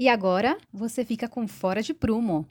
[0.00, 2.46] E agora você fica com Fora de Prumo.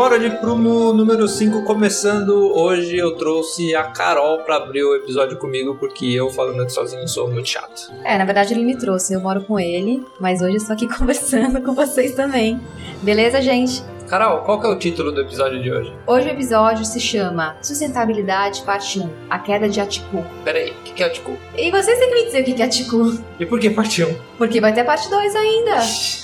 [0.00, 2.30] Fora de Prumo número 5 começando.
[2.56, 7.06] Hoje eu trouxe a Carol para abrir o episódio comigo, porque eu falando aqui sozinho
[7.06, 7.92] sou muito chato.
[8.02, 10.88] É, na verdade ele me trouxe, eu moro com ele, mas hoje eu estou aqui
[10.96, 12.58] conversando com vocês também.
[13.02, 13.84] Beleza, gente?
[14.08, 15.94] Carol, qual que é o título do episódio de hoje?
[16.06, 20.24] Hoje o episódio se chama Sustentabilidade Parte 1 A Queda de Atiku.
[20.42, 21.36] Peraí, o que, que é o Ticu?
[21.54, 24.30] E vocês têm que me dizer o que é Atiku, E por que parte 1?
[24.38, 25.74] porque vai ter parte 2 ainda.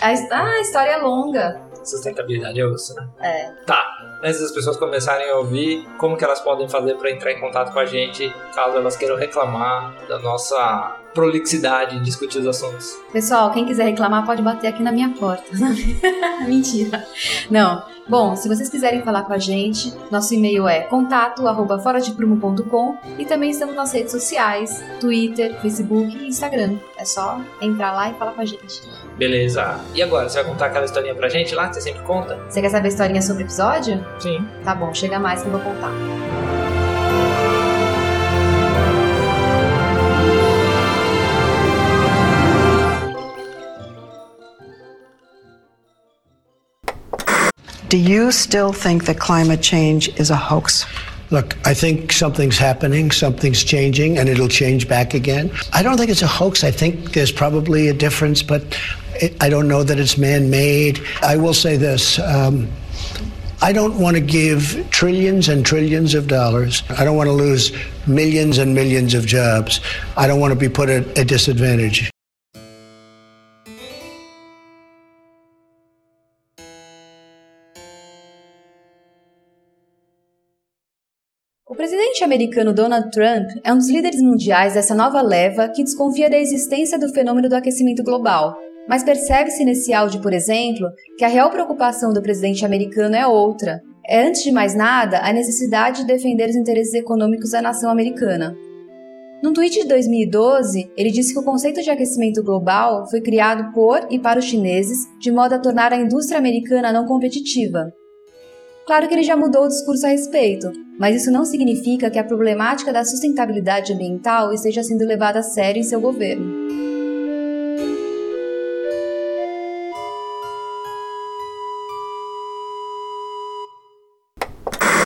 [0.01, 1.66] A, ah, a história é longa.
[1.87, 3.09] Sustentabilidade é osso, né?
[3.21, 3.51] É.
[3.65, 3.85] Tá.
[4.23, 7.73] Antes das pessoas começarem a ouvir, como que elas podem fazer para entrar em contato
[7.73, 12.95] com a gente, caso elas queiram reclamar da nossa prolixidade em discutir os assuntos?
[13.11, 15.45] Pessoal, quem quiser reclamar pode bater aqui na minha porta.
[16.47, 17.05] Mentira.
[17.51, 17.83] Não.
[18.07, 23.25] Bom, se vocês quiserem falar com a gente, nosso e-mail é contato arroba foradeprumo.com e
[23.25, 26.77] também estamos nas redes sociais, Twitter, Facebook e Instagram.
[26.97, 28.83] É só entrar lá e falar com a gente.
[29.17, 29.81] Beleza.
[29.95, 32.39] E agora, você vai contar aquela historinha pra gente lá, que você sempre conta?
[32.49, 34.05] Você quer saber historinha sobre o episódio?
[34.21, 34.47] Sim.
[34.63, 36.66] Tá bom, chega mais que eu vou contar.
[47.89, 50.85] Do you still think that climate change is a hoax?
[51.31, 55.53] Look, I think something's happening, something's changing, and it'll change back again.
[55.73, 56.65] I don't think it's a hoax.
[56.65, 58.63] I think there's probably a difference, but
[59.15, 61.01] it, I don't know that it's man made.
[61.23, 62.19] I will say this.
[62.19, 62.69] Um,
[63.63, 66.83] I don't want to give trillions and trillions of dollars.
[66.91, 67.73] I don't want to lose
[68.07, 69.81] millions and millions of jobs.
[70.17, 72.11] I don't want to be put at a disadvantage.
[82.17, 86.39] Presidente americano Donald Trump é um dos líderes mundiais dessa nova leva que desconfia da
[86.39, 88.57] existência do fenômeno do aquecimento global.
[88.89, 90.89] Mas percebe-se nesse áudio, por exemplo,
[91.19, 93.83] que a real preocupação do presidente americano é outra.
[94.07, 98.57] É, antes de mais nada, a necessidade de defender os interesses econômicos da nação americana.
[99.43, 104.07] Num tweet de 2012, ele disse que o conceito de aquecimento global foi criado por
[104.11, 107.93] e para os chineses de modo a tornar a indústria americana não competitiva.
[108.87, 112.25] Claro que ele já mudou o discurso a respeito, mas isso não significa que a
[112.25, 116.47] problemática da sustentabilidade ambiental esteja sendo levada a sério em seu governo.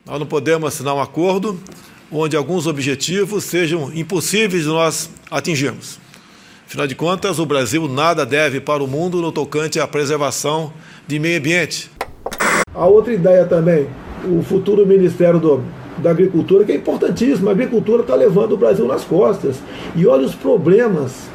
[0.05, 1.59] Nós não podemos assinar um acordo
[2.13, 5.99] onde alguns objetivos sejam impossíveis de nós atingirmos.
[6.67, 10.71] Afinal de contas, o Brasil nada deve para o mundo no tocante à preservação
[11.09, 11.91] de meio ambiente.
[12.81, 13.89] A outra ideia também,
[14.25, 15.61] o futuro Ministério do,
[15.99, 17.51] da Agricultura, que é importantíssimo.
[17.51, 19.61] A agricultura está levando o Brasil nas costas.
[19.95, 21.29] E olha os problemas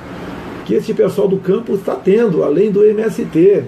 [0.65, 3.63] que esse pessoal do campo está tendo, além do MST,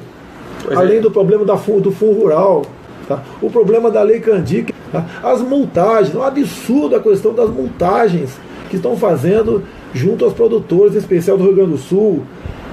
[0.64, 1.02] Pois além é.
[1.02, 2.64] do problema da, do Fundo Rural,
[3.08, 3.22] tá?
[3.40, 5.06] o problema da Lei Candic, tá?
[5.22, 8.40] as multagens, é um absurdo a questão das multagens
[8.72, 9.62] que estão fazendo
[9.94, 12.24] junto aos produtores, em especial do Rio Grande do Sul,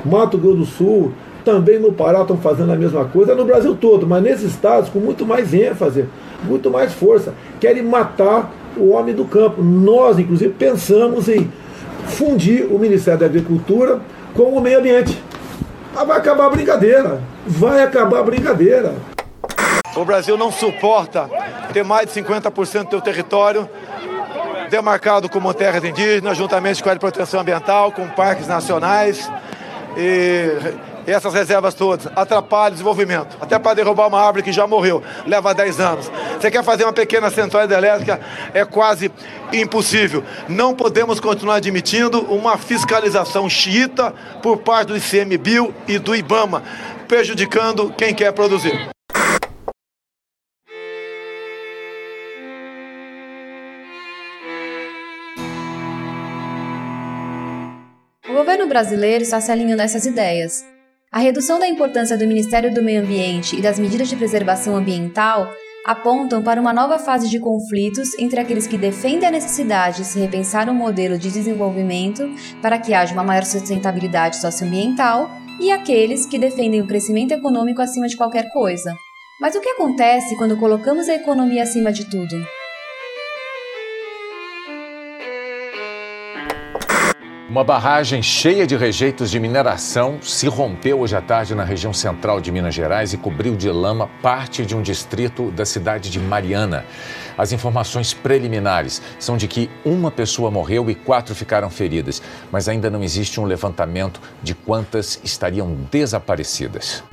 [0.02, 1.12] Mato Grosso do Sul,
[1.44, 4.98] também no Pará estão fazendo a mesma coisa, no Brasil todo, mas nesses estados com
[4.98, 6.06] muito mais ênfase,
[6.42, 7.34] muito mais força.
[7.60, 9.62] Querem matar o homem do campo.
[9.62, 11.50] Nós, inclusive, pensamos em
[12.06, 14.00] fundir o Ministério da Agricultura
[14.34, 15.22] com o meio ambiente.
[15.96, 17.20] Ah, vai acabar a brincadeira.
[17.46, 18.94] Vai acabar a brincadeira.
[19.94, 21.30] O Brasil não suporta
[21.72, 23.68] ter mais de 50% do seu território
[24.68, 29.30] demarcado como terras indígenas, juntamente com a proteção ambiental, com parques nacionais
[29.96, 30.50] e
[31.06, 33.36] essas reservas todas atrapalham o desenvolvimento.
[33.40, 36.10] Até para derrubar uma árvore que já morreu, leva 10 anos.
[36.38, 38.20] Você quer fazer uma pequena central hidrelétrica,
[38.52, 39.10] é quase
[39.52, 40.24] impossível.
[40.48, 44.12] Não podemos continuar admitindo uma fiscalização xiita
[44.42, 46.62] por parte do ICMBio e do IBAMA,
[47.06, 48.88] prejudicando quem quer produzir.
[58.28, 60.73] O governo brasileiro está se alinhando a essas ideias.
[61.14, 65.48] A redução da importância do Ministério do Meio Ambiente e das medidas de preservação ambiental
[65.86, 70.18] apontam para uma nova fase de conflitos entre aqueles que defendem a necessidade de se
[70.18, 72.28] repensar um modelo de desenvolvimento
[72.60, 75.30] para que haja uma maior sustentabilidade socioambiental
[75.60, 78.92] e aqueles que defendem o crescimento econômico acima de qualquer coisa.
[79.40, 82.63] Mas o que acontece quando colocamos a economia acima de tudo?
[87.54, 92.40] Uma barragem cheia de rejeitos de mineração se rompeu hoje à tarde na região central
[92.40, 96.84] de Minas Gerais e cobriu de lama parte de um distrito da cidade de Mariana.
[97.38, 102.20] As informações preliminares são de que uma pessoa morreu e quatro ficaram feridas,
[102.50, 107.04] mas ainda não existe um levantamento de quantas estariam desaparecidas.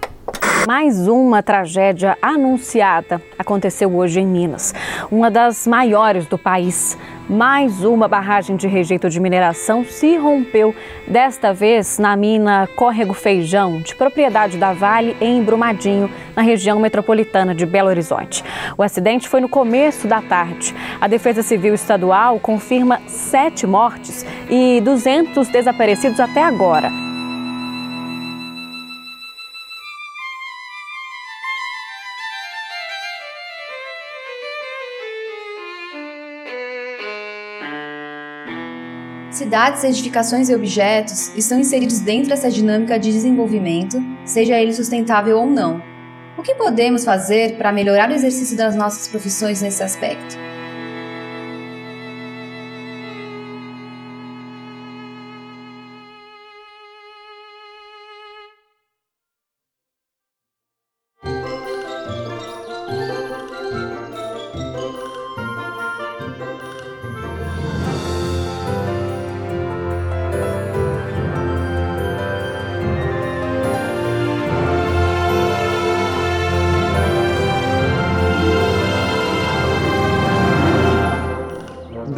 [0.68, 4.76] Mais uma tragédia anunciada aconteceu hoje em Minas,
[5.12, 6.96] uma das maiores do país.
[7.28, 10.76] Mais uma barragem de rejeito de mineração se rompeu,
[11.08, 17.56] desta vez na mina Córrego Feijão, de propriedade da Vale, em Brumadinho, na região metropolitana
[17.56, 18.44] de Belo Horizonte.
[18.78, 20.76] O acidente foi no começo da tarde.
[21.00, 27.01] A Defesa Civil Estadual confirma sete mortes e 200 desaparecidos até agora.
[39.52, 45.46] Cidades, edificações e objetos estão inseridos dentro dessa dinâmica de desenvolvimento, seja ele sustentável ou
[45.46, 45.84] não.
[46.38, 50.51] O que podemos fazer para melhorar o exercício das nossas profissões nesse aspecto?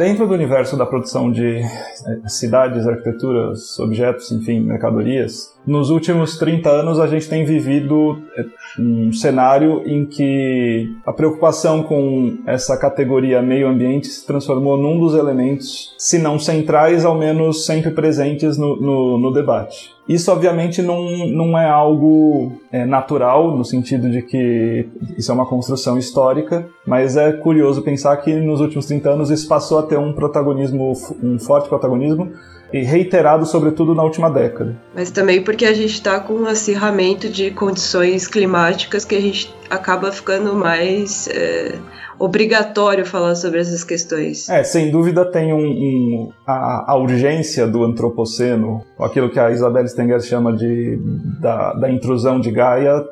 [0.04, 6.68] Dentro do universo da produção de eh, cidades, arquiteturas, objetos, enfim, mercadorias, nos últimos 30
[6.68, 8.44] anos a gente tem vivido eh,
[8.78, 15.14] um cenário em que a preocupação com essa categoria meio ambiente se transformou num dos
[15.14, 19.94] elementos, se não centrais, ao menos sempre presentes no, no, no debate.
[20.06, 25.46] Isso, obviamente, não, não é algo é, natural, no sentido de que isso é uma
[25.46, 29.98] construção histórica, mas é curioso pensar que nos últimos 30 anos isso passou a ter
[29.98, 32.30] um protagonismo, um forte protagonismo,
[32.74, 34.76] e reiterado, sobretudo, na última década.
[34.92, 39.54] Mas também porque a gente está com um acirramento de condições climáticas que a gente
[39.70, 41.28] acaba ficando mais.
[41.28, 41.78] É
[42.18, 44.48] obrigatório falar sobre essas questões.
[44.48, 49.86] É, sem dúvida tem um, um a, a, urgência do antropoceno, aquilo que a Isabel
[49.88, 50.96] Stenger chama de
[51.40, 53.04] da, da intrusão de Gaia,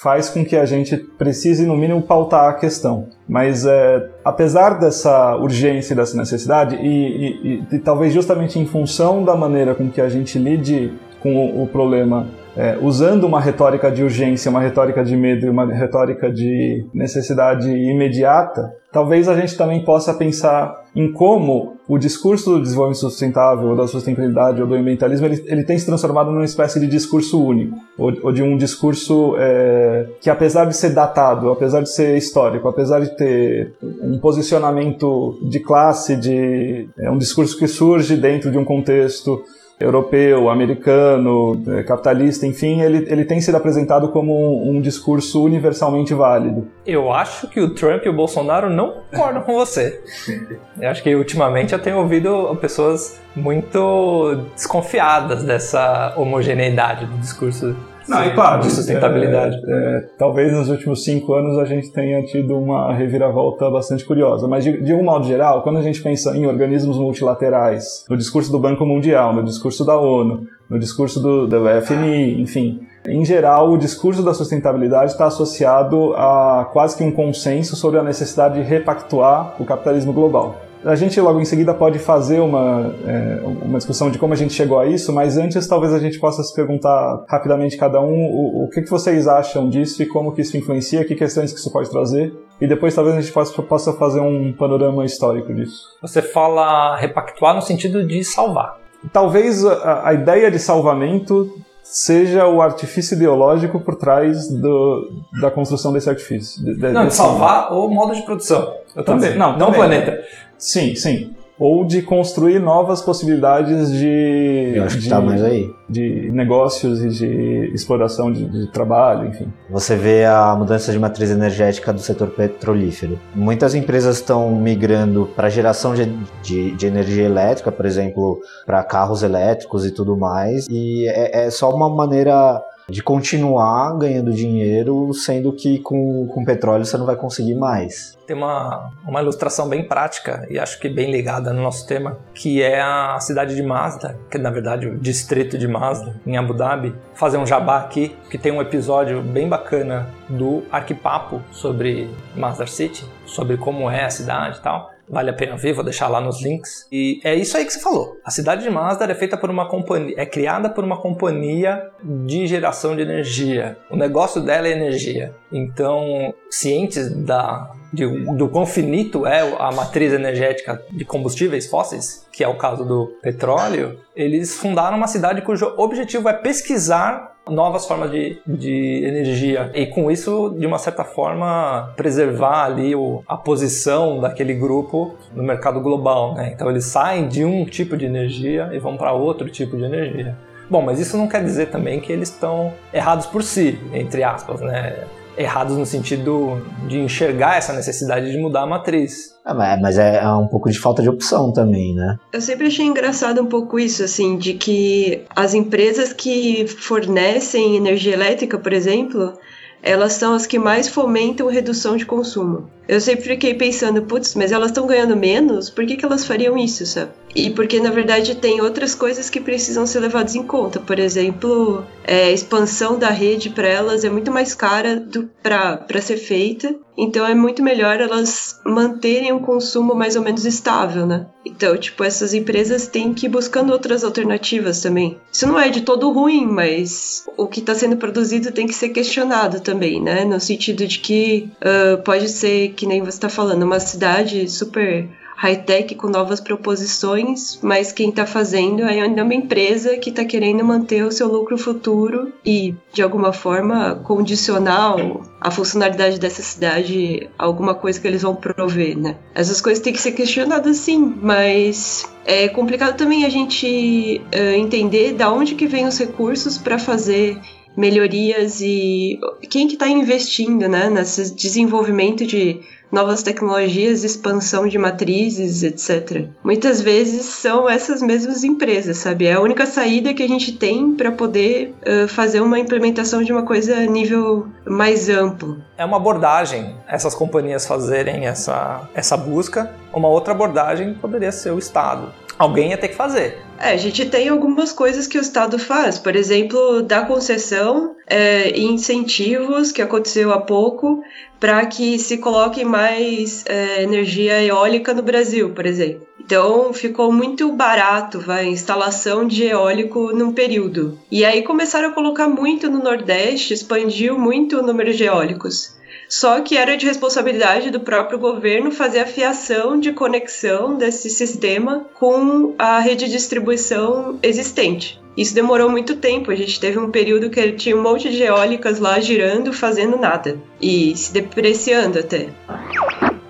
[0.00, 3.08] faz com que a gente precise, no mínimo, pautar a questão.
[3.26, 9.24] Mas, é, apesar dessa urgência e dessa necessidade, e, e, e, talvez justamente em função
[9.24, 12.26] da maneira com que a gente lide com o, o problema
[12.56, 17.68] é, usando uma retórica de urgência, uma retórica de medo e uma retórica de necessidade
[17.68, 23.76] imediata, talvez a gente também possa pensar em como o discurso do desenvolvimento sustentável, ou
[23.76, 27.76] da sustentabilidade, ou do ambientalismo, ele, ele tem se transformado numa espécie de discurso único,
[27.98, 32.66] ou, ou de um discurso é, que, apesar de ser datado, apesar de ser histórico,
[32.66, 38.58] apesar de ter um posicionamento de classe, de é um discurso que surge dentro de
[38.58, 39.44] um contexto
[39.78, 46.14] europeu, americano, é, capitalista, enfim, ele, ele tem sido apresentado como um, um, discurso universalmente
[46.14, 46.66] válido.
[46.86, 50.00] Eu acho que o Trump e o Bolsonaro não concordam com você.
[50.80, 57.74] Eu acho que ultimamente eu tenho ouvido pessoas muito desconfiadas dessa homogeneidade do discurso
[58.08, 59.56] não, e claro, de sustentabilidade.
[59.66, 64.46] É, é, talvez nos últimos cinco anos a gente tenha tido uma reviravolta bastante curiosa,
[64.46, 68.50] mas de, de um modo geral, quando a gente pensa em organismos multilaterais, no discurso
[68.50, 73.70] do Banco Mundial, no discurso da ONU, no discurso do, do FMI, enfim, em geral,
[73.70, 78.62] o discurso da sustentabilidade está associado a quase que um consenso sobre a necessidade de
[78.62, 80.65] repactuar o capitalismo global.
[80.84, 84.52] A gente logo em seguida pode fazer uma, é, uma discussão de como a gente
[84.52, 88.64] chegou a isso, mas antes talvez a gente possa se perguntar rapidamente cada um o,
[88.64, 91.72] o que, que vocês acham disso e como que isso influencia, que questões que isso
[91.72, 95.82] pode trazer, e depois talvez a gente possa, possa fazer um panorama histórico disso.
[96.00, 98.78] Você fala repactuar no sentido de salvar.
[99.12, 101.52] Talvez a, a ideia de salvamento
[101.82, 106.62] seja o artifício ideológico por trás do, da construção desse artifício.
[106.64, 108.74] De, não, de salvar o modo de produção.
[108.94, 109.36] Eu também.
[109.36, 110.18] Não, não o planeta.
[110.58, 111.34] Sim, sim.
[111.58, 114.72] Ou de construir novas possibilidades de.
[114.74, 115.70] Eu acho de, que tá mais aí.
[115.88, 119.50] De negócios e de exploração de, de, trabalho, enfim.
[119.70, 123.18] Você vê a mudança de matriz energética do setor petrolífero.
[123.34, 126.04] Muitas empresas estão migrando para geração de,
[126.42, 130.66] de, de, energia elétrica, por exemplo, para carros elétricos e tudo mais.
[130.68, 136.84] E é, é só uma maneira de continuar ganhando dinheiro, sendo que com, com petróleo
[136.84, 138.16] você não vai conseguir mais.
[138.26, 142.62] Tem uma, uma ilustração bem prática e acho que bem ligada no nosso tema, que
[142.62, 146.94] é a cidade de Mazda, que na verdade o distrito de Mazda, em Abu Dhabi.
[147.14, 153.04] Fazer um jabá aqui, que tem um episódio bem bacana do Arquipapo sobre Mazda City,
[153.24, 154.95] sobre como é a cidade e tal.
[155.08, 156.86] Vale a pena ver, vou deixar lá nos links.
[156.90, 158.16] E é isso aí que você falou.
[158.24, 162.46] A cidade de Mazda é feita por uma companhia, é criada por uma companhia de
[162.46, 163.76] geração de energia.
[163.90, 165.34] O negócio dela é energia.
[165.56, 172.44] Então, cientes da de, do quão finito é a matriz energética de combustíveis fósseis, que
[172.44, 178.10] é o caso do petróleo, eles fundaram uma cidade cujo objetivo é pesquisar novas formas
[178.10, 184.20] de, de energia e com isso de uma certa forma preservar ali o, a posição
[184.20, 186.50] daquele grupo no mercado global né?
[186.52, 190.36] então eles saem de um tipo de energia e vão para outro tipo de energia
[190.68, 194.60] bom mas isso não quer dizer também que eles estão errados por si entre aspas
[194.60, 195.04] né
[195.36, 199.34] errados no sentido de enxergar essa necessidade de mudar a matriz.
[199.44, 202.18] Ah, mas é, é um pouco de falta de opção também, né?
[202.32, 208.14] Eu sempre achei engraçado um pouco isso, assim, de que as empresas que fornecem energia
[208.14, 209.34] elétrica, por exemplo,
[209.82, 212.68] elas são as que mais fomentam redução de consumo.
[212.88, 215.70] Eu sempre fiquei pensando, putz, mas elas estão ganhando menos?
[215.70, 217.10] Por que, que elas fariam isso, sabe?
[217.36, 220.80] E porque, na verdade, tem outras coisas que precisam ser levadas em conta.
[220.80, 225.06] Por exemplo, é, a expansão da rede para elas é muito mais cara
[225.42, 226.74] para ser feita.
[226.96, 231.26] Então, é muito melhor elas manterem um consumo mais ou menos estável, né?
[231.44, 235.18] Então, tipo, essas empresas têm que ir buscando outras alternativas também.
[235.30, 238.88] Isso não é de todo ruim, mas o que está sendo produzido tem que ser
[238.88, 240.24] questionado também, né?
[240.24, 245.08] No sentido de que uh, pode ser que nem você está falando, uma cidade super
[245.36, 250.64] high-tech com novas proposições, mas quem está fazendo é ainda uma empresa que está querendo
[250.64, 254.96] manter o seu lucro futuro e, de alguma forma, condicionar
[255.38, 259.16] a funcionalidade dessa cidade a alguma coisa que eles vão prover, né?
[259.34, 265.12] Essas coisas têm que ser questionadas sim, mas é complicado também a gente uh, entender
[265.12, 267.38] da onde que vem os recursos para fazer
[267.76, 269.18] melhorias e
[269.50, 276.26] quem que está investindo né, nesse desenvolvimento de novas tecnologias, expansão de matrizes, etc.
[276.42, 279.26] Muitas vezes são essas mesmas empresas, sabe?
[279.26, 283.32] É a única saída que a gente tem para poder uh, fazer uma implementação de
[283.32, 285.58] uma coisa a nível mais amplo.
[285.76, 289.74] É uma abordagem essas companhias fazerem essa, essa busca.
[289.92, 292.12] Uma outra abordagem poderia ser o Estado.
[292.38, 293.38] Alguém ia ter que fazer.
[293.58, 298.50] É, a gente tem algumas coisas que o Estado faz, por exemplo, dar concessão é,
[298.50, 301.02] e incentivos, que aconteceu há pouco,
[301.40, 306.06] para que se coloque mais é, energia eólica no Brasil, por exemplo.
[306.20, 310.98] Então ficou muito barato vai, a instalação de eólico num período.
[311.10, 315.75] E aí começaram a colocar muito no Nordeste, expandiu muito o número de eólicos.
[316.08, 321.86] Só que era de responsabilidade do próprio governo fazer a fiação de conexão desse sistema
[321.94, 325.00] com a rede de distribuição existente.
[325.16, 326.30] Isso demorou muito tempo.
[326.30, 330.38] A gente teve um período que tinha um monte de eólicas lá girando, fazendo nada
[330.60, 332.28] e se depreciando até.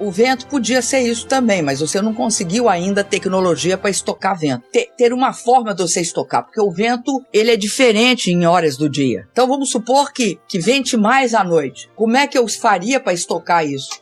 [0.06, 4.62] O vento podia ser isso também, mas você não conseguiu ainda tecnologia para estocar vento.
[4.70, 8.76] Ter, ter, uma forma de você estocar, porque o vento ele é diferente em horas
[8.76, 9.26] do dia.
[9.32, 11.90] Então vamos supor que, que vente mais à noite.
[11.96, 14.00] Como é que eu faria para estocar isso?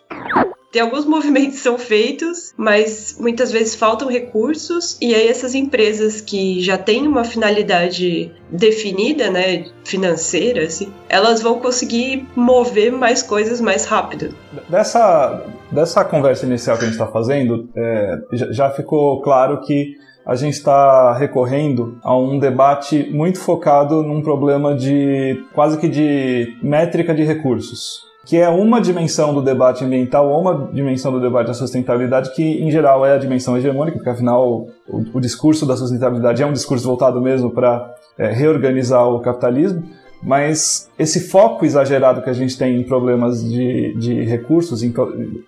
[0.74, 6.60] Tem alguns movimentos são feitos, mas muitas vezes faltam recursos, e aí essas empresas que
[6.60, 13.84] já têm uma finalidade definida, né, financeira, assim, elas vão conseguir mover mais coisas mais
[13.84, 14.34] rápido.
[14.68, 19.94] Dessa, dessa conversa inicial que a gente está fazendo, é, já ficou claro que
[20.26, 26.56] a gente está recorrendo a um debate muito focado num problema de quase que de
[26.62, 31.48] métrica de recursos que é uma dimensão do debate ambiental ou uma dimensão do debate
[31.48, 35.76] da sustentabilidade que, em geral, é a dimensão hegemônica, porque, afinal, o, o discurso da
[35.76, 39.82] sustentabilidade é um discurso voltado mesmo para é, reorganizar o capitalismo,
[40.24, 44.92] mas esse foco exagerado que a gente tem em problemas de, de recursos, em,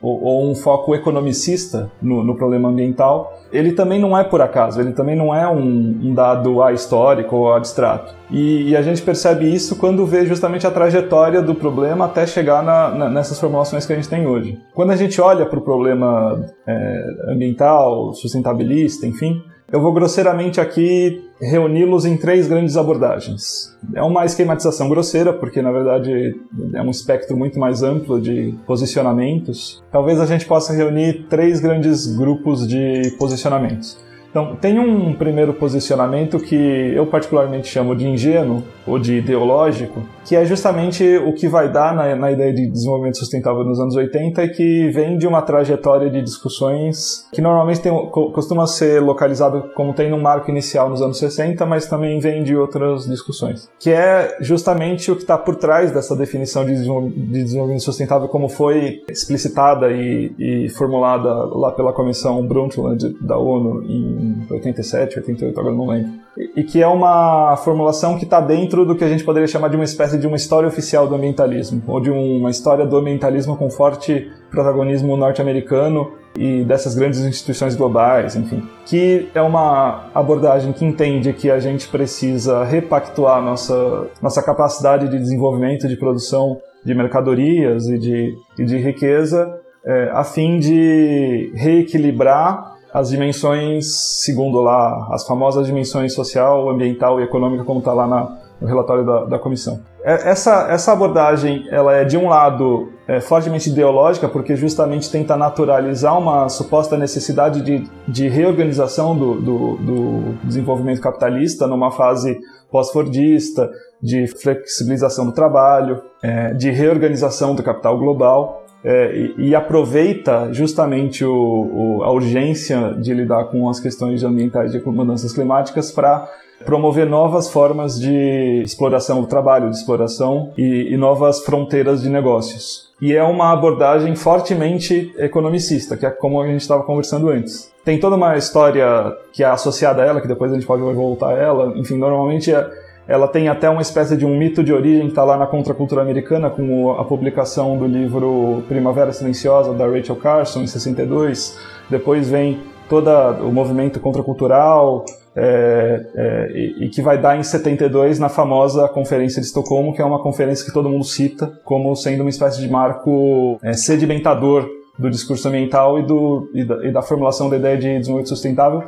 [0.03, 4.81] ou, ou, um foco economicista no, no, problema ambiental, ele também não é por acaso,
[4.81, 8.15] ele também não é um, um dado histórico ou abstrato.
[8.31, 12.63] E, e, a gente percebe isso quando vê justamente a trajetória do problema até chegar
[12.63, 14.61] na, na, nessas formulações que a gente tem hoje.
[14.75, 21.25] Quando a gente olha para o problema é, ambiental, sustentabilista, enfim, eu vou grosseiramente aqui
[21.41, 23.77] reuni-los em três grandes abordagens.
[23.95, 26.35] É uma esquematização grosseira, porque na verdade
[26.73, 29.83] é um espectro muito mais amplo de posicionamentos.
[29.91, 33.99] Talvez a gente possa reunir três grandes grupos de posicionamentos.
[34.31, 36.55] Então, tem um primeiro posicionamento que
[36.95, 41.95] eu particularmente chamo de ingênuo ou de ideológico, que é justamente o que vai dar
[41.95, 46.11] na, na, ideia de desenvolvimento sustentável nos anos 80 e que vem de uma trajetória
[46.11, 51.19] de discussões que normalmente tem, costuma ser localizado como tem no marco inicial nos anos
[51.19, 55.93] 60, mas também vem de outras discussões, que é justamente o que está por trás
[55.93, 63.17] dessa definição de desenvolvimento sustentável como foi explicitada e, e formulada lá pela Comissão Brundtland
[63.21, 66.13] da ONU em 87, 88, agora não lembro.
[66.37, 69.69] E, e que é uma formulação que está dentro do que a gente poderia chamar
[69.69, 73.57] de uma espécie de uma história oficial do ambientalismo, ou de uma história do ambientalismo
[73.57, 80.85] com forte protagonismo norte-americano e dessas grandes instituições globais, enfim, que é uma abordagem que
[80.85, 87.89] entende que a gente precisa repactuar nossa, nossa capacidade de desenvolvimento, de produção de mercadorias
[87.89, 95.27] e de, e de riqueza, é, a fim de reequilibrar as dimensões, segundo lá, as
[95.27, 99.83] famosas dimensões social, ambiental e econômica, como está lá na, no relatório da, da comissão.
[100.03, 105.37] É, essa, essa abordagem, ela é de um lado é, fortemente ideológica, porque justamente tenta
[105.37, 112.39] naturalizar uma suposta necessidade de, de reorganização do, do, do desenvolvimento capitalista numa fase
[112.71, 113.71] pós-fordista,
[114.03, 121.33] de flexibilização do trabalho, é, de reorganização do capital global é, e, aproveita justamente o,
[121.33, 126.31] o, a urgência de lidar com as questões ambientais e mudanças climáticas para
[126.65, 132.93] promover novas formas de exploração do trabalho, de exploração e, e, novas fronteiras de negócios.
[133.03, 137.73] E é uma abordagem fortemente economicista, que é como a gente estava conversando antes.
[137.85, 138.87] Tem toda uma história
[139.33, 141.77] que é associada a ela, que depois a gente pode voltar a ela.
[141.77, 142.71] Enfim, normalmente é,
[143.09, 146.03] ela tem até uma espécie de um mito de origem que está lá na contracultura
[146.03, 151.59] americana, com a publicação do livro Primavera Silenciosa, da Rachel Carson, em 62.
[151.89, 153.11] Depois vem todo
[153.47, 155.05] o movimento contracultural,
[155.39, 160.05] é, é, e, que vai dar em 72 na famosa Conferência de Estocolmo, que é
[160.05, 164.67] uma conferência que todo mundo cita como sendo uma espécie de marco é, sedimentador
[164.99, 168.83] do discurso ambiental e, do, e da, e da formulação da ideia de desenvolvimento sustentável,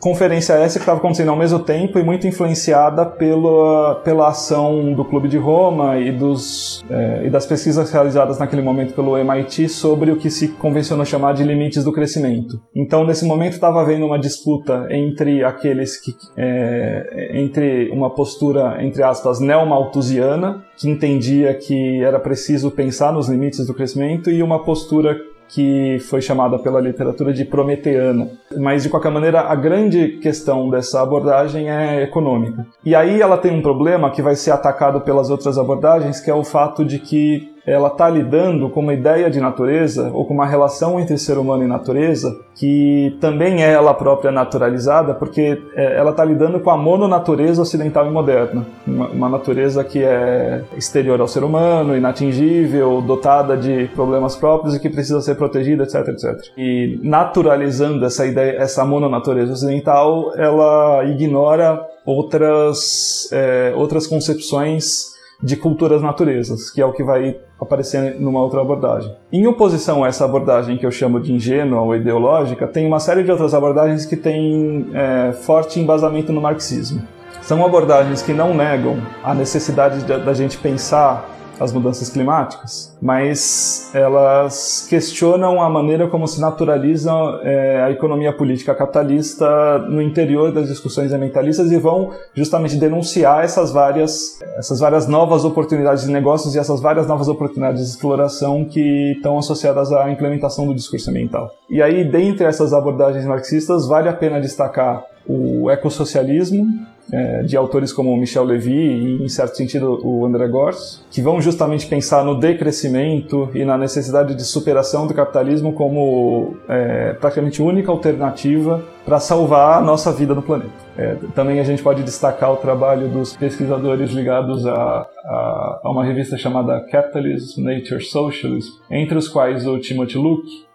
[0.00, 5.04] Conferência essa que estava acontecendo ao mesmo tempo e muito influenciada pela, pela ação do
[5.04, 10.12] Clube de Roma e, dos, é, e das pesquisas realizadas naquele momento pelo MIT sobre
[10.12, 12.60] o que se convencionou chamar de limites do crescimento.
[12.74, 16.14] Então, nesse momento, estava havendo uma disputa entre aqueles que.
[16.36, 23.66] É, entre uma postura, entre aspas, neomalthusiana, que entendia que era preciso pensar nos limites
[23.66, 25.16] do crescimento, e uma postura
[25.48, 28.28] que foi chamada pela literatura de prometeana.
[28.56, 32.66] Mas, de qualquer maneira, a grande questão dessa abordagem é econômica.
[32.84, 36.34] E aí ela tem um problema que vai ser atacado pelas outras abordagens, que é
[36.34, 40.46] o fato de que ela está lidando com uma ideia de natureza ou com uma
[40.46, 46.10] relação entre ser humano e natureza que também é ela própria naturalizada, porque é, ela
[46.10, 51.28] está lidando com a mononatureza ocidental e moderna, uma, uma, natureza que é exterior ao
[51.28, 56.52] ser humano, inatingível, dotada de problemas próprios e que precisa ser protegida, etc, etc.
[56.56, 66.02] E naturalizando essa ideia, essa mononatureza ocidental, ela ignora outras é, outras concepções de culturas
[66.02, 69.14] naturezas, que é o que vai aparecer numa outra abordagem.
[69.32, 73.22] Em oposição a essa abordagem que eu chamo de ingênua ou ideológica, tem uma série
[73.22, 77.02] de outras abordagens que têm é, forte embasamento no marxismo.
[77.42, 84.86] São abordagens que não negam a necessidade da gente pensar as mudanças climáticas, mas elas
[84.88, 91.12] questionam a maneira como se naturaliza é, a economia política capitalista no interior das discussões
[91.12, 96.80] ambientalistas e vão justamente denunciar essas várias, essas várias novas oportunidades de negócios e essas
[96.80, 101.50] várias novas oportunidades de exploração que estão associadas à implementação do discurso ambiental.
[101.68, 106.66] E aí, dentre essas abordagens marxistas, vale a pena destacar o ecossocialismo,
[107.12, 111.40] é, de autores como Michel Levy e, em certo sentido, o André Gors, que vão
[111.40, 117.90] justamente pensar no decrescimento e na necessidade de superação do capitalismo como é, praticamente única
[117.90, 120.70] alternativa para salvar a nossa vida no planeta.
[120.96, 126.04] É, também a gente pode destacar o trabalho dos pesquisadores ligados a, a, a uma
[126.04, 130.67] revista chamada Capitalism, Nature, Socialism, entre os quais o Timothy Luke,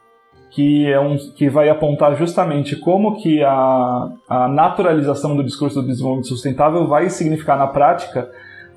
[0.54, 5.88] que é um que vai apontar justamente como que a, a naturalização do discurso do
[5.88, 8.30] desenvolvimento sustentável vai significar na prática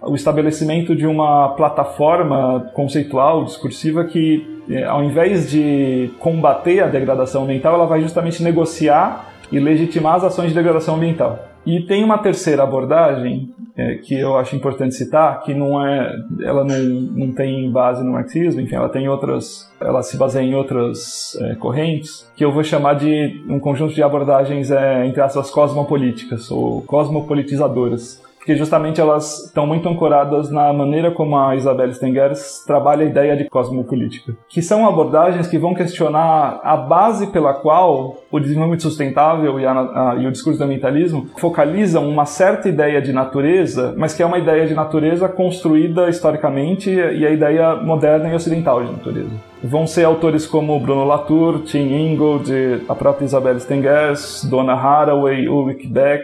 [0.02, 7.44] o estabelecimento de uma plataforma conceitual, discursiva, que é, ao invés de combater a degradação
[7.44, 11.38] ambiental, ela vai justamente negociar e legitimar as ações de degradação ambiental.
[11.64, 16.64] E tem uma terceira abordagem é, que eu acho importante citar, que não é, ela
[16.64, 21.36] não, não tem base no marxismo, enfim, ela tem outras, ela se baseia em outras
[21.40, 26.50] é, correntes, que eu vou chamar de um conjunto de abordagens, é, entre aspas, cosmopolíticas
[26.50, 33.04] ou cosmopolitizadoras porque justamente elas estão muito ancoradas na maneira como a Isabel Stengers trabalha
[33.04, 38.38] a ideia de cosmopolítica, que são abordagens que vão questionar a base pela qual o
[38.38, 43.12] desenvolvimento sustentável e, a, a, e o discurso do ambientalismo focalizam uma certa ideia de
[43.12, 48.34] natureza, mas que é uma ideia de natureza construída historicamente e a ideia moderna e
[48.36, 49.30] ocidental de natureza.
[49.60, 55.88] Vão ser autores como Bruno Latour, Tim Ingold, a própria Isabel Stengers, Donna Haraway, Ulrich
[55.88, 56.22] Beck,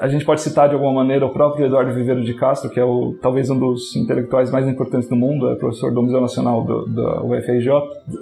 [0.00, 2.84] a gente pode citar de alguma maneira o próprio Eduardo Viveiro de Castro, que é
[2.84, 6.86] o, talvez um dos intelectuais mais importantes do mundo, é professor do Museu Nacional do,
[6.86, 7.70] da UFRJ.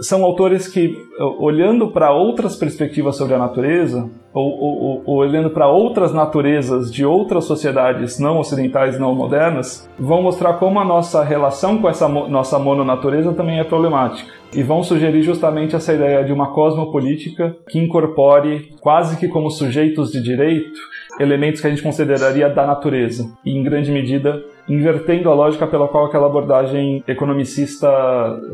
[0.00, 0.96] São autores que,
[1.38, 7.04] olhando para outras perspectivas sobre a natureza, ou, ou, ou olhando para outras naturezas de
[7.04, 12.58] outras sociedades não ocidentais, não modernas, vão mostrar como a nossa relação com essa nossa
[12.58, 14.30] mononatureza também é problemática.
[14.54, 20.10] E vão sugerir justamente essa ideia de uma cosmopolítica que incorpore, quase que como sujeitos
[20.10, 20.78] de direito,
[21.18, 25.88] elementos que a gente consideraria da natureza, e em grande medida invertendo a lógica pela
[25.88, 27.88] qual aquela abordagem economicista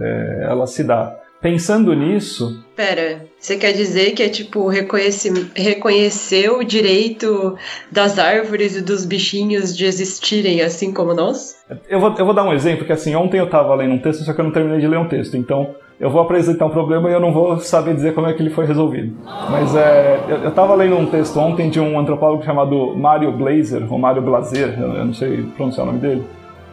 [0.00, 1.14] é, ela se dá.
[1.40, 2.64] Pensando nisso.
[2.74, 7.56] Pera, você quer dizer que é tipo reconhecer o direito
[7.90, 11.56] das árvores e dos bichinhos de existirem assim como nós?
[11.88, 14.24] Eu vou, eu vou dar um exemplo, que assim, ontem eu estava lendo um texto,
[14.24, 17.10] só que eu não terminei de ler um texto, então eu vou apresentar um problema
[17.10, 19.16] e eu não vou saber dizer como é que ele foi resolvido.
[19.50, 23.98] Mas é, eu estava lendo um texto ontem de um antropólogo chamado Mario Blazer, ou
[23.98, 26.24] Mario Blazer, eu não sei pronunciar o nome dele,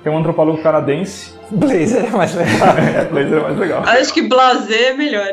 [0.06, 1.34] que é um antropólogo canadense.
[1.50, 2.78] Blazer é mais legal.
[2.78, 3.84] é, Blazer é mais legal.
[3.88, 5.30] Acho que Blazer é melhor.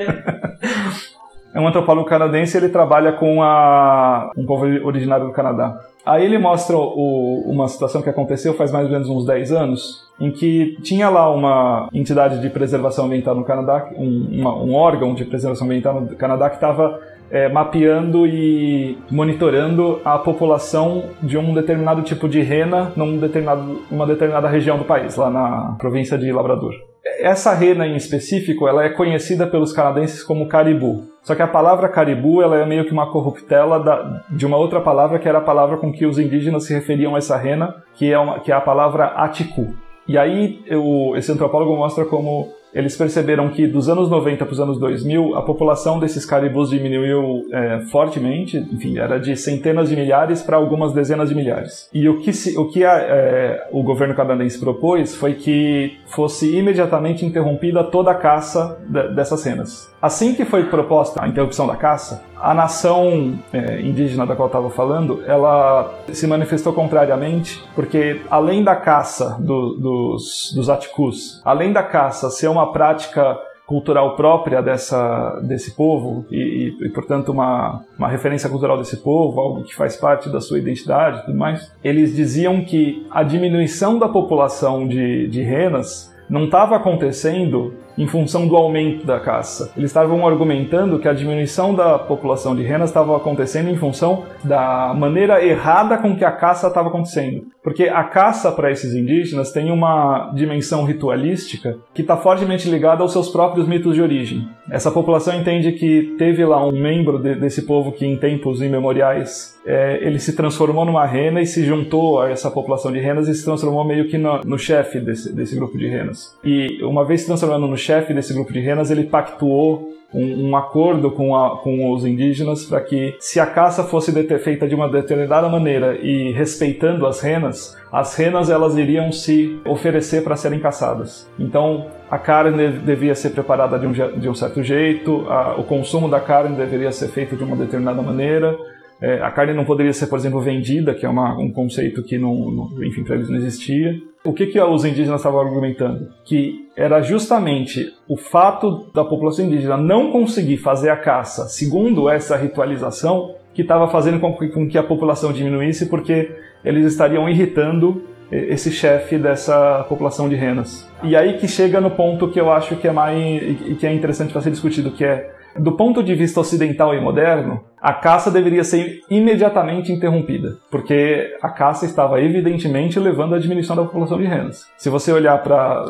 [1.54, 5.78] é um antropólogo canadense, ele trabalha com a, um povo originário do Canadá.
[6.06, 10.08] Aí ele mostra o, uma situação que aconteceu faz mais ou menos uns 10 anos,
[10.18, 15.12] em que tinha lá uma entidade de preservação ambiental no Canadá, um, uma, um órgão
[15.12, 16.98] de preservação ambiental no Canadá que estava
[17.32, 24.06] é, mapeando e monitorando a população de um determinado tipo de rena num determinado, uma
[24.06, 26.74] determinada região do país, lá na província de Labrador.
[27.20, 31.04] Essa rena em específico, ela é conhecida pelos canadenses como caribu.
[31.22, 34.80] Só que a palavra caribu, ela é meio que uma corruptela da, de uma outra
[34.80, 38.12] palavra que era a palavra com que os indígenas se referiam a essa rena, que
[38.12, 39.74] é, uma, que é a palavra atiku.
[40.06, 44.60] E aí eu, esse antropólogo mostra como eles perceberam que dos anos 90 para os
[44.60, 50.42] anos 2000, a população desses caribus diminuiu é, fortemente, enfim, era de centenas de milhares
[50.42, 51.88] para algumas dezenas de milhares.
[51.92, 56.56] E o que, se, o, que a, é, o governo canadense propôs foi que fosse
[56.56, 59.92] imediatamente interrompida toda a caça de, dessas cenas.
[60.00, 64.68] Assim que foi proposta a interrupção da caça, a nação é, indígena da qual estava
[64.68, 71.84] falando, ela se manifestou contrariamente, porque além da caça do, dos, dos aticus, além da
[71.84, 78.08] caça ser uma prática cultural própria dessa, desse povo e, e, e, portanto, uma, uma
[78.08, 82.14] referência cultural desse povo, algo que faz parte da sua identidade e tudo mais, eles
[82.14, 88.56] diziam que a diminuição da população de, de renas não estava acontecendo em função do
[88.56, 89.72] aumento da caça.
[89.76, 94.94] Eles estavam argumentando que a diminuição da população de renas estava acontecendo em função da
[94.94, 97.46] maneira errada com que a caça estava acontecendo.
[97.62, 103.12] Porque a caça para esses indígenas tem uma dimensão ritualística que está fortemente ligada aos
[103.12, 104.48] seus próprios mitos de origem.
[104.70, 109.60] Essa população entende que teve lá um membro de, desse povo que em tempos imemoriais
[109.64, 113.34] é, ele se transformou numa rena e se juntou a essa população de renas e
[113.34, 116.36] se transformou meio que no, no chefe desse, desse grupo de renas.
[116.44, 120.56] E uma vez se transformando no chefe desse grupo de renas, ele pactuou um, um
[120.56, 124.88] acordo com, a, com os indígenas para que, se a caça fosse feita de uma
[124.88, 131.28] determinada maneira e respeitando as renas, as renas elas iriam se oferecer para serem caçadas.
[131.38, 136.08] Então, a carne devia ser preparada de um, de um certo jeito, a, o consumo
[136.08, 138.56] da carne deveria ser feito de uma determinada maneira,
[139.00, 142.18] é, a carne não poderia ser, por exemplo, vendida, que é uma, um conceito que,
[142.18, 144.00] não, não enfim, para eles não existia.
[144.24, 146.08] O que, que os indígenas estavam argumentando?
[146.24, 152.36] Que era justamente o fato da população indígena não conseguir fazer a caça segundo essa
[152.36, 156.30] ritualização que estava fazendo com que, a população diminuísse, porque
[156.64, 160.88] eles estariam irritando esse chefe dessa população de renas.
[161.02, 163.42] E aí que chega no ponto que eu acho que é mais
[163.78, 167.60] que é interessante para ser discutido, que é do ponto de vista ocidental e moderno,
[167.80, 173.82] a caça deveria ser imediatamente interrompida, porque a caça estava evidentemente levando à diminuição da
[173.82, 174.66] população de renas.
[174.76, 175.84] Se você olhar para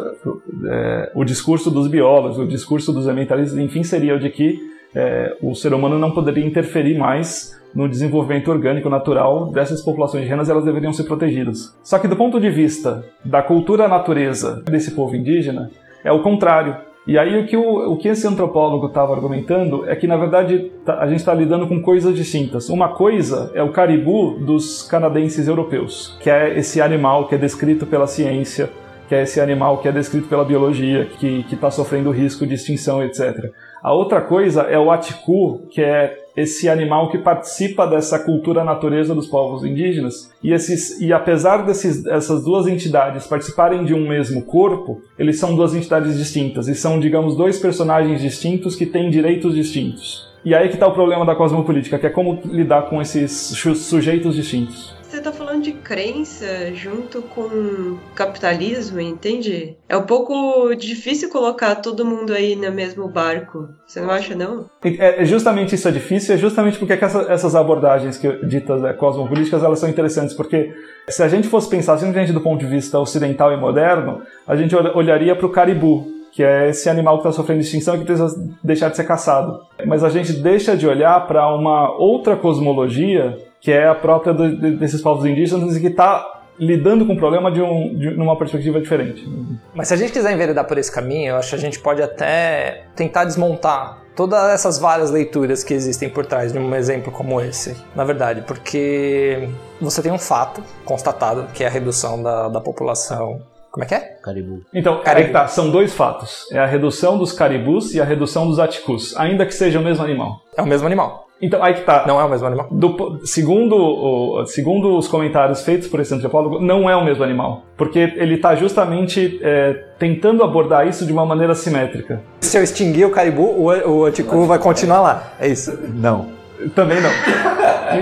[0.66, 4.58] é, o discurso dos biólogos, o discurso dos ambientalistas, enfim, seria o de que
[4.94, 10.48] é, o ser humano não poderia interferir mais no desenvolvimento orgânico natural dessas populações indígenas,
[10.48, 11.74] elas deveriam ser protegidas.
[11.82, 15.70] Só que do ponto de vista da cultura natureza desse povo indígena,
[16.04, 16.76] é o contrário.
[17.06, 20.70] E aí o que, o, o que esse antropólogo estava argumentando é que, na verdade,
[20.84, 22.68] tá, a gente está lidando com coisas distintas.
[22.68, 27.86] Uma coisa é o caribu dos canadenses europeus, que é esse animal que é descrito
[27.86, 28.70] pela ciência,
[29.08, 33.02] que é esse animal que é descrito pela biologia, que está sofrendo risco de extinção,
[33.02, 33.50] etc.
[33.82, 39.14] A outra coisa é o aticu, que é esse animal que participa dessa cultura natureza
[39.14, 40.32] dos povos indígenas.
[40.42, 45.74] E, esses, e apesar dessas duas entidades participarem de um mesmo corpo, eles são duas
[45.74, 50.30] entidades distintas e são, digamos, dois personagens distintos que têm direitos distintos.
[50.44, 54.34] E aí que está o problema da cosmopolítica, que é como lidar com esses sujeitos
[54.34, 59.76] distintos você tá falando de crença junto com capitalismo, entende?
[59.86, 63.68] É um pouco difícil colocar todo mundo aí no mesmo barco.
[63.86, 64.64] Você não acha, não?
[64.82, 69.62] É, é justamente isso é difícil, é justamente porque essas abordagens que ditas é, cosmopolíticas,
[69.62, 70.72] elas são interessantes, porque
[71.06, 74.74] se a gente fosse pensar simplesmente do ponto de vista ocidental e moderno, a gente
[74.74, 78.34] olharia para o caribu, que é esse animal que está sofrendo extinção e que precisa
[78.64, 79.60] deixar de ser caçado.
[79.86, 84.76] Mas a gente deixa de olhar para uma outra cosmologia que é a própria do,
[84.76, 88.80] desses povos indígenas e que está lidando com o problema de, um, de uma perspectiva
[88.80, 89.26] diferente.
[89.74, 92.02] Mas se a gente quiser enveredar por esse caminho, eu acho que a gente pode
[92.02, 97.40] até tentar desmontar todas essas várias leituras que existem por trás de um exemplo como
[97.40, 99.48] esse, na verdade, porque
[99.80, 103.40] você tem um fato constatado, que é a redução da, da população
[103.72, 104.00] como é que é?
[104.22, 104.60] Caribu.
[104.74, 105.32] Então, Caribu.
[105.32, 106.46] Tá, são dois fatos.
[106.52, 110.04] É a redução dos caribus e a redução dos aticus, ainda que seja o mesmo
[110.04, 110.42] animal.
[110.54, 111.26] É o mesmo animal.
[111.42, 112.04] Então, aí que tá.
[112.06, 112.68] Não é o mesmo animal?
[112.70, 117.64] Do, segundo, o, segundo os comentários feitos por esse antropólogo, não é o mesmo animal.
[117.76, 122.22] Porque ele está justamente é, tentando abordar isso de uma maneira simétrica.
[122.40, 125.32] Se eu extinguir o caribu, o, o anticu vai continuar lá.
[125.40, 125.76] É isso?
[125.94, 126.28] Não.
[126.76, 127.10] Também não.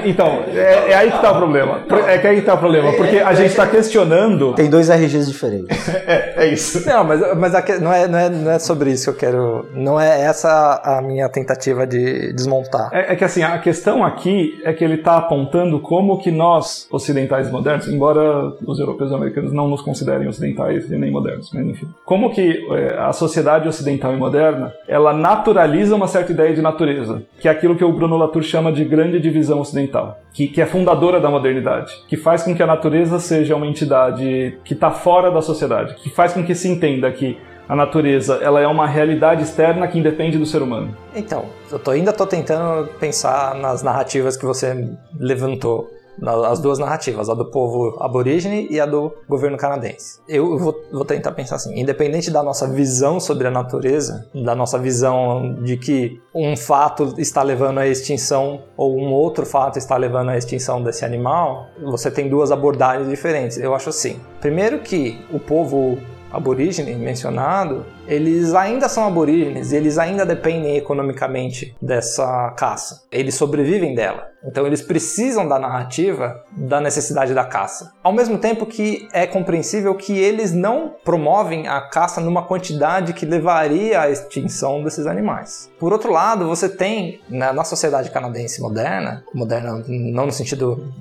[0.04, 1.82] Então, é, é, aí que está o problema.
[2.06, 4.54] É que aí que tá o problema, porque a gente está questionando.
[4.54, 5.88] Tem dois RGs diferentes.
[6.06, 6.86] é, é isso.
[6.86, 9.66] Não, mas, mas não, é, não, é, não é sobre isso que eu quero.
[9.74, 12.90] Não é essa a minha tentativa de desmontar.
[12.92, 16.86] É, é que assim, a questão aqui é que ele está apontando como que nós,
[16.90, 21.66] ocidentais modernos, embora os europeus e americanos não nos considerem ocidentais e nem modernos, mas
[21.66, 26.62] enfim, como que é, a sociedade ocidental e moderna ela naturaliza uma certa ideia de
[26.62, 29.79] natureza, que é aquilo que o Bruno Latour chama de grande divisão ocidental,
[30.32, 34.58] que, que é fundadora da modernidade, que faz com que a natureza seja uma entidade
[34.64, 37.38] que está fora da sociedade, que faz com que se entenda que
[37.68, 40.96] a natureza ela é uma realidade externa que independe do ser humano.
[41.14, 45.88] Então, eu tô, ainda estou tentando pensar nas narrativas que você levantou
[46.26, 50.20] as duas narrativas, a do povo aborígene e a do governo canadense.
[50.28, 54.78] Eu vou, vou, tentar pensar assim, independente da nossa visão sobre a natureza, da nossa
[54.78, 60.30] visão de que um fato está levando à extinção ou um outro fato está levando
[60.30, 63.58] à extinção desse animal, você tem duas abordagens diferentes.
[63.58, 64.20] Eu acho assim.
[64.40, 65.98] Primeiro que o povo
[66.32, 73.04] aborígene mencionado, eles ainda são aborígenes, eles ainda dependem economicamente dessa caça.
[73.12, 74.28] Eles sobrevivem dela.
[74.44, 77.92] Então eles precisam da narrativa da necessidade da caça.
[78.02, 83.24] Ao mesmo tempo que é compreensível que eles não promovem a caça numa quantidade que
[83.24, 85.70] levaria à extinção desses animais.
[85.78, 90.92] Por outro lado, você tem na, sociedade canadense moderna, moderna não no sentido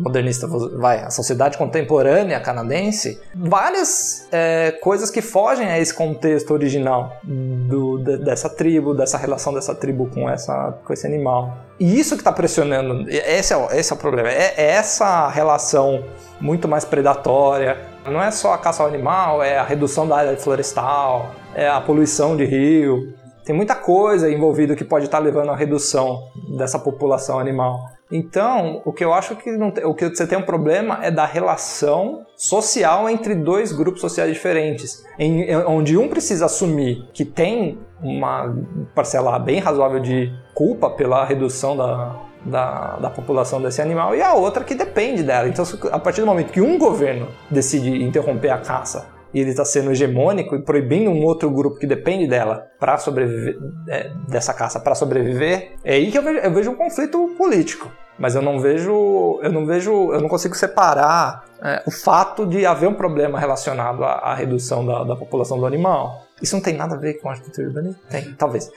[0.00, 7.16] modernista, vai, a sociedade contemporânea canadense, várias é, coisas que fogem a esse contexto original
[7.24, 11.56] do, de, dessa tribo, dessa relação dessa tribo com, essa, com esse animal.
[11.78, 16.04] E isso que está pressionando, esse é, esse é o problema, é, é essa relação
[16.40, 17.78] muito mais predatória.
[18.04, 21.80] Não é só a caça ao animal, é a redução da área florestal, é a
[21.80, 23.14] poluição de rio.
[23.44, 26.22] Tem muita coisa envolvida que pode estar tá levando à redução
[26.56, 27.80] dessa população animal.
[28.10, 31.10] Então, o que eu acho que não tem, o que você tem um problema é
[31.10, 37.78] da relação social entre dois grupos sociais diferentes, em, onde um precisa assumir que tem
[38.02, 38.52] uma
[38.94, 44.34] parcela bem razoável de culpa pela redução da, da, da, população desse animal e a
[44.34, 45.48] outra que depende dela.
[45.48, 49.64] Então, a partir do momento que um governo decide interromper a caça e ele está
[49.64, 54.80] sendo hegemônico e proibindo um outro grupo que depende dela para sobreviver é, dessa caça
[54.80, 57.90] para sobreviver, é aí que eu vejo, eu vejo um conflito político.
[58.18, 62.66] Mas eu não vejo, eu não vejo, eu não consigo separar é, o fato de
[62.66, 66.26] haver um problema relacionado à, à redução da, da população do animal.
[66.42, 68.06] Isso não tem nada a ver com arquitetura urbanística?
[68.10, 68.70] Tem, talvez.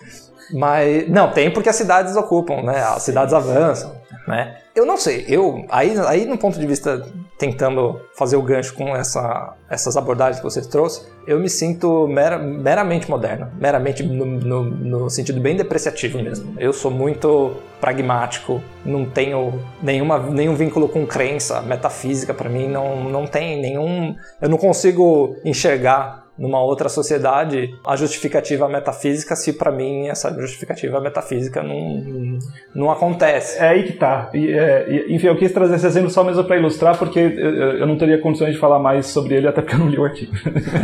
[0.52, 2.82] Mas, não, tem porque as cidades ocupam, né?
[2.84, 3.96] As cidades avançam,
[4.28, 4.58] né?
[4.76, 7.06] Eu não sei, eu, aí, aí no ponto de vista,
[7.38, 12.40] tentando fazer o gancho com essa, essas abordagens que você trouxe, eu me sinto mera,
[12.40, 16.56] meramente moderno, meramente no, no, no sentido bem depreciativo mesmo.
[16.60, 23.04] Eu sou muito pragmático, não tenho nenhuma, nenhum vínculo com crença, metafísica para mim não,
[23.04, 24.16] não tem nenhum...
[24.42, 31.00] Eu não consigo enxergar numa outra sociedade a justificativa metafísica se para mim essa justificativa
[31.00, 32.40] metafísica não,
[32.74, 33.60] não acontece.
[33.60, 34.30] É aí que tá.
[34.34, 37.98] E, é, enfim, eu quis trazer esse exemplo só mesmo para ilustrar porque eu, não
[37.98, 40.34] teria condições de falar mais sobre ele até porque eu não li o artigo.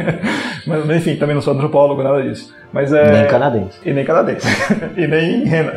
[0.65, 2.53] Mas enfim, também não sou antropólogo, nada disso.
[2.71, 3.11] Mas é...
[3.11, 3.79] Nem canadense.
[3.83, 4.47] E nem canadense.
[4.95, 5.73] e nem rena.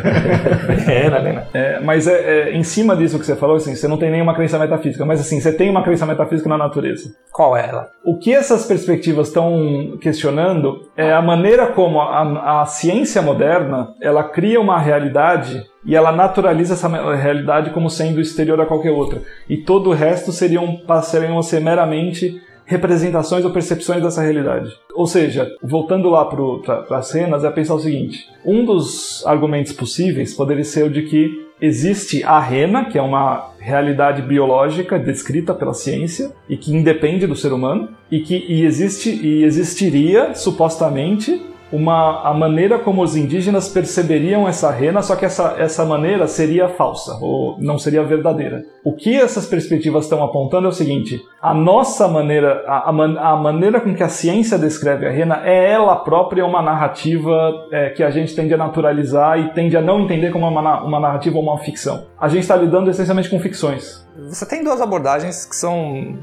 [0.87, 1.46] rena, rena.
[1.55, 4.35] É, mas é, é, em cima disso que você falou, assim, você não tem nenhuma
[4.35, 7.14] crença metafísica, mas assim, você tem uma crença metafísica na natureza.
[7.33, 7.88] Qual é ela?
[8.05, 14.24] O que essas perspectivas estão questionando é a maneira como a, a ciência moderna ela
[14.24, 19.20] cria uma realidade e ela naturaliza essa realidade como sendo exterior a qualquer outra.
[19.48, 24.70] E todo o resto seriam, passariam a ser meramente representações ou percepções dessa realidade.
[24.94, 30.35] Ou seja, voltando lá para as cenas, é pensar o seguinte: um dos argumentos possíveis
[30.35, 35.72] poderia ser o de que existe a rena, que é uma realidade biológica descrita pela
[35.72, 42.28] ciência e que independe do ser humano, e que e existe e existiria supostamente uma,
[42.28, 47.18] a maneira como os indígenas perceberiam essa rena, só que essa, essa maneira seria falsa,
[47.20, 48.62] ou não seria verdadeira.
[48.85, 53.37] O que essas perspectivas estão apontando é o seguinte: a nossa maneira, a, a, a
[53.37, 58.02] maneira com que a ciência descreve a rena é ela própria uma narrativa é, que
[58.02, 61.42] a gente tende a naturalizar e tende a não entender como uma, uma narrativa ou
[61.42, 62.06] uma ficção.
[62.20, 64.06] A gente está lidando essencialmente com ficções.
[64.28, 66.18] Você tem duas abordagens que são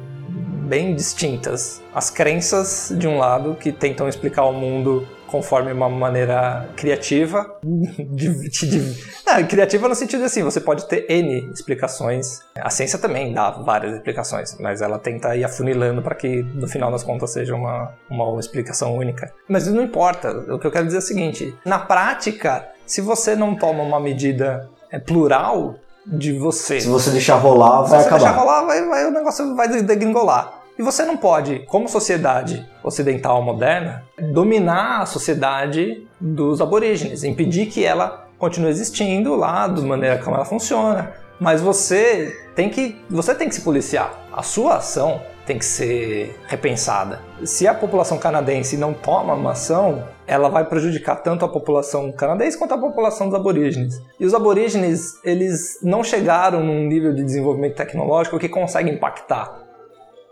[0.67, 1.81] bem distintas.
[1.93, 7.57] As crenças, de um lado, que tentam explicar o mundo conforme uma maneira criativa.
[8.09, 12.41] De, de, de, criativa no sentido assim, você pode ter N explicações.
[12.59, 16.91] A ciência também dá várias explicações, mas ela tenta ir afunilando para que no final
[16.91, 19.31] das contas seja uma, uma explicação única.
[19.47, 23.35] Mas não importa, o que eu quero dizer é o seguinte: na prática, se você
[23.35, 26.81] não toma uma medida é, plural de você.
[26.81, 28.19] Se você deixar rolar, vai se acabar.
[28.19, 30.58] Se deixar rolar, vai, vai, o negócio vai degringolar.
[30.79, 37.83] E você não pode, como sociedade ocidental moderna, dominar a sociedade dos aborígenes, impedir que
[37.83, 41.11] ela continue existindo lá, da maneira como ela funciona.
[41.37, 44.17] Mas você tem que, você tem que se policiar.
[44.31, 47.19] A sua ação tem que ser repensada.
[47.43, 52.57] Se a população canadense não toma uma ação, ela vai prejudicar tanto a população canadense
[52.57, 54.01] quanto a população dos aborígenes.
[54.17, 59.67] E os aborígenes, eles não chegaram num nível de desenvolvimento tecnológico que consegue impactar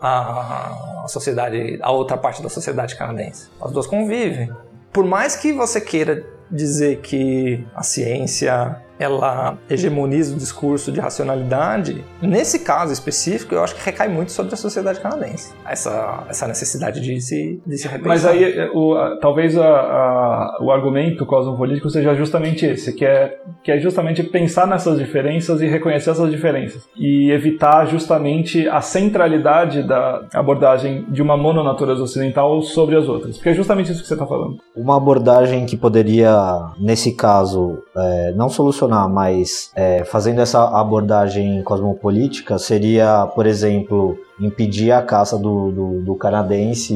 [0.00, 3.48] a, sociedade, a outra parte da sociedade canadense.
[3.60, 4.50] As duas convivem.
[4.92, 12.04] Por mais que você queira dizer que a ciência ela hegemoniza o discurso de racionalidade,
[12.20, 15.52] nesse caso específico, eu acho que recai muito sobre a sociedade canadense.
[15.64, 18.08] Essa, essa necessidade de se, de se repensar.
[18.08, 23.38] Mas aí, é, o, talvez a, a, o argumento cosmopolítico seja justamente esse, que é,
[23.62, 26.82] que é justamente pensar nessas diferenças e reconhecer essas diferenças.
[26.96, 33.36] E evitar justamente a centralidade da abordagem de uma mononatureza ocidental sobre as outras.
[33.36, 34.58] Porque é justamente isso que você está falando.
[34.74, 36.32] Uma abordagem que poderia,
[36.80, 44.92] nesse caso, é, não solucionar mas é, fazendo essa abordagem cosmopolítica seria, por exemplo, impedir
[44.92, 46.94] a caça do, do, do canadense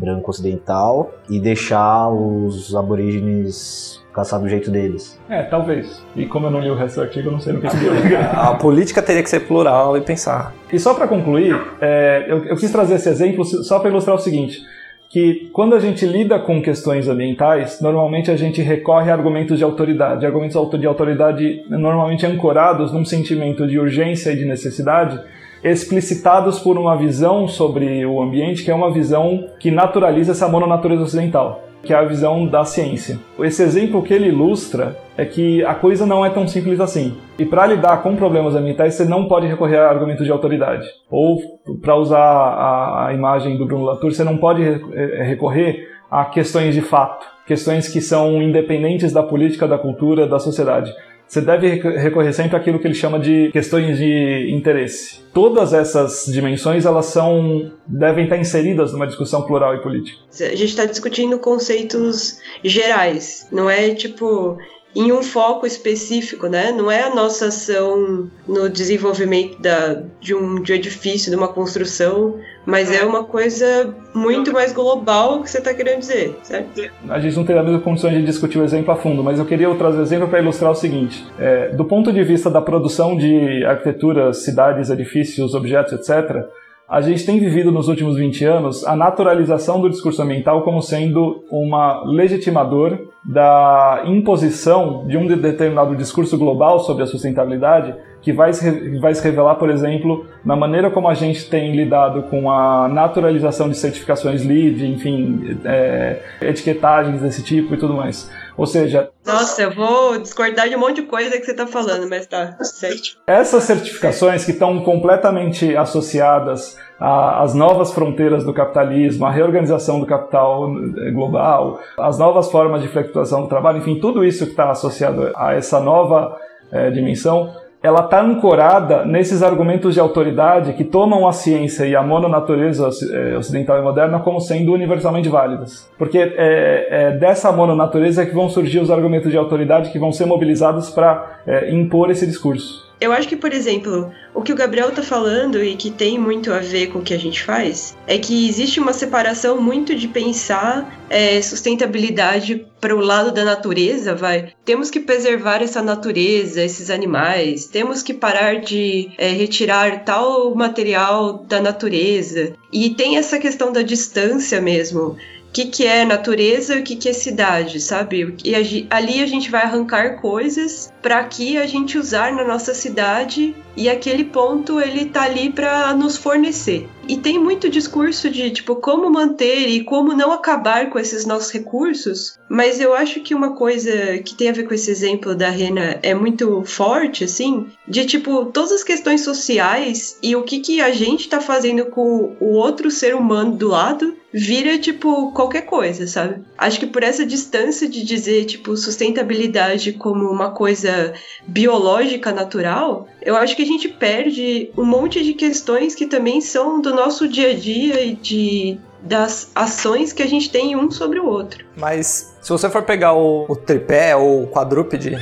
[0.00, 5.20] branco ocidental e deixar os aborígenes caçar do jeito deles.
[5.28, 6.02] É, talvez.
[6.16, 7.76] E como eu não li o resto do artigo, eu não sei no que se
[8.32, 10.54] A política teria que ser plural e pensar.
[10.72, 14.18] E só para concluir, é, eu, eu quis trazer esse exemplo só para ilustrar o
[14.18, 14.64] seguinte
[15.08, 19.64] que quando a gente lida com questões ambientais, normalmente a gente recorre a argumentos de
[19.64, 25.20] autoridade, argumentos de autoridade normalmente ancorados num sentimento de urgência e de necessidade,
[25.62, 31.02] explicitados por uma visão sobre o ambiente que é uma visão que naturaliza essa mononatureza
[31.02, 33.18] ocidental que é a visão da ciência.
[33.38, 37.16] Esse exemplo que ele ilustra é que a coisa não é tão simples assim.
[37.38, 40.86] E para lidar com problemas ambientais, você não pode recorrer a argumentos de autoridade.
[41.10, 41.38] Ou,
[41.80, 46.74] para usar a, a, imagem do Bruno Latour, você não pode é, recorrer a questões
[46.74, 50.92] de fato, questões que são independentes da política, da cultura, da sociedade.
[51.26, 55.20] Você deve recorrer sempre àquilo que ele chama de questões de interesse.
[55.34, 60.18] Todas essas dimensões elas são devem estar inseridas numa discussão plural e política.
[60.40, 64.56] A gente está discutindo conceitos gerais, não é tipo
[64.96, 66.72] em um foco específico, né?
[66.72, 71.48] Não é a nossa ação no desenvolvimento da, de, um, de um edifício, de uma
[71.48, 76.80] construção, mas é uma coisa muito mais global que você está querendo dizer, certo?
[77.10, 79.44] A gente não tem a mesma condição de discutir o exemplo a fundo, mas eu
[79.44, 83.18] queria trazer o exemplo para ilustrar o seguinte: é, do ponto de vista da produção
[83.18, 86.46] de arquiteturas, cidades, edifícios, objetos, etc
[86.88, 91.44] a gente tem vivido nos últimos 20 anos a naturalização do discurso ambiental como sendo
[91.50, 98.98] uma legitimador da imposição de um determinado discurso global sobre a sustentabilidade que vai se,
[98.98, 103.68] vai se revelar, por exemplo, na maneira como a gente tem lidado com a naturalização
[103.68, 108.30] de certificações LEED, enfim, é, etiquetagens desse tipo e tudo mais.
[108.56, 109.10] Ou seja.
[109.24, 112.56] Nossa, eu vou discordar de um monte de coisa que você está falando, mas tá
[112.62, 113.18] certo.
[113.26, 120.70] Essas certificações que estão completamente associadas às novas fronteiras do capitalismo, à reorganização do capital
[120.70, 125.30] eh, global, às novas formas de flutuação do trabalho, enfim, tudo isso que está associado
[125.36, 126.38] a essa nova
[126.72, 127.54] é, dimensão
[127.86, 133.36] ela está ancorada nesses argumentos de autoridade que tomam a ciência e a mononatureza eh,
[133.36, 135.88] ocidental e moderna como sendo universalmente válidas.
[135.96, 140.26] Porque é, é dessa mononatureza que vão surgir os argumentos de autoridade que vão ser
[140.26, 142.85] mobilizados para é, impor esse discurso.
[143.00, 146.52] Eu acho que, por exemplo, o que o Gabriel tá falando e que tem muito
[146.52, 150.08] a ver com o que a gente faz é que existe uma separação muito de
[150.08, 154.52] pensar é, sustentabilidade para o lado da natureza, vai.
[154.64, 161.44] Temos que preservar essa natureza, esses animais, temos que parar de é, retirar tal material
[161.46, 162.54] da natureza.
[162.72, 165.16] E tem essa questão da distância mesmo
[165.56, 168.36] que, que é natureza e o que, que é cidade, sabe?
[168.44, 172.74] E a, ali a gente vai arrancar coisas para que a gente usar na nossa
[172.74, 176.86] cidade e aquele ponto ele tá ali para nos fornecer.
[177.08, 181.52] E tem muito discurso de tipo como manter e como não acabar com esses nossos
[181.52, 185.48] recursos, mas eu acho que uma coisa que tem a ver com esse exemplo da
[185.48, 190.80] Rena é muito forte assim, de tipo todas as questões sociais e o que que
[190.80, 196.06] a gente tá fazendo com o outro ser humano do lado vira tipo qualquer coisa,
[196.06, 196.44] sabe?
[196.58, 201.14] Acho que por essa distância de dizer tipo sustentabilidade como uma coisa
[201.46, 206.80] biológica natural, eu acho que a gente perde um monte de questões que também são
[206.80, 211.18] do nosso dia a dia e de das ações que a gente tem um sobre
[211.18, 211.64] o outro.
[211.76, 215.16] Mas se você for pegar o, o tripé ou o quadrúpede,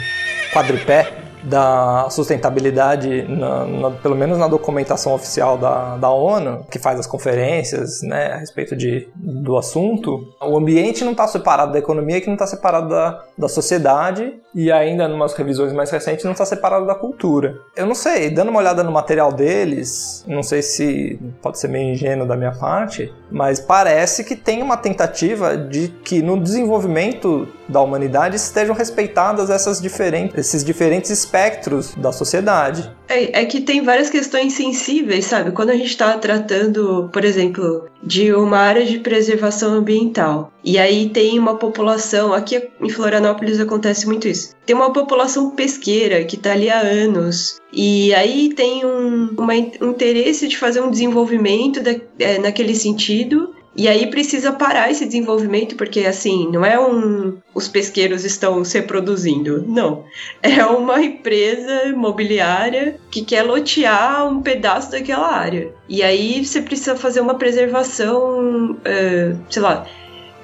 [0.53, 6.99] quadripé, da sustentabilidade, na, na, pelo menos na documentação oficial da, da ONU, que faz
[6.99, 12.21] as conferências né, a respeito de, do assunto, o ambiente não está separado da economia,
[12.21, 16.33] que não está separado da, da sociedade, e ainda, em umas revisões mais recentes, não
[16.33, 17.59] está separado da cultura.
[17.77, 21.93] Eu não sei, dando uma olhada no material deles, não sei se pode ser meio
[21.93, 27.81] ingênuo da minha parte, mas parece que tem uma tentativa de que no desenvolvimento da
[27.81, 32.91] humanidade estejam respeitadas essas diferentes, esses diferentes espectros da sociedade.
[33.09, 35.53] É, é que tem várias questões sensíveis, sabe?
[35.53, 41.11] Quando a gente está tratando, por exemplo, de uma área de preservação ambiental, e aí
[41.11, 46.53] tem uma população, aqui em Florianópolis acontece muito isso, tem uma população pesqueira que está
[46.53, 51.95] ali há anos, e aí tem um, uma, um interesse de fazer um desenvolvimento da,
[52.19, 57.39] é, naquele sentido, e aí precisa parar esse desenvolvimento, porque assim, não é um.
[57.53, 59.65] Os pesqueiros estão se reproduzindo.
[59.67, 60.05] Não.
[60.43, 65.73] É uma empresa imobiliária que quer lotear um pedaço daquela área.
[65.89, 69.87] E aí você precisa fazer uma preservação, uh, sei lá,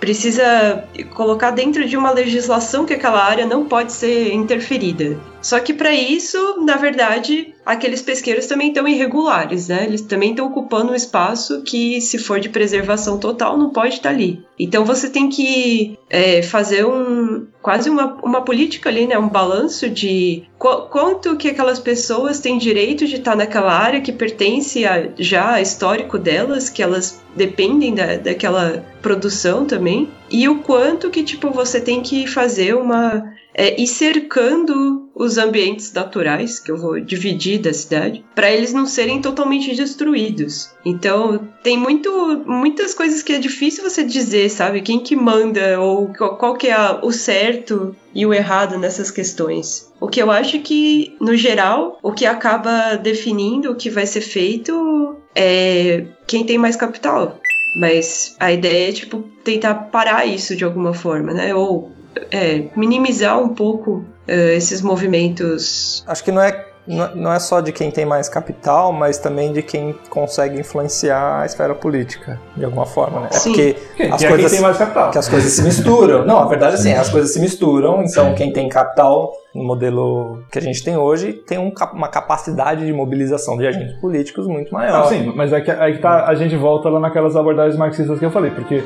[0.00, 5.16] precisa colocar dentro de uma legislação que aquela área não pode ser interferida.
[5.42, 9.84] Só que para isso, na verdade, aqueles pesqueiros também estão irregulares, né?
[9.84, 14.10] Eles também estão ocupando um espaço que, se for de preservação total, não pode estar
[14.10, 14.44] ali.
[14.58, 19.18] Então você tem que é, fazer um quase uma, uma política ali, né?
[19.18, 24.12] Um balanço de qu quanto que aquelas pessoas têm direito de estar naquela área que
[24.12, 30.58] pertence a, já a histórico delas, que elas dependem da, daquela produção também, e o
[30.58, 33.24] quanto que tipo você tem que fazer uma
[33.60, 38.86] é, ir cercando os ambientes naturais, que eu vou dividir da cidade, para eles não
[38.86, 40.70] serem totalmente destruídos.
[40.82, 42.10] Então, tem muito,
[42.46, 44.80] muitas coisas que é difícil você dizer, sabe?
[44.80, 49.92] Quem que manda ou qual que é o certo e o errado nessas questões.
[50.00, 54.22] O que eu acho que, no geral, o que acaba definindo o que vai ser
[54.22, 57.38] feito é quem tem mais capital.
[57.76, 61.54] Mas a ideia é, tipo, tentar parar isso de alguma forma, né?
[61.54, 61.99] Ou
[62.30, 66.04] é, minimizar um pouco uh, esses movimentos.
[66.06, 69.62] Acho que não é não é só de quem tem mais capital, mas também de
[69.62, 73.28] quem consegue influenciar a esfera política, de alguma forma, né?
[73.30, 73.52] É Sim.
[73.52, 73.76] porque
[74.10, 75.10] as é coisas quem tem mais capital.
[75.10, 76.24] que as coisas se misturam.
[76.24, 80.42] Não, a verdade é assim, as coisas se misturam, então quem tem capital no modelo
[80.50, 84.72] que a gente tem hoje tem um uma capacidade de mobilização de agentes políticos muito
[84.72, 85.00] maior.
[85.00, 88.18] Não, sim, mas é que, aí que tá, a gente volta lá naquelas abordagens marxistas
[88.18, 88.82] que eu falei, porque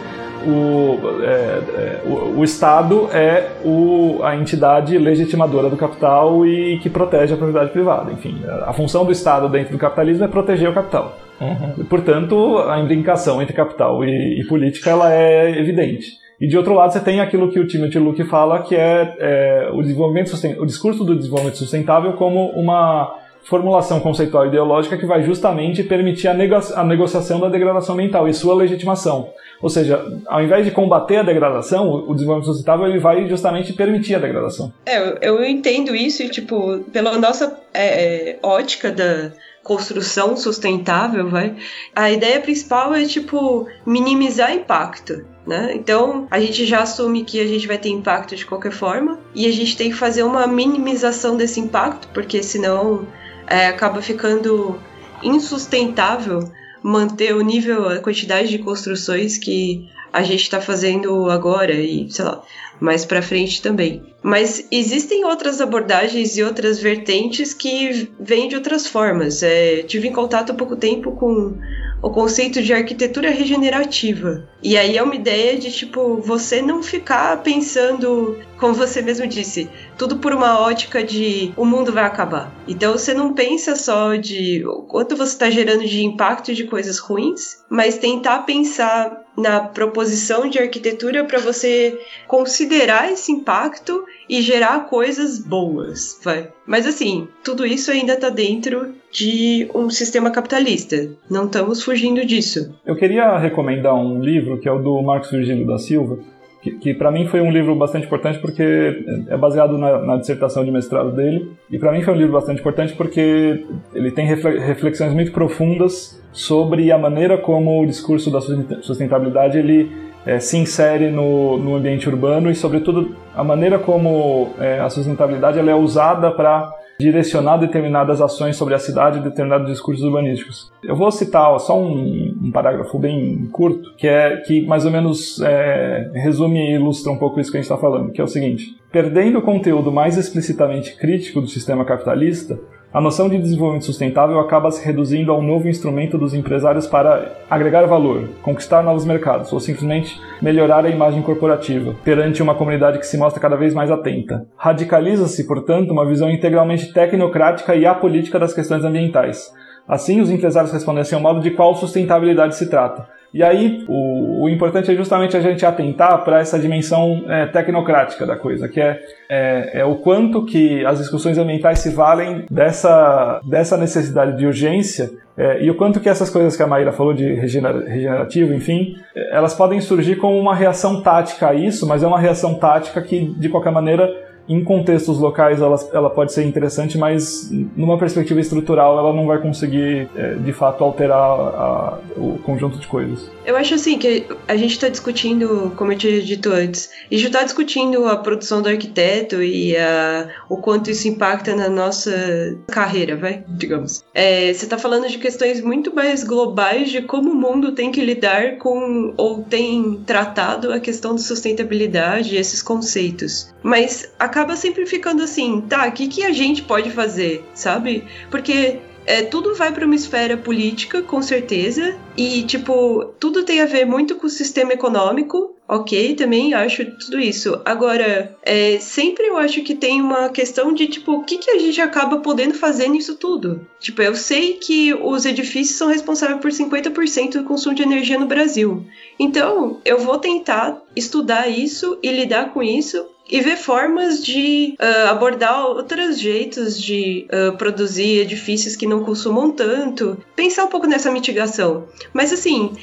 [0.47, 6.89] o, é, é, o, o Estado é o, a entidade legitimadora do capital e que
[6.89, 8.13] protege a propriedade privada.
[8.13, 11.17] Enfim, a função do Estado dentro do capitalismo é proteger o capital.
[11.41, 11.85] Uhum.
[11.87, 16.24] Portanto, a imbricação entre capital e, e política ela é evidente.
[16.41, 19.71] E de outro lado, você tem aquilo que o Timothy Luke fala, que é, é,
[19.73, 23.15] o, desenvolvimento o discurso do desenvolvimento sustentável como uma
[23.45, 28.33] formulação conceitual ideológica que vai justamente permitir a, nego- a negociação da degradação ambiental e
[28.33, 29.29] sua legitimação.
[29.61, 33.73] Ou seja, ao invés de combater a degradação, o o desenvolvimento sustentável ele vai justamente
[33.75, 34.73] permitir a degradação.
[34.87, 39.31] É, eu, eu entendo isso e, tipo, pela nossa é, é, ótica da
[39.63, 41.55] construção sustentável, vai,
[41.95, 45.73] a ideia principal é, tipo, minimizar impacto, né?
[45.75, 49.47] Então, a gente já assume que a gente vai ter impacto de qualquer forma e
[49.47, 53.07] a gente tem que fazer uma minimização desse impacto, porque senão
[53.47, 54.79] é, acaba ficando
[55.23, 56.51] insustentável
[56.83, 62.25] manter o nível, a quantidade de construções que a gente está fazendo agora e, sei
[62.25, 62.43] lá,
[62.79, 64.03] mais para frente também.
[64.23, 69.43] Mas existem outras abordagens e outras vertentes que vêm de outras formas.
[69.43, 71.59] É, tive em contato há pouco tempo com
[72.05, 74.47] o conceito de arquitetura regenerativa.
[74.63, 79.69] E aí é uma ideia de tipo você não ficar pensando, como você mesmo disse,
[79.99, 82.53] tudo por uma ótica de o mundo vai acabar.
[82.67, 86.99] Então você não pensa só de o quanto você está gerando de impacto de coisas
[86.99, 94.87] ruins, mas tentar pensar na proposição de arquitetura para você considerar esse impacto e gerar
[94.87, 96.49] coisas boas, vai.
[96.67, 101.11] Mas assim, tudo isso ainda está dentro de um sistema capitalista.
[101.29, 102.75] Não estamos fugindo disso.
[102.87, 106.19] Eu queria recomendar um livro que é o do Marcos Virgílio da Silva,
[106.65, 110.65] que, que para mim foi um livro bastante importante porque é baseado na, na dissertação
[110.65, 111.53] de mestrado dele.
[111.71, 116.19] E para mim foi um livro bastante importante porque ele tem refle- reflexões muito profundas
[116.33, 119.93] sobre a maneira como o discurso da sustenta- sustentabilidade ele
[120.25, 125.59] eh, se insere no, no ambiente urbano e, sobretudo, a maneira como eh, a sustentabilidade
[125.59, 130.73] ela é usada para direcionar determinadas ações sobre a cidade e determinados discursos urbanísticos.
[130.83, 135.41] Eu vou citar só um, um parágrafo bem curto, que é que mais ou menos
[135.41, 138.29] é, resume e ilustra um pouco isso que a gente está falando, que é o
[138.29, 142.59] seguinte: perdendo o conteúdo mais explicitamente crítico do sistema capitalista,
[142.95, 147.33] a noção de desenvolvimento sustentável acaba se reduzindo a um novo instrumento dos empresários para
[147.51, 153.07] agregar valor, conquistar novos mercados ou simplesmente melhorar a imagem corporativa perante uma comunidade que
[153.07, 154.47] se mostra cada vez mais atenta.
[154.57, 159.53] Radicaliza-se, portanto, uma visão integralmente tecnocrática e apolítica das questões ambientais.
[159.89, 163.09] Assim, os empresários respondem assim ao modo de qual sustentabilidade se trata.
[163.35, 168.25] E aí, o, o importante é justamente a gente atentar para essa dimensão é, tecnocrática
[168.25, 173.41] da coisa, que é, é, é o quanto que as discussões ambientais se valem dessa,
[173.45, 177.13] dessa necessidade de urgência é, e o quanto que essas coisas que a Maíra falou
[177.13, 182.05] de regenera- regenerativo, enfim, é, elas podem surgir como uma reação tática a isso, mas
[182.05, 184.09] é uma reação tática que, de qualquer maneira,
[184.49, 189.39] em contextos locais ela, ela pode ser interessante, mas numa perspectiva estrutural ela não vai
[189.41, 193.31] conseguir, é, de fato, alterar a- o conjunto de coisas.
[193.47, 197.27] Eu acho assim que a gente está discutindo, como eu tinha dito antes, a gente
[197.27, 203.17] está discutindo a produção do arquiteto e a, o quanto isso impacta na nossa carreira,
[203.17, 204.05] vai, digamos.
[204.15, 208.01] É, você está falando de questões muito mais globais de como o mundo tem que
[208.01, 213.53] lidar com ou tem tratado a questão de sustentabilidade e esses conceitos.
[213.63, 218.03] Mas acaba sempre ficando assim, tá, o que, que a gente pode fazer, sabe?
[218.29, 223.67] Porque é, tudo vai para uma esfera política, com certeza, e, tipo, tudo tem a
[223.67, 227.61] ver muito com o sistema econômico, ok, também acho tudo isso.
[227.65, 231.59] Agora, é, sempre eu acho que tem uma questão de, tipo, o que, que a
[231.61, 233.65] gente acaba podendo fazer nisso tudo?
[233.79, 238.27] Tipo, eu sei que os edifícios são responsáveis por 50% do consumo de energia no
[238.27, 238.85] Brasil.
[239.17, 245.11] Então, eu vou tentar estudar isso e lidar com isso e ver formas de ah,
[245.11, 251.11] abordar outros jeitos de ah, produzir edifícios que não consumam tanto, pensar um pouco nessa
[251.11, 251.89] mitigação.
[252.13, 252.77] Mas assim,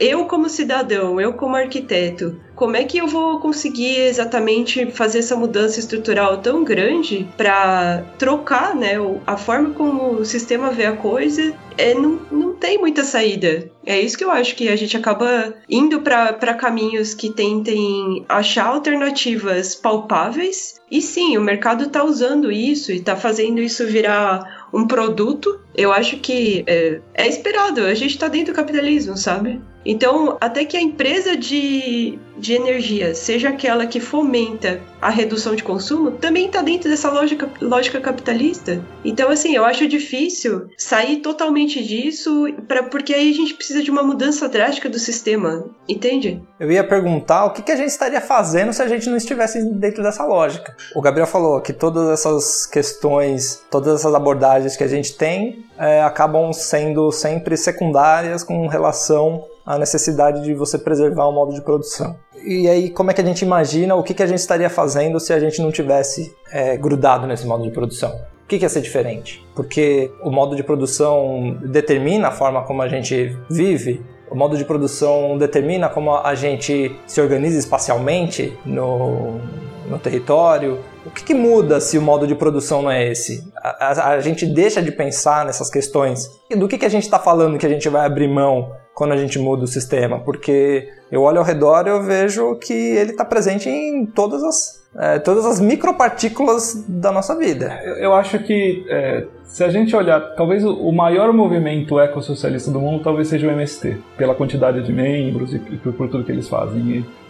[0.00, 5.36] eu como cidadão, eu como arquiteto, como é que eu vou conseguir exatamente fazer essa
[5.36, 8.94] mudança estrutural tão grande para trocar, né,
[9.26, 11.54] a forma como o sistema vê a coisa?
[11.76, 13.70] É, não, não tem muita saída.
[13.86, 18.66] É isso que eu acho que a gente acaba indo para caminhos que tentem achar
[18.66, 20.80] alternativas palpáveis.
[20.90, 25.92] E sim, o mercado está usando isso e está fazendo isso virar um produto, eu
[25.92, 27.82] acho que é, é esperado.
[27.82, 29.60] A gente está dentro do capitalismo, sabe?
[29.88, 35.62] Então, até que a empresa de, de energia seja aquela que fomenta a redução de
[35.62, 38.84] consumo, também está dentro dessa lógica, lógica capitalista.
[39.02, 43.90] Então, assim, eu acho difícil sair totalmente disso, pra, porque aí a gente precisa de
[43.90, 46.42] uma mudança drástica do sistema, entende?
[46.60, 49.64] Eu ia perguntar o que, que a gente estaria fazendo se a gente não estivesse
[49.72, 50.76] dentro dessa lógica.
[50.94, 56.02] O Gabriel falou que todas essas questões, todas essas abordagens que a gente tem é,
[56.02, 62.16] acabam sendo sempre secundárias com relação à necessidade de você preservar o modo de produção.
[62.42, 65.20] E aí, como é que a gente imagina o que, que a gente estaria fazendo
[65.20, 68.10] se a gente não tivesse é, grudado nesse modo de produção?
[68.44, 69.46] O que, que ia ser diferente?
[69.54, 74.64] Porque o modo de produção determina a forma como a gente vive, o modo de
[74.64, 79.38] produção determina como a gente se organiza espacialmente no,
[79.86, 80.78] no território.
[81.04, 83.46] O que, que, muda se o modo de produção não é esse?
[83.62, 86.30] A, a, a gente deixa de pensar nessas questões.
[86.56, 89.16] Do que, que a gente está falando que a gente vai abrir mão quando a
[89.16, 90.18] gente muda o sistema?
[90.18, 94.88] Porque eu olho ao redor e eu vejo que ele está presente em todas as,
[94.96, 97.80] é, todas as micropartículas da nossa vida.
[97.84, 102.78] Eu, eu acho que é, se a gente olhar, talvez o maior movimento ecossocialista do
[102.78, 106.80] mundo talvez seja o MST, pela quantidade de membros e, por, tudo que eles fazem.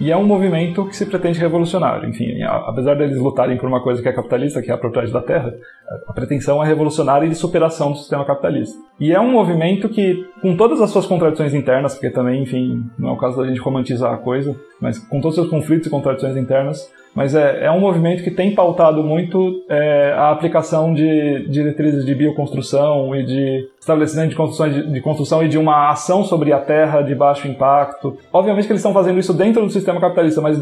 [0.00, 2.08] E, e, é um movimento que se pretende revolucionário.
[2.08, 5.22] Enfim, apesar deles lutarem por uma coisa que é capitalista, que é a propriedade da
[5.22, 5.54] terra,
[6.08, 8.76] a pretensão é revolucionária e de superação do sistema capitalista.
[8.98, 13.10] E é um movimento que, com todas as suas contradições internas, porque também, enfim, não
[13.10, 15.90] é o caso da gente romantizar a coisa, mas com todos os seus conflitos e
[15.90, 21.48] contradições internas, mas é, é um movimento que tem pautado muito é, a aplicação de
[21.48, 26.24] diretrizes de bioconstrução e de estabelecimento de construção, de, de, construção e de uma ação
[26.24, 28.16] sobre a terra de baixo impacto.
[28.32, 30.58] Obviamente que eles estão fazendo isso dentro do sistema capitalista, mas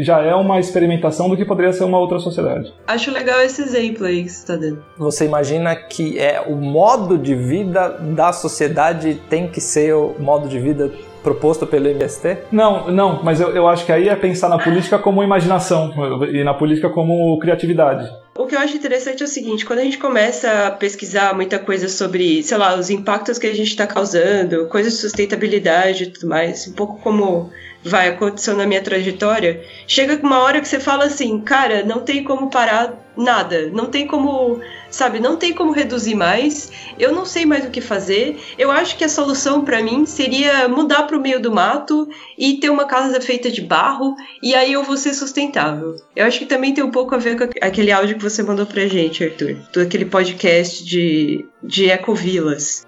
[0.00, 2.72] já é uma experimentação do que poderia ser uma outra sociedade.
[2.86, 4.82] Acho legal esse exemplo aí que você está dando.
[4.98, 10.48] Você imagina que é o modo de vida da sociedade tem que ser o modo
[10.48, 10.90] de vida
[11.22, 12.38] proposto pelo MST?
[12.50, 15.92] Não, não, mas eu, eu acho que aí é pensar na política como imaginação
[16.30, 18.10] e na política como criatividade.
[18.52, 21.88] Que eu acho interessante é o seguinte, quando a gente começa a pesquisar muita coisa
[21.88, 26.28] sobre, sei lá, os impactos que a gente está causando, coisas de sustentabilidade e tudo
[26.28, 27.50] mais, um pouco como
[27.84, 32.22] vai acontecendo na minha trajetória, chega uma hora que você fala assim, cara, não tem
[32.22, 34.60] como parar nada, não tem como,
[34.90, 36.70] sabe, não tem como reduzir mais.
[36.98, 38.38] Eu não sei mais o que fazer.
[38.58, 42.08] Eu acho que a solução para mim seria mudar para o meio do mato
[42.38, 45.96] e ter uma casa feita de barro e aí eu vou ser sustentável.
[46.16, 48.66] Eu acho que também tem um pouco a ver com aquele áudio que você mandou
[48.66, 52.86] pra gente, Arthur, do aquele podcast de de ecovilas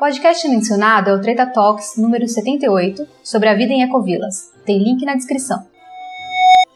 [0.00, 4.50] podcast mencionado é o Treta Talks número 78 sobre a vida em ecovilas.
[4.64, 5.68] Tem link na descrição.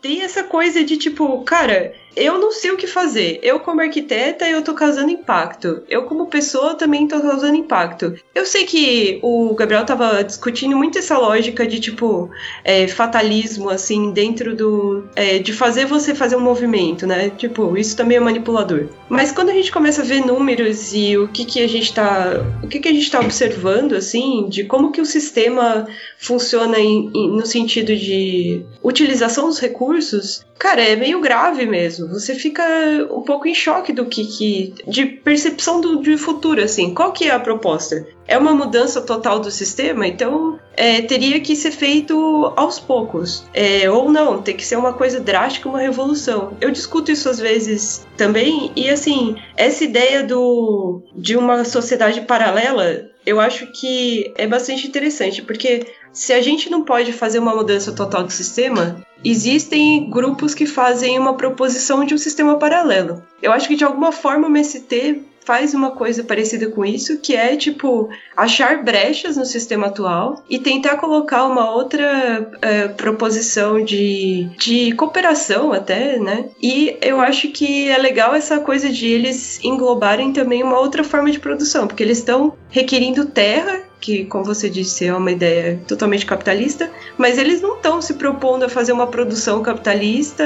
[0.03, 3.40] Tem essa coisa de tipo, cara, eu não sei o que fazer.
[3.42, 5.82] Eu, como arquiteta, eu tô causando impacto.
[5.88, 8.14] Eu, como pessoa, também tô causando impacto.
[8.34, 12.30] Eu sei que o Gabriel tava discutindo muito essa lógica de, tipo,
[12.64, 15.04] é, fatalismo, assim, dentro do.
[15.14, 17.30] É, de fazer você fazer um movimento, né?
[17.30, 18.88] Tipo, isso também é manipulador.
[19.08, 22.44] Mas quando a gente começa a ver números e o que, que a gente tá.
[22.62, 25.86] O que, que a gente tá observando, assim, de como que o sistema
[26.18, 32.03] funciona em, em, no sentido de utilização dos recursos, cara, é meio grave mesmo.
[32.09, 32.62] Você fica
[33.11, 34.24] um pouco em choque do que.
[34.24, 36.94] que de percepção do, de futuro, assim.
[36.94, 38.07] Qual que é a proposta?
[38.26, 43.44] É uma mudança total do sistema, então é, teria que ser feito aos poucos.
[43.52, 46.57] É, ou não, tem que ser uma coisa drástica, uma revolução.
[46.61, 53.11] Eu discuto isso às vezes também, e assim, essa ideia do, de uma sociedade paralela,
[53.27, 57.93] eu acho que é bastante interessante, porque se a gente não pode fazer uma mudança
[57.93, 63.22] total do sistema, existem grupos que fazem uma proposição de um sistema paralelo.
[63.43, 67.34] Eu acho que de alguma forma o MST faz uma coisa parecida com isso, que
[67.34, 74.49] é tipo achar brechas no sistema atual e tentar colocar uma outra é, proposição de,
[74.59, 76.47] de cooperação até, né?
[76.62, 81.30] E eu acho que é legal essa coisa de eles englobarem também uma outra forma
[81.30, 86.26] de produção, porque eles estão requerindo terra que, como você disse, é uma ideia totalmente
[86.26, 90.44] capitalista, mas eles não estão se propondo a fazer uma produção capitalista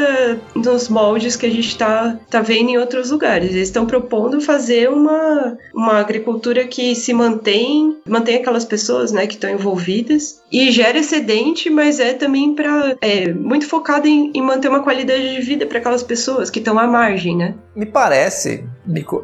[0.54, 3.50] nos moldes que a gente está tá vendo em outros lugares.
[3.50, 9.34] Eles estão propondo fazer uma, uma agricultura que se mantém, mantém aquelas pessoas né, que
[9.34, 14.68] estão envolvidas e gera excedente, mas é também para é, muito focada em, em manter
[14.68, 17.56] uma qualidade de vida para aquelas pessoas que estão à margem, né?
[17.74, 18.64] Me parece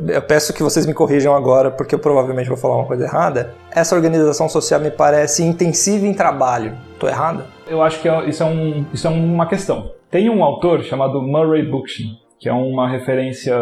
[0.09, 3.55] eu peço que vocês me corrijam agora, porque eu provavelmente vou falar uma coisa errada.
[3.71, 6.75] Essa organização social me parece intensiva em trabalho.
[6.93, 7.45] Estou errado?
[7.67, 9.91] Eu acho que é, isso é, um, isso é uma questão.
[10.11, 13.57] Tem um autor chamado Murray Bookchin, que é uma referência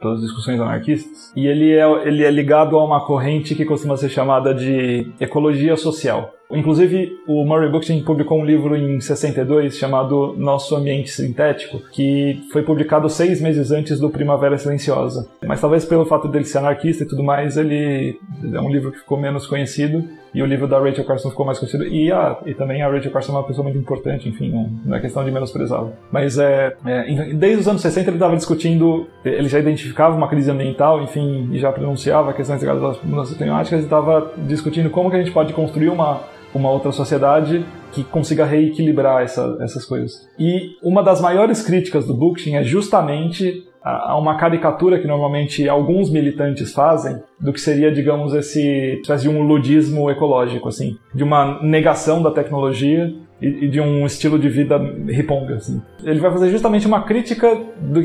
[0.00, 3.96] para as discussões anarquistas, e ele é, ele é ligado a uma corrente que costuma
[3.96, 6.30] ser chamada de ecologia social.
[6.50, 12.62] Inclusive, o Murray Bookchin publicou um livro em 62 chamado Nosso Ambiente Sintético, que foi
[12.62, 15.28] publicado seis meses antes do Primavera Silenciosa.
[15.44, 18.18] Mas talvez pelo fato dele ser anarquista e tudo mais, ele
[18.52, 20.04] é um livro que ficou menos conhecido.
[20.34, 21.86] E o livro da Rachel Carson ficou mais conhecido.
[21.86, 24.96] E, ah, e também a Rachel Carson é uma pessoa muito importante, enfim, não, não
[24.96, 25.92] é questão de menosprezá-la.
[26.12, 30.50] Mas é, é, desde os anos 60 ele estava discutindo, ele já identificava uma crise
[30.50, 35.16] ambiental, enfim, e já pronunciava questões ligadas às mudanças climáticas e estava discutindo como que
[35.16, 40.28] a gente pode construir uma uma outra sociedade que consiga reequilibrar essa, essas coisas.
[40.38, 46.10] E uma das maiores críticas do Bookchin é justamente a uma caricatura que normalmente alguns
[46.10, 51.62] militantes fazem do que seria, digamos, esse espécie de um ludismo ecológico, assim, de uma
[51.62, 54.78] negação da tecnologia e, de um estilo de vida
[55.08, 55.80] riponga, assim.
[56.02, 57.60] Ele vai fazer justamente uma crítica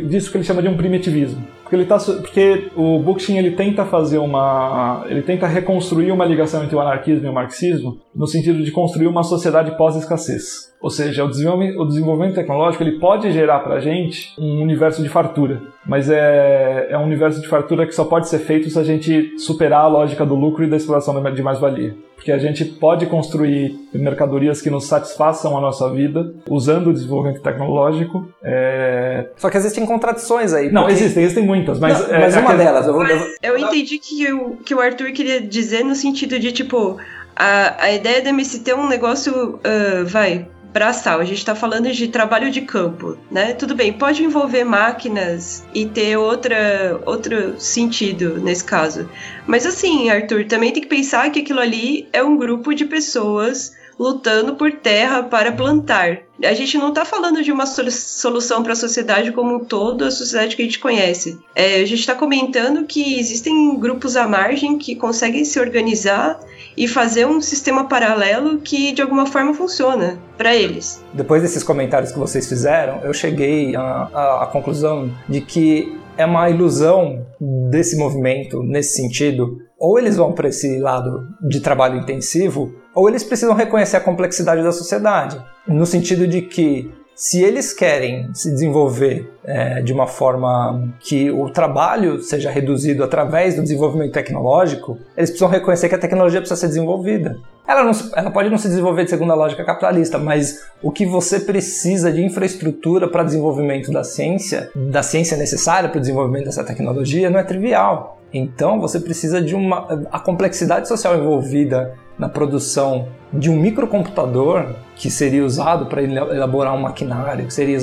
[0.07, 1.41] disso que ele chama de um primitivismo.
[1.61, 5.05] Porque, ele tá, porque o Bookchin ele tenta fazer uma.
[5.07, 9.07] ele tenta reconstruir uma ligação entre o anarquismo e o marxismo no sentido de construir
[9.07, 10.71] uma sociedade pós-escassez.
[10.81, 15.01] Ou seja, o desenvolvimento, o desenvolvimento tecnológico ele pode gerar para a gente um universo
[15.01, 18.77] de fartura, mas é, é um universo de fartura que só pode ser feito se
[18.77, 21.95] a gente superar a lógica do lucro e da exploração de mais-valia.
[22.21, 27.41] Porque a gente pode construir mercadorias que nos satisfaçam a nossa vida usando o desenvolvimento
[27.41, 28.31] tecnológico.
[28.43, 29.25] É...
[29.37, 30.71] Só que existem contradições aí.
[30.71, 31.99] Não, existem, existem muitas, mas.
[31.99, 32.85] Não, mas é uma delas.
[32.85, 33.03] Eu, vou...
[33.41, 36.99] eu entendi que o que o Arthur queria dizer no sentido de, tipo,
[37.35, 41.91] a, a ideia da MST é um negócio, uh, vai, braçal, a gente está falando
[41.91, 43.53] de trabalho de campo, né?
[43.53, 49.09] Tudo bem, pode envolver máquinas e ter outra, outro sentido nesse caso.
[49.45, 53.73] Mas assim, Arthur, também tem que pensar que aquilo ali é um grupo de pessoas
[54.01, 56.21] lutando por terra para plantar.
[56.43, 60.09] A gente não está falando de uma solução para a sociedade como um todo, a
[60.09, 61.39] sociedade que a gente conhece.
[61.53, 66.39] É, a gente está comentando que existem grupos à margem que conseguem se organizar
[66.75, 71.03] e fazer um sistema paralelo que de alguma forma funciona para eles.
[71.13, 76.49] Depois desses comentários que vocês fizeram, eu cheguei à, à conclusão de que é uma
[76.49, 77.25] ilusão
[77.69, 79.57] desse movimento nesse sentido.
[79.81, 84.61] Ou eles vão para esse lado de trabalho intensivo, ou eles precisam reconhecer a complexidade
[84.61, 90.87] da sociedade, no sentido de que se eles querem se desenvolver é, de uma forma
[90.99, 96.39] que o trabalho seja reduzido através do desenvolvimento tecnológico, eles precisam reconhecer que a tecnologia
[96.39, 97.39] precisa ser desenvolvida.
[97.67, 101.07] Ela, não, ela pode não se desenvolver de segundo a lógica capitalista, mas o que
[101.07, 106.63] você precisa de infraestrutura para desenvolvimento da ciência, da ciência necessária para o desenvolvimento dessa
[106.63, 108.20] tecnologia, não é trivial.
[108.33, 110.05] Então você precisa de uma.
[110.11, 116.81] A complexidade social envolvida na produção de um microcomputador que seria usado para elaborar um
[116.81, 117.77] maquinário, que seria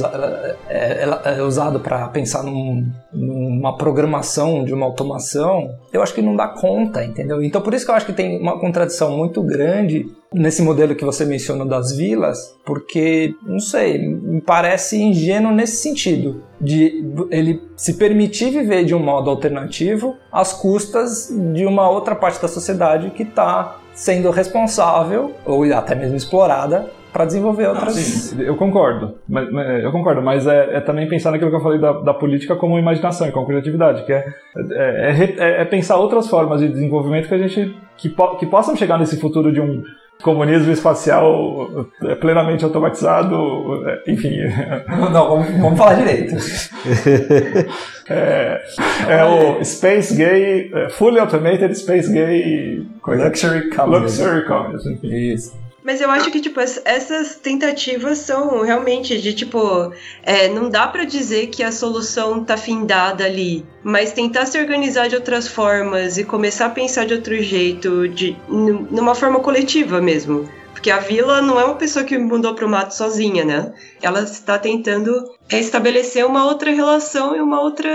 [0.68, 6.22] é, é, é usado para pensar num, numa programação de uma automação, eu acho que
[6.22, 7.42] não dá conta, entendeu?
[7.42, 11.04] Então por isso que eu acho que tem uma contradição muito grande nesse modelo que
[11.04, 17.94] você mencionou das vilas, porque, não sei, me parece ingênuo nesse sentido, de ele se
[17.94, 23.22] permitir viver de um modo alternativo às custas de uma outra parte da sociedade que
[23.22, 27.96] está sendo responsável ou até mesmo explorada para desenvolver outras.
[27.96, 29.48] Não, sim, eu concordo, mas,
[29.82, 32.78] eu concordo, mas é, é, também pensar naquilo que eu falei da, da política como
[32.78, 34.24] imaginação e como criatividade, que é,
[34.70, 38.76] é, é, é, pensar outras formas de desenvolvimento que a gente que, po, que possam
[38.76, 39.82] chegar nesse futuro de um
[40.22, 44.38] comunismo espacial é, plenamente automatizado, é, enfim.
[44.88, 46.36] Não, vamos, vamos falar direito.
[48.08, 48.62] é,
[49.08, 54.24] é, o Space Gay, é, Fully Automated Space Gay coisa, Luxury Communism.
[54.24, 54.98] Luxury Communism.
[55.02, 55.67] Isso.
[55.88, 59.90] Mas eu acho que, tipo, essas tentativas são realmente de, tipo,
[60.22, 65.08] é, não dá para dizer que a solução tá findada ali, mas tentar se organizar
[65.08, 70.46] de outras formas e começar a pensar de outro jeito, de, numa forma coletiva mesmo.
[70.74, 73.72] Porque a vila não é uma pessoa que mudou pro mato sozinha, né?
[74.02, 77.88] Ela está tentando estabelecer uma outra relação e uma outra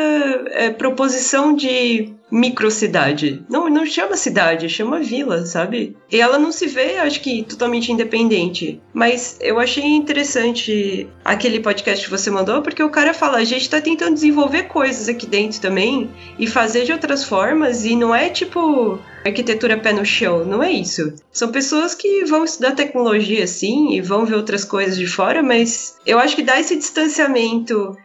[0.52, 3.44] é, proposição de microcidade.
[3.48, 5.96] Não, não chama cidade, chama vila, sabe?
[6.12, 8.82] E ela não se vê, acho que, totalmente independente.
[8.92, 13.70] Mas eu achei interessante aquele podcast que você mandou, porque o cara fala: a gente
[13.70, 18.30] tá tentando desenvolver coisas aqui dentro também e fazer de outras formas, e não é
[18.30, 21.14] tipo arquitetura pé no chão, não é isso.
[21.32, 25.96] São pessoas que vão estudar tecnologia sim e vão ver outras coisas de fora, mas
[26.06, 27.43] eu acho que dá esse distanciamento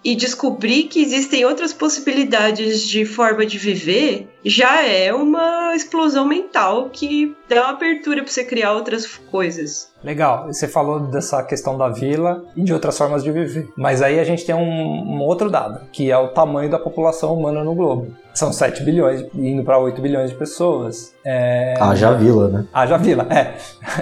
[0.04, 6.88] e descobrir que existem outras possibilidades de forma de viver, já é uma explosão mental
[6.90, 9.88] que dá uma abertura para você criar outras coisas.
[10.02, 13.68] Legal, você falou dessa questão da vila e de outras formas de viver.
[13.76, 17.34] Mas aí a gente tem um, um outro dado, que é o tamanho da população
[17.34, 18.14] humana no globo.
[18.32, 21.12] São 7 bilhões, indo para 8 bilhões de pessoas.
[21.24, 21.74] É...
[21.80, 22.64] Haja vila, né?
[22.72, 23.54] Haja vila, é.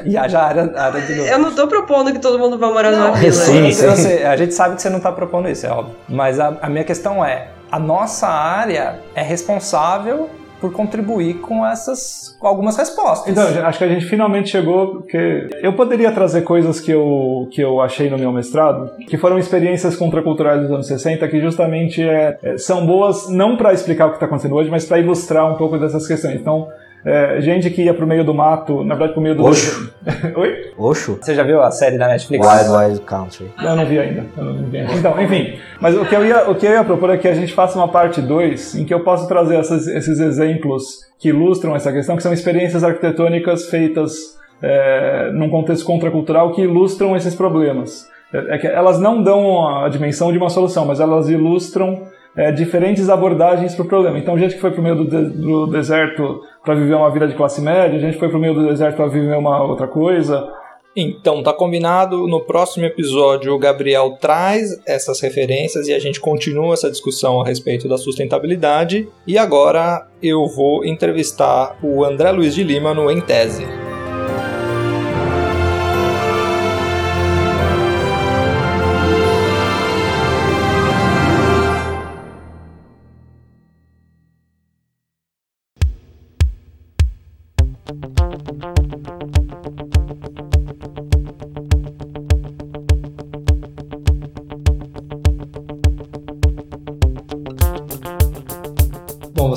[0.05, 1.29] E haja área, área de novo.
[1.29, 3.33] Eu não tô propondo que todo mundo vá morar numa vila.
[3.33, 4.23] Sim, sim.
[4.23, 5.97] a gente sabe que você não tá propondo isso, é óbvio.
[6.07, 12.35] Mas a, a minha questão é, a nossa área é responsável por contribuir com essas
[12.39, 13.31] com algumas respostas.
[13.31, 17.61] Então, acho que a gente finalmente chegou porque eu poderia trazer coisas que eu que
[17.61, 22.39] eu achei no meu mestrado, que foram experiências contraculturais dos anos 60 que justamente é,
[22.43, 25.57] é são boas não para explicar o que está acontecendo hoje, mas para ilustrar um
[25.57, 26.41] pouco dessas questões.
[26.41, 26.69] Então,
[27.07, 29.45] é, gente que ia pro meio do mato, na verdade pro meio do.
[29.45, 29.95] Oxo.
[30.35, 30.73] Oi?
[30.77, 31.17] Oxo?
[31.23, 32.45] Você já viu a série da Netflix?
[32.45, 33.47] Wild Wild Country.
[33.63, 34.25] Eu não vi ainda.
[34.37, 34.93] Eu não vi ainda.
[34.93, 35.57] Então, enfim.
[35.81, 37.79] Mas o que, eu ia, o que eu ia propor é que a gente faça
[37.79, 42.17] uma parte 2 em que eu possa trazer essas, esses exemplos que ilustram essa questão,
[42.17, 48.09] que são experiências arquitetônicas feitas é, num contexto contracultural que ilustram esses problemas.
[48.35, 52.03] É, é que elas não dão a dimensão de uma solução, mas elas ilustram
[52.37, 54.19] é, diferentes abordagens para o problema.
[54.19, 57.29] Então, gente que foi para o meio do, de, do deserto para viver uma vida
[57.29, 59.87] de classe média, gente que foi para o meio do deserto para viver uma outra
[59.87, 60.53] coisa.
[60.97, 62.27] Então, tá combinado.
[62.27, 67.47] No próximo episódio, o Gabriel traz essas referências e a gente continua essa discussão a
[67.47, 69.07] respeito da sustentabilidade.
[69.27, 73.86] E agora eu vou entrevistar o André Luiz de Lima no Em Tese.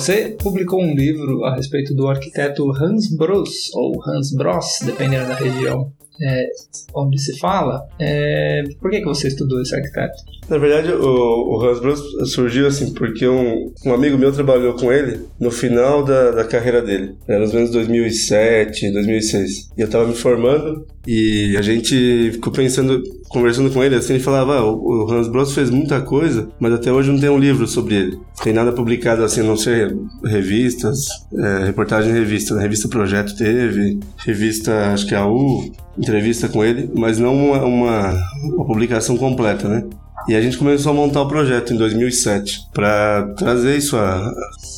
[0.09, 5.35] Você publicou um livro a respeito do arquiteto Hans Bros, ou Hans Bros, dependendo da
[5.35, 6.47] região é,
[6.95, 7.87] onde se fala.
[7.99, 10.15] É, por que, que você estudou esse arquiteto?
[10.49, 12.01] Na verdade, o, o Hans Bros
[12.33, 16.81] surgiu assim porque um, um amigo meu trabalhou com ele no final da, da carreira
[16.81, 17.15] dele.
[17.27, 19.69] Era ou menos 2007, 2006.
[19.77, 24.23] E eu tava me formando e a gente ficou pensando, conversando com ele, assim, ele
[24.23, 27.67] falava, ah, o Hans Bros fez muita coisa, mas até hoje não tem um livro
[27.67, 28.19] sobre ele.
[28.43, 32.55] Tem nada publicado assim, a não ser revistas, é, reportagem em revista.
[32.55, 37.35] Na revista Projeto teve, revista, acho que é a U, entrevista com ele, mas não
[37.35, 39.83] uma, uma, uma publicação completa, né?
[40.27, 44.33] E a gente começou a montar o projeto em 2007 para trazer isso à,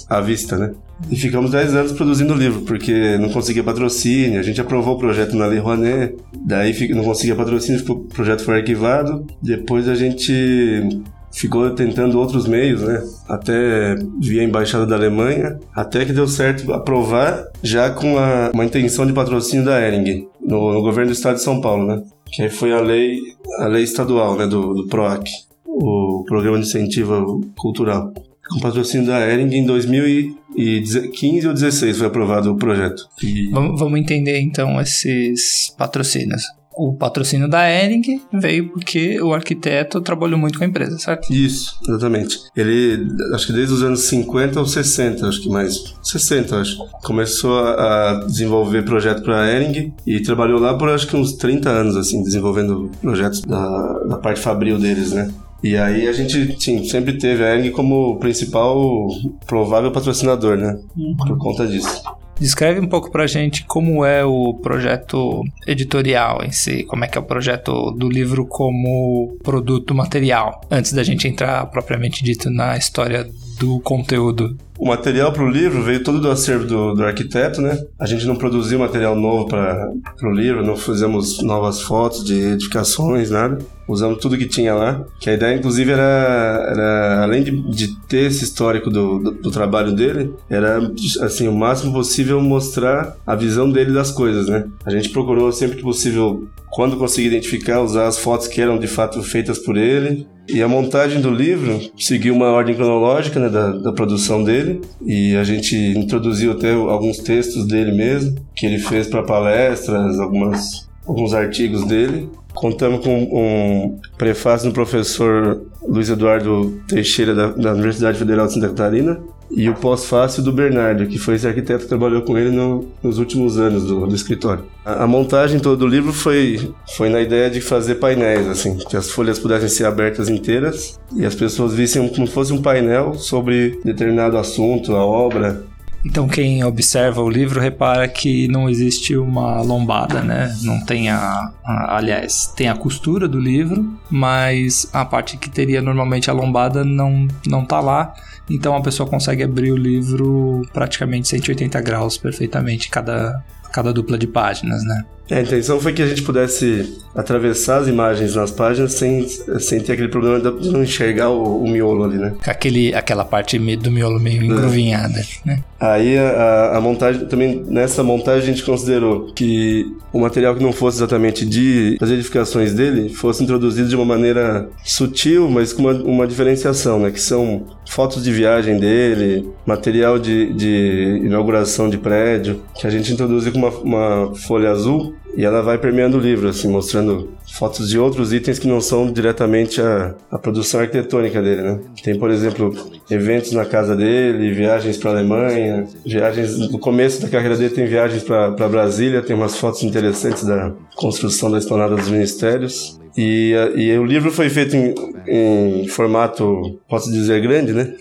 [0.10, 0.72] à vista, né?
[1.10, 4.98] E ficamos 10 anos produzindo o livro, porque não conseguia patrocínio, a gente aprovou o
[4.98, 11.04] projeto na Lei Rouanet, daí não conseguia patrocínio, o projeto foi arquivado, depois a gente
[11.32, 13.02] ficou tentando outros meios, né?
[13.28, 19.06] Até via embaixada da Alemanha, até que deu certo aprovar já com a, uma intenção
[19.06, 22.04] de patrocínio da Ering, no, no, governo do estado de São Paulo, né?
[22.26, 23.20] Que aí foi a lei,
[23.60, 24.46] a lei estadual, né?
[24.46, 25.30] Do, do PROAC,
[25.66, 28.14] o Programa de Incentivo Cultural.
[28.52, 33.08] Com patrocínio da Ering em 2015 ou 16 foi aprovado o projeto.
[33.24, 33.50] E...
[33.50, 36.44] Vamos, vamos entender então esses patrocínios
[36.76, 41.32] o patrocínio da Ering veio porque o arquiteto trabalhou muito com a empresa, certo?
[41.32, 42.40] Isso, exatamente.
[42.56, 46.78] Ele, acho que desde os anos 50 ou 60, acho que mais 60, acho.
[47.04, 51.70] Começou a desenvolver projeto para a Ering e trabalhou lá por acho que uns 30
[51.70, 55.32] anos, assim, desenvolvendo projetos da, da parte fabril deles, né?
[55.64, 59.08] E aí a gente sim, sempre teve a Ering como principal
[59.46, 60.80] provável patrocinador, né?
[60.98, 61.16] Uhum.
[61.16, 62.04] Por conta disso.
[62.40, 67.16] Descreve um pouco pra gente como é o projeto editorial em si, como é que
[67.16, 72.76] é o projeto do livro como produto material, antes da gente entrar propriamente dito na
[72.76, 74.58] história do conteúdo.
[74.82, 77.80] O material para o livro veio todo do acervo do, do, arquiteto, né?
[78.00, 83.30] A gente não produziu material novo para o livro, não fizemos novas fotos de edificações,
[83.30, 83.60] nada
[83.92, 85.04] usamos tudo que tinha lá.
[85.20, 89.52] Que a ideia, inclusive, era, era além de, de ter esse histórico do, do, do,
[89.52, 90.80] trabalho dele, era,
[91.22, 94.66] assim, o máximo possível mostrar a visão dele das coisas, né?
[94.86, 98.88] A gente procurou sempre que possível, quando conseguir identificar, usar as fotos que eram de
[98.88, 100.28] fato feitas por ele.
[100.50, 104.82] E a montagem do livro seguiu uma ordem cronológica né, da, da produção dele.
[105.06, 110.90] E a gente introduziu até alguns textos dele mesmo, que ele fez para palestras, algumas
[111.06, 112.30] alguns artigos dele.
[112.54, 118.68] Contamos com um prefácio do professor Luiz Eduardo Teixeira, da, da Universidade Federal de Santa
[118.70, 119.20] Catarina,
[119.54, 123.18] e o pós-fácil do Bernardo, que foi esse arquiteto que trabalhou com ele no, nos
[123.18, 124.66] últimos anos do, do escritório.
[124.86, 128.96] A, a, montagem todo do livro foi, foi na ideia de fazer painéis, assim, que
[128.96, 133.16] as folhas pudessem ser abertas inteiras e as pessoas vissem como se fosse um painel
[133.16, 135.64] sobre determinado assunto, a obra,
[136.04, 140.56] então quem observa o livro repara que não existe uma lombada, né?
[140.64, 145.82] Não tem a, a, aliás, tem a costura do livro, mas a parte que teria
[145.82, 148.14] normalmente a lombada não não tá lá.
[148.50, 154.28] Então a pessoa consegue abrir o livro praticamente 180 graus perfeitamente cada cada dupla de
[154.28, 155.06] páginas, né?
[155.32, 159.26] É, a intenção foi que a gente pudesse atravessar as imagens nas páginas sem,
[159.60, 162.34] sem ter aquele problema de não enxergar o, o miolo ali, né?
[162.46, 165.64] Aquele, aquela parte do miolo meio engruvinhada, né?
[165.80, 170.74] Aí a, a, montagem, também nessa montagem a gente considerou que o material que não
[170.74, 175.94] fosse exatamente de as edificações dele fosse introduzido de uma maneira sutil, mas com uma,
[175.94, 177.10] uma diferenciação, né?
[177.10, 183.14] Que são fotos de viagem dele, material de, de inauguração de prédio, que a gente
[183.14, 187.90] introduziu com uma, uma folha azul e ela vai permeando o livro, assim, mostrando fotos
[187.90, 191.80] de outros itens que não são diretamente a, a produção arquitetônica dele, né?
[192.04, 192.74] Tem, por exemplo,
[193.10, 198.24] eventos na casa dele, viagens para Alemanha, viagens no começo da carreira dele tem viagens
[198.24, 203.00] para Brasília, tem umas fotos interessantes da construção da esplanada dos ministérios.
[203.18, 204.94] E, e o livro foi feito em,
[205.28, 207.94] em formato, posso dizer, grande, né?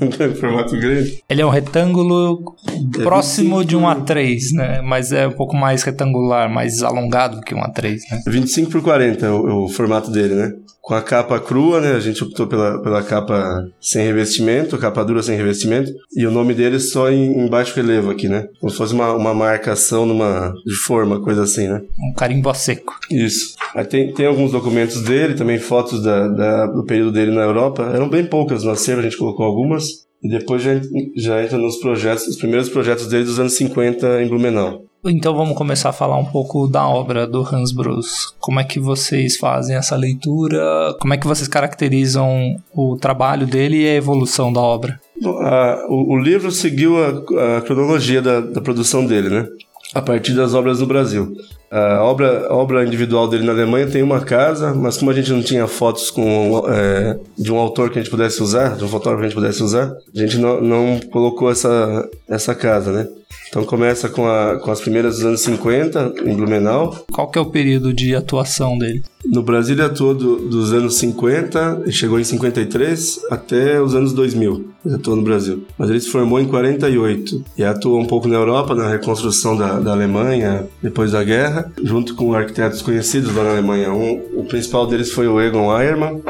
[0.38, 1.22] formato grande.
[1.28, 2.54] Ele é um retângulo
[2.98, 4.80] é próximo 25, de um A3, né?
[4.82, 8.22] Mas é um pouco mais retangular, mais alongado que um A3, né?
[8.26, 10.52] 25 por 40 é o, o formato dele, né?
[10.88, 11.92] Com a capa crua, né?
[11.92, 16.54] A gente optou pela, pela capa sem revestimento, capa dura sem revestimento, e o nome
[16.54, 18.48] dele só em, em baixo relevo aqui, né?
[18.58, 21.82] Como se fosse uma, uma marcação numa, de forma, coisa assim, né?
[21.98, 22.98] Um carimbo seco.
[23.10, 23.54] Isso.
[23.74, 27.82] Aí tem, tem alguns documentos dele, também fotos da, da, do período dele na Europa.
[27.94, 30.07] Eram bem poucas no acervo, a gente colocou algumas.
[30.22, 30.72] E depois já,
[31.16, 34.82] já entra nos projetos, os primeiros projetos dele dos anos 50 em Blumenau.
[35.04, 38.34] Então vamos começar a falar um pouco da obra do Hans Bros.
[38.40, 40.96] Como é que vocês fazem essa leitura?
[41.00, 45.00] Como é que vocês caracterizam o trabalho dele e a evolução da obra?
[45.24, 49.46] A, o, o, livro seguiu a, a cronologia da, da, produção dele, né?
[49.94, 51.32] A partir das obras no Brasil.
[51.70, 55.42] A obra, obra individual dele na Alemanha tem uma casa, mas como a gente não
[55.42, 59.18] tinha fotos com, é, de um autor que a gente pudesse usar, de um fotógrafo
[59.20, 63.08] que a gente pudesse usar, a gente não, não colocou essa, essa casa, né?
[63.48, 67.04] Então começa com, a, com as primeiras dos anos 50, em Blumenau.
[67.12, 69.02] Qual que é o período de atuação dele?
[69.24, 74.12] No Brasil ele atuou do, dos anos 50, e chegou em 53, até os anos
[74.12, 74.68] 2000.
[74.84, 75.64] Ele atuou no Brasil.
[75.76, 79.80] Mas ele se formou em 48 e atuou um pouco na Europa, na reconstrução da,
[79.80, 83.92] da Alemanha depois da guerra, junto com arquitetos conhecidos lá na Alemanha.
[83.92, 86.22] Um, o principal deles foi o Egon Eiermann,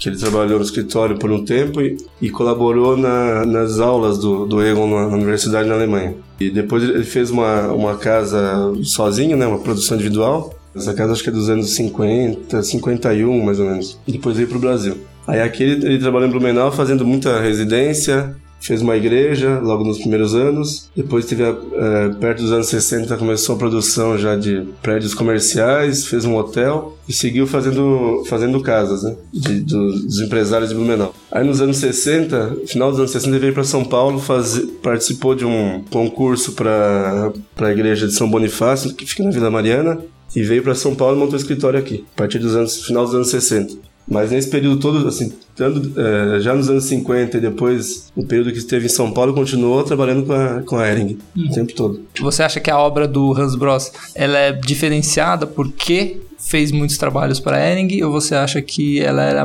[0.00, 4.44] que ele trabalhou no escritório por um tempo e, e colaborou na, nas aulas do,
[4.44, 6.14] do Egon na, na universidade na Alemanha.
[6.40, 10.54] E depois ele fez uma, uma casa sozinho, né, uma produção individual.
[10.74, 13.98] Essa casa acho que é dos anos 50, 51 mais ou menos.
[14.06, 14.96] E depois veio para o Brasil.
[15.26, 19.98] Aí aqui ele, ele trabalhou em Blumenau fazendo muita residência, fez uma igreja logo nos
[19.98, 20.90] primeiros anos.
[20.96, 26.24] Depois teve é, perto dos anos 60 começou a produção já de prédios comerciais, fez
[26.24, 31.14] um hotel e seguiu fazendo fazendo casas, né, de, dos, dos, empresários de Blumenau.
[31.30, 35.34] Aí nos anos 60, final dos anos 60 ele veio para São Paulo, faz, participou
[35.34, 39.98] de um concurso para para a igreja de São Bonifácio, que fica na Vila Mariana.
[40.36, 43.04] E veio para São Paulo e montou um escritório aqui, a partir dos anos final
[43.04, 43.88] dos anos 60.
[44.10, 48.52] Mas nesse período todo, assim, tanto, é, já nos anos 50 e depois, no período
[48.52, 51.46] que esteve em São Paulo, continuou trabalhando com a, com a Ering uhum.
[51.46, 52.00] o tempo todo.
[52.20, 57.40] Você acha que a obra do Hans Bros ela é diferenciada porque fez muitos trabalhos
[57.40, 59.44] para a Ering ou você acha que ela era,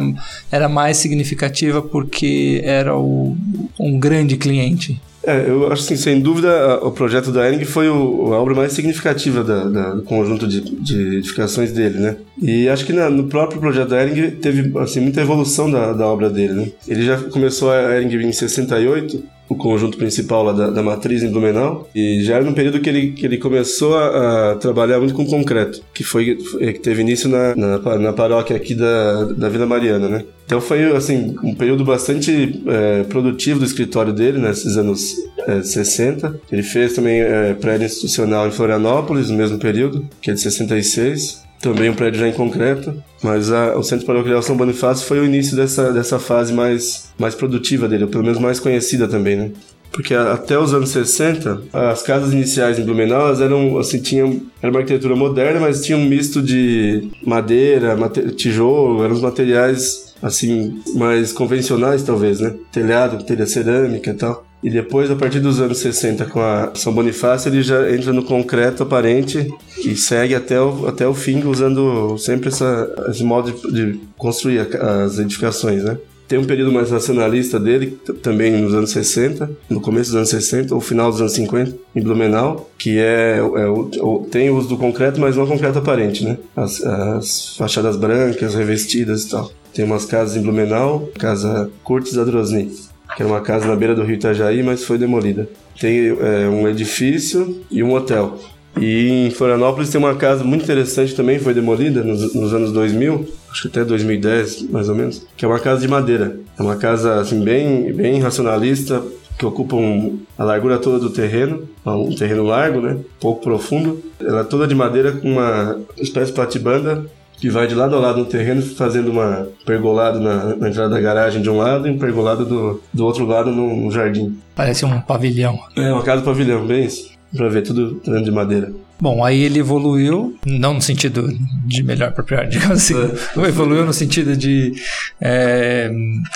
[0.52, 3.36] era mais significativa porque era o,
[3.80, 5.02] um grande cliente?
[5.26, 8.74] É, eu acho assim, sem dúvida, o projeto da Ering foi o, a obra mais
[8.74, 12.18] significativa da, da, do conjunto de, de, edificações dele, né?
[12.42, 16.06] E acho que na, no próprio projeto da Ering teve assim, muita evolução da, da
[16.06, 16.68] obra dele, né?
[16.86, 21.32] Ele já começou a Ering em 68 o conjunto principal lá da, da matriz em
[21.32, 21.90] Blumenau.
[21.94, 25.26] E já era no período que ele, que ele começou a, a trabalhar muito com
[25.26, 30.08] concreto, que foi que teve início na, na, na, paróquia aqui da, da Vila Mariana,
[30.08, 30.24] né?
[30.46, 35.16] Então foi assim um período bastante é, produtivo do escritório dele nesses anos
[35.48, 36.40] é, 60.
[36.52, 41.43] Ele fez também é, prédio institucional em Florianópolis no mesmo período, que é de 66
[41.64, 42.94] também um prédio já em concreto,
[43.24, 47.34] mas a, o Centro Paroquial São Bonifácio foi o início dessa, dessa fase mais, mais
[47.34, 49.52] produtiva dele, ou pelo menos mais conhecida também, né?
[49.90, 54.72] Porque até os anos 60, as casas iniciais em Blumenau, elas eram, assim, tinham, era
[54.72, 57.96] uma arquitetura moderna, mas tinha um misto de madeira,
[58.36, 62.56] tijolo, eram os materiais, assim, mais convencionais, talvez, né?
[62.72, 64.44] Telhado, telha cerâmica e tal.
[64.64, 68.24] E depois, a partir dos anos 60, com a São Bonifácio, ele já entra no
[68.24, 69.54] concreto aparente
[69.84, 74.60] e segue até o, até o fim, usando sempre essa, esse modo de, de construir
[74.60, 75.98] as edificações, né?
[76.26, 80.74] Tem um período mais nacionalista dele, também nos anos 60, no começo dos anos 60
[80.74, 84.78] ou final dos anos 50, em Blumenau, que é, é o, tem o uso do
[84.78, 86.38] concreto, mas não concreto aparente, né?
[86.56, 89.52] As, as fachadas brancas, revestidas e tal.
[89.74, 92.72] Tem umas casas em Blumenau, casa Curtis Adrosny,
[93.16, 95.48] que era uma casa na beira do rio Itajaí, mas foi demolida.
[95.80, 98.38] Tem é, um edifício e um hotel.
[98.80, 103.28] E em Florianópolis tem uma casa muito interessante também, foi demolida nos, nos, anos 2000,
[103.52, 106.40] acho que até 2010, mais ou menos, que é uma casa de madeira.
[106.58, 109.04] É uma casa assim bem, bem racionalista,
[109.38, 114.02] que ocupa um, a largura toda do terreno, um terreno largo, né, pouco profundo.
[114.20, 117.06] Ela é toda de madeira com uma espécie de platibanda
[117.44, 121.02] que vai de lado a lado no terreno, fazendo uma pergolado na, na entrada da
[121.02, 124.40] garagem de um lado e um pergolado do, do outro lado no, jardim.
[124.56, 125.60] Parece um pavilhão.
[125.76, 128.72] É, uma casa pavilhão, bem isso para ver tudo dentro de madeira.
[128.98, 131.28] Bom, aí ele evoluiu, não no sentido
[131.66, 133.48] de melhor para pior, digamos assim, é.
[133.50, 134.72] evoluiu no sentido de
[135.20, 135.92] é,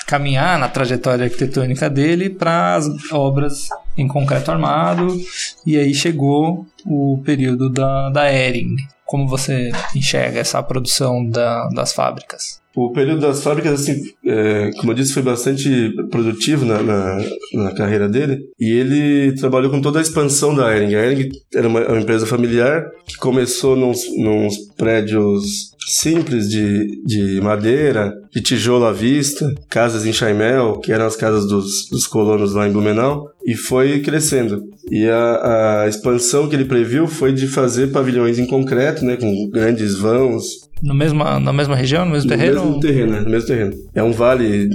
[0.07, 5.07] caminhar na trajetória arquitetônica dele para as obras em concreto armado,
[5.65, 8.75] e aí chegou o período da, da Ering.
[9.07, 12.61] Como você enxerga essa produção da, das fábricas?
[12.77, 17.17] O período das fábricas, assim, é, como eu disse, foi bastante produtivo na, na,
[17.55, 18.37] na, carreira dele.
[18.59, 20.93] E ele trabalhou com toda a expansão da Ering.
[20.93, 27.41] A Ering era uma, uma empresa familiar que começou nos, nos prédios simples de, de
[27.41, 32.53] madeira, de tijolo à vista, casas em Chaimel, que eram as casas dos, dos colonos
[32.53, 34.61] lá em Blumenau, e foi crescendo.
[34.91, 39.49] E a, a expansão que ele previu foi de fazer pavilhões em concreto, né, com
[39.49, 42.55] grandes vãos, no mesma, na mesma região, no mesmo no terreno?
[42.55, 43.19] No mesmo terreno, né?
[43.21, 43.73] No mesmo terreno.
[43.93, 44.69] É um vale,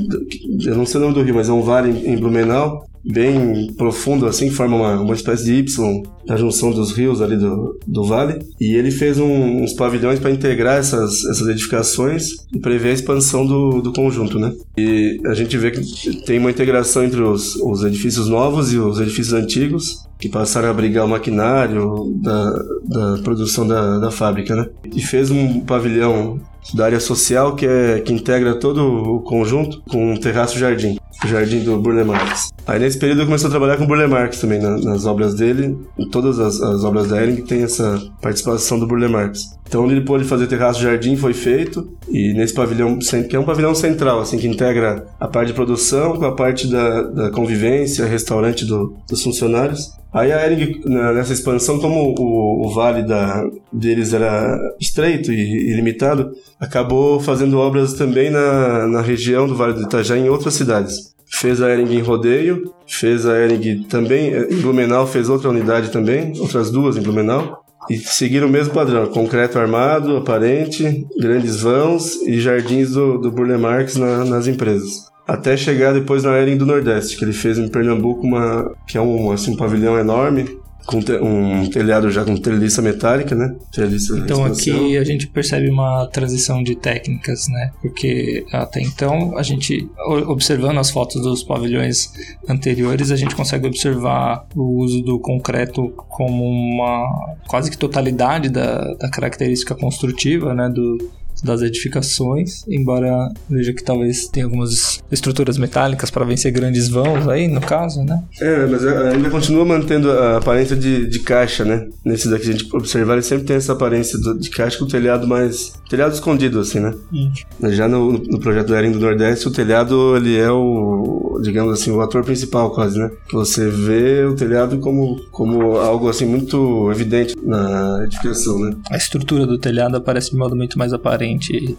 [0.64, 4.26] eu não sei o nome do rio, mas é um vale em Blumenau, bem profundo,
[4.26, 8.38] assim, forma uma, uma espécie de Y da junção dos rios ali do, do vale.
[8.60, 13.44] E ele fez um, uns pavilhões para integrar essas, essas edificações e prever a expansão
[13.44, 14.54] do, do conjunto, né?
[14.76, 19.00] E a gente vê que tem uma integração entre os, os edifícios novos e os
[19.00, 22.50] edifícios antigos que passaram a abrigar o maquinário da,
[22.84, 24.68] da produção da, da fábrica, né?
[24.94, 26.40] E fez um pavilhão
[26.74, 31.60] da área social que, é, que integra todo o conjunto com um terraço-jardim, o jardim
[31.60, 32.50] do Burle Marx.
[32.66, 35.34] Aí nesse período eu comecei a trabalhar com o Burle Marx também, na, nas obras
[35.34, 39.40] dele, em todas as, as obras da Ering tem essa participação do Burle Marx.
[39.66, 42.98] Então onde ele pôde fazer terraço-jardim foi feito, e nesse pavilhão,
[43.28, 46.66] que é um pavilhão central, assim, que integra a parte de produção com a parte
[46.70, 49.90] da, da convivência, restaurante do, dos funcionários.
[50.12, 53.42] Aí a Ering, nessa expansão, como o, o vale da,
[53.72, 59.82] deles era estreito e ilimitado, acabou fazendo obras também na, na região do Vale do
[59.82, 61.11] Itajaí em outras cidades.
[61.32, 66.32] Fez a Ering em Rodeio, fez a Ering também em Blumenau, fez outra unidade também,
[66.38, 67.64] outras duas em Blumenau.
[67.90, 73.58] E seguiram o mesmo padrão: concreto armado, aparente, grandes vãos e jardins do, do Burle
[73.58, 77.68] Marx na, nas empresas até chegar depois na Ering do Nordeste, que ele fez em
[77.68, 82.36] Pernambuco, uma, que é um, assim, um pavilhão enorme, com te, um telhado já com
[82.36, 83.54] treliça metálica, né?
[83.72, 87.70] Treliça então aqui a gente percebe uma transição de técnicas, né?
[87.80, 89.88] Porque até então a gente
[90.26, 92.12] observando as fotos dos pavilhões
[92.48, 98.94] anteriores, a gente consegue observar o uso do concreto como uma quase que totalidade da,
[98.94, 100.68] da característica construtiva, né?
[100.68, 100.98] Do,
[101.42, 107.48] das edificações, embora veja que talvez tenha algumas estruturas metálicas para vencer grandes vãos aí,
[107.48, 108.22] no caso, né?
[108.40, 111.88] É, mas ainda continua mantendo a aparência de, de caixa, né?
[112.04, 115.26] Nesse daqui a gente observar, ele sempre tem essa aparência de caixa com o telhado
[115.26, 115.72] mais...
[115.88, 116.94] telhado escondido, assim, né?
[117.12, 117.32] Hum.
[117.70, 121.90] Já no, no projeto do Ering do Nordeste, o telhado, ele é o, digamos assim,
[121.90, 123.10] o ator principal quase, né?
[123.32, 128.76] Você vê o telhado como, como algo, assim, muito evidente na edificação, né?
[128.90, 131.31] A estrutura do telhado aparece de modo muito mais aparente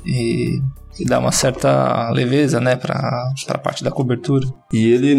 [0.06, 0.62] e,
[1.00, 4.48] e dá uma certa leveza, né, para a parte da cobertura.
[4.72, 5.16] E ele,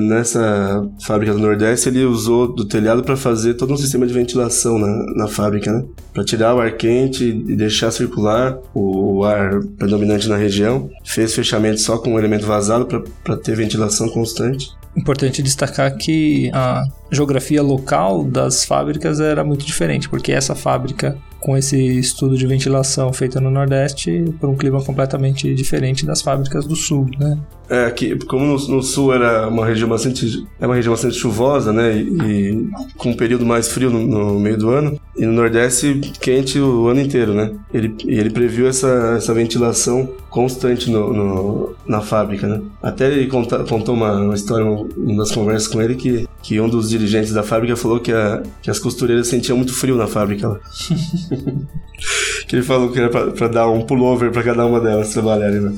[0.00, 4.78] nessa fábrica do Nordeste, ele usou do telhado para fazer todo um sistema de ventilação
[4.78, 5.84] na, na fábrica, né?
[6.12, 10.90] Para tirar o ar quente e deixar circular o, o ar predominante na região.
[11.04, 12.86] Fez fechamento só com um elemento vazado
[13.22, 14.70] para ter ventilação constante.
[14.96, 21.58] Importante destacar que a geografia local das fábricas era muito diferente, porque essa fábrica com
[21.58, 26.74] esse estudo de ventilação feito no Nordeste por um clima completamente diferente das fábricas do
[26.74, 27.38] Sul, né?
[27.68, 31.70] É, que como no, no, Sul era uma região bastante é uma região bastante chuvosa,
[31.70, 35.32] né, e, e com um período mais frio no, no, meio do ano, e no
[35.32, 37.52] Nordeste quente o ano inteiro, né?
[37.72, 42.60] Ele ele previu essa essa ventilação constante no, no, na fábrica, né?
[42.82, 46.68] Até ele conta, contou uma, uma história, uma das conversas com ele, que, que um
[46.68, 50.48] dos dirigentes da fábrica falou que, a, que as costureiras sentiam muito frio na fábrica
[50.48, 50.58] lá.
[52.48, 55.60] que ele falou que era pra, pra dar um pullover para cada uma delas trabalharem.
[55.60, 55.72] Né?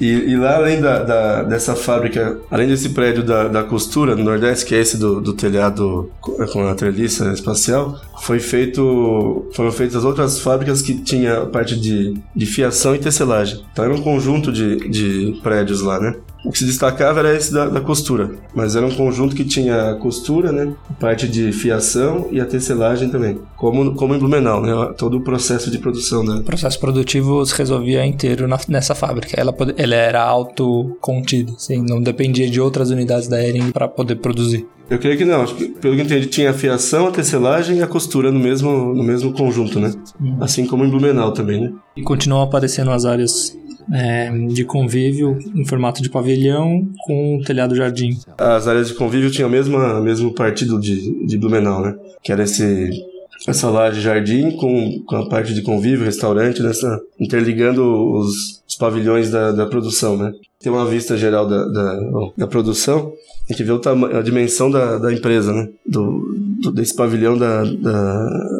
[0.00, 4.24] E, e, lá, além da, da, dessa fábrica, além desse prédio da, da costura no
[4.24, 10.04] Nordeste, que é esse do, do telhado com a treliça espacial, foi feito, foram feitas
[10.04, 13.64] outras fábricas que tinha parte de, de fiação e tecelagem.
[13.72, 16.14] Então era um conjunto de, de prédios lá, né?
[16.44, 19.94] O que se destacava era esse da, da, costura, mas era um conjunto que tinha
[19.96, 20.72] costura, né?
[20.98, 24.94] Parte de fiação e a tecelagem também, como, como em Blumenau, né?
[24.96, 26.24] Todo o processo de produção.
[26.24, 26.36] Né?
[26.36, 29.38] O processo produtivo se resolvia inteiro na, nessa fábrica.
[29.38, 34.66] Ela, ela era autocontida, assim, não dependia de outras unidades da Ering para poder produzir.
[34.90, 35.46] Eu creio que não.
[35.46, 39.04] Que, pelo que entendi, tinha a fiação, a tecelagem e a costura no mesmo, no
[39.04, 39.92] mesmo conjunto, né?
[40.20, 40.38] Uhum.
[40.40, 41.72] Assim como em Blumenau também, né?
[41.96, 43.56] E continuam aparecendo as áreas
[43.92, 48.18] é, de convívio em formato de pavilhão com telhado jardim.
[48.38, 51.96] As áreas de convívio tinham o mesmo, mesmo partido de, de Blumenau, né?
[52.22, 52.90] Que era esse
[53.46, 57.82] essa laje jardim com, com a parte de convívio, restaurante, nessa, interligando
[58.16, 60.32] os, os pavilhões da, da produção, né?
[60.58, 62.00] Tem uma vista geral da, da,
[62.36, 63.12] da produção,
[63.48, 63.72] a gente vê
[64.16, 65.68] a dimensão da, da empresa, né?
[65.84, 67.64] Do, do, desse pavilhão da,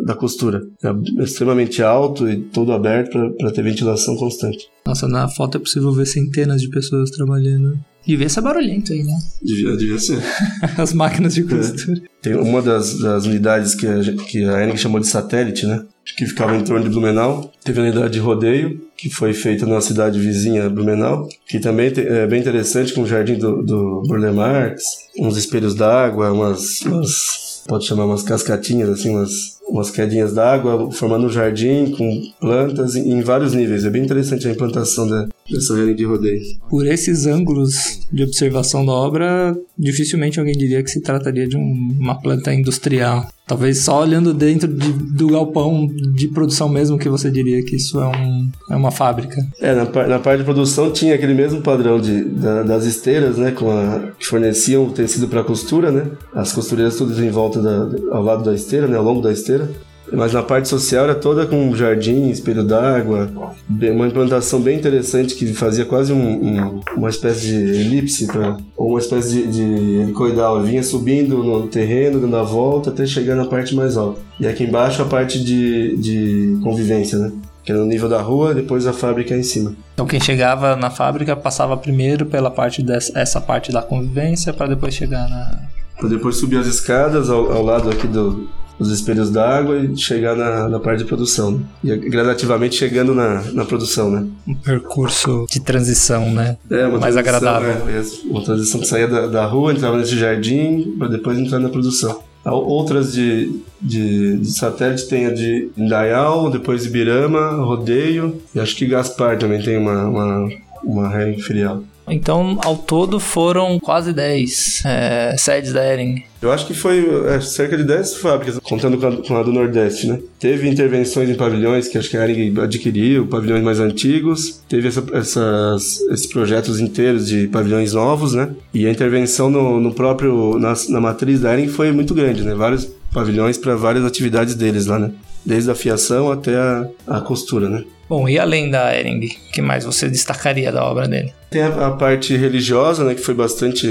[0.05, 0.63] da costura.
[0.83, 4.69] É extremamente alto e todo aberto para ter ventilação constante.
[4.85, 7.79] Nossa, na foto é possível ver centenas de pessoas trabalhando.
[8.07, 9.19] Devia ser barulhento aí, né?
[9.43, 10.19] Devia, devia ser.
[10.77, 11.99] As máquinas de costura.
[11.99, 12.11] É.
[12.23, 15.85] Tem uma das, das unidades que a, que a Ering chamou de satélite, né?
[16.17, 17.53] Que ficava em torno de Blumenau.
[17.65, 22.27] Teve a unidade de rodeio, que foi feita na cidade vizinha, Blumenau, que também é
[22.27, 24.83] bem interessante, com o jardim do, do Burle Marx,
[25.19, 31.27] uns espelhos d'água, umas, umas, pode chamar umas cascatinhas, assim, umas umas quedinhas d'água, formando
[31.27, 33.85] um jardim com plantas em, vários níveis.
[33.85, 36.41] É bem interessante a implantação da, dessa de rodeio.
[36.69, 41.97] Por esses ângulos de observação da obra, dificilmente alguém diria que se trataria de um,
[41.99, 43.29] uma planta industrial.
[43.47, 48.01] Talvez só olhando dentro de, do galpão de produção mesmo que você diria que isso
[48.01, 49.37] é, um, é uma fábrica.
[49.61, 53.51] É, na, na parte de produção tinha aquele mesmo padrão de, da, das esteiras, né,
[53.51, 57.89] com a, que forneciam o tecido para costura, né, as costureiras todas em volta da,
[58.13, 59.69] ao lado da esteira, né, ao longo da esteira.
[60.13, 63.31] Mas na parte social era toda com jardim, espelho d'água,
[63.69, 68.91] uma implantação bem interessante que fazia quase um, um, uma espécie de elipse, pra, ou
[68.91, 69.63] uma espécie de, de
[70.03, 70.63] helicoidal.
[70.63, 74.21] Vinha subindo no terreno, dando a volta até chegar na parte mais alta.
[74.39, 77.33] E aqui embaixo a parte de, de convivência, né?
[77.63, 79.75] que era no nível da rua, depois a fábrica em cima.
[79.95, 84.67] Então quem chegava na fábrica passava primeiro pela parte dessa essa parte da convivência para
[84.69, 85.69] depois chegar na
[85.99, 88.49] para depois subir as escadas ao, ao lado aqui do,
[88.81, 91.53] os espelhos d'água e chegar na, na parte de produção.
[91.53, 91.61] Né?
[91.85, 94.27] E gradativamente chegando na, na produção, né?
[94.49, 96.57] Um percurso de transição, né?
[96.71, 97.71] É, uma mais agradável.
[97.71, 101.69] É, uma transição que saía da, da rua, entrava nesse jardim, para depois entrar na
[101.69, 102.23] produção.
[102.43, 108.87] Outras de, de, de, satélite tem a de Indaial, depois Ibirama, Rodeio e acho que
[108.87, 110.49] Gaspar também tem uma, uma,
[110.83, 111.11] uma
[111.43, 111.85] filial.
[112.11, 116.25] Então, ao todo, foram quase 10 é, sedes da Ering.
[116.43, 119.53] Eu acho que foi é, cerca de 10 fábricas, contando com a, com a, do
[119.53, 120.19] Nordeste, né?
[120.39, 124.61] Teve intervenções em pavilhões que acho que a Ering adquiriu, pavilhões mais antigos.
[124.69, 128.51] Teve essa, essas, esses projetos inteiros de pavilhões novos, né?
[128.75, 132.55] E a intervenção no, no próprio, na, na matriz da Ering foi muito grande, né?
[132.55, 135.13] Vários pavilhões para várias atividades deles lá, né?
[135.45, 137.85] Desde a fiação até a, a costura, né?
[138.11, 141.33] Bom, e além da Ering, o que mais você destacaria da obra dele?
[141.49, 143.87] Tem a, a parte religiosa, né, que foi bastante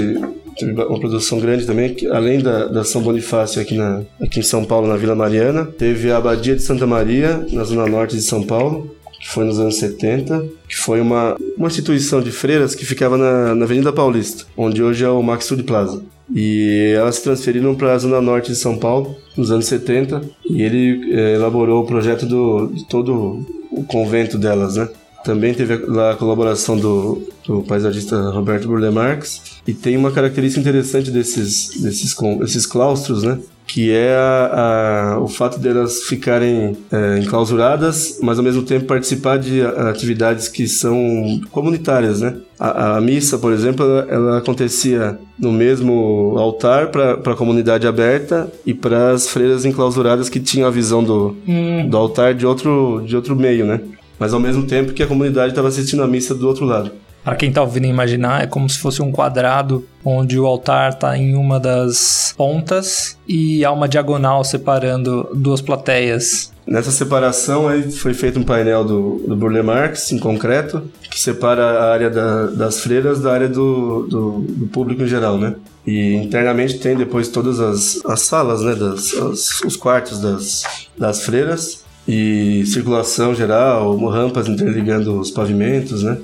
[0.58, 4.42] teve uma produção grande também, que, além da, da São Bonifácio aqui, na, aqui em
[4.42, 5.64] São Paulo, na Vila Mariana.
[5.64, 9.58] Teve a Abadia de Santa Maria, na zona norte de São Paulo, que foi nos
[9.58, 14.44] anos 70, que foi uma, uma instituição de freiras que ficava na, na Avenida Paulista,
[14.54, 16.02] onde hoje é o Max Food Plaza.
[16.30, 20.60] E elas se transferiram para a zona norte de São Paulo, nos anos 70, e
[20.60, 24.88] ele é, elaborou o projeto do, de todo o convento delas, né?
[25.24, 29.60] Também teve lá a colaboração do, do paisagista Roberto Burle Marx.
[29.66, 33.38] E tem uma característica interessante desses, desses, desses claustros, né?
[33.72, 39.38] que é a, a, o fato delas ficarem é, enclausuradas, mas ao mesmo tempo participar
[39.38, 42.36] de atividades que são comunitárias, né?
[42.58, 48.52] A, a missa, por exemplo, ela, ela, acontecia no mesmo altar para a comunidade aberta
[48.66, 51.88] e para as freiras enclausuradas que tinham a visão do, hum.
[51.88, 53.80] do altar de outro, de outro meio, né?
[54.20, 56.92] Mas ao mesmo tempo que a comunidade estava assistindo a missa do outro lado.
[57.24, 61.16] Para quem está ouvindo imaginar, é como se fosse um quadrado onde o altar está
[61.16, 66.50] em uma das pontas e há uma diagonal separando duas plateias.
[66.66, 71.62] Nessa separação aí foi feito um painel do, do Burle Marx em concreto que separa
[71.62, 75.56] a área da, das freiras da área do, do, do, público em geral, né?
[75.86, 78.74] E internamente tem depois todas as, as salas, né?
[78.74, 80.62] Das, as, os quartos das,
[80.96, 86.18] das freiras e circulação geral, rampas interligando os pavimentos, né?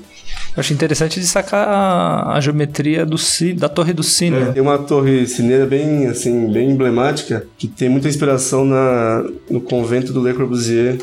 [0.56, 3.16] Eu acho interessante de sacar a, a geometria do,
[3.56, 4.36] da torre do Cine.
[4.36, 9.60] É, tem uma torre cineira bem, assim, bem emblemática, que tem muita inspiração na, no
[9.60, 10.98] convento do Le Corbusier,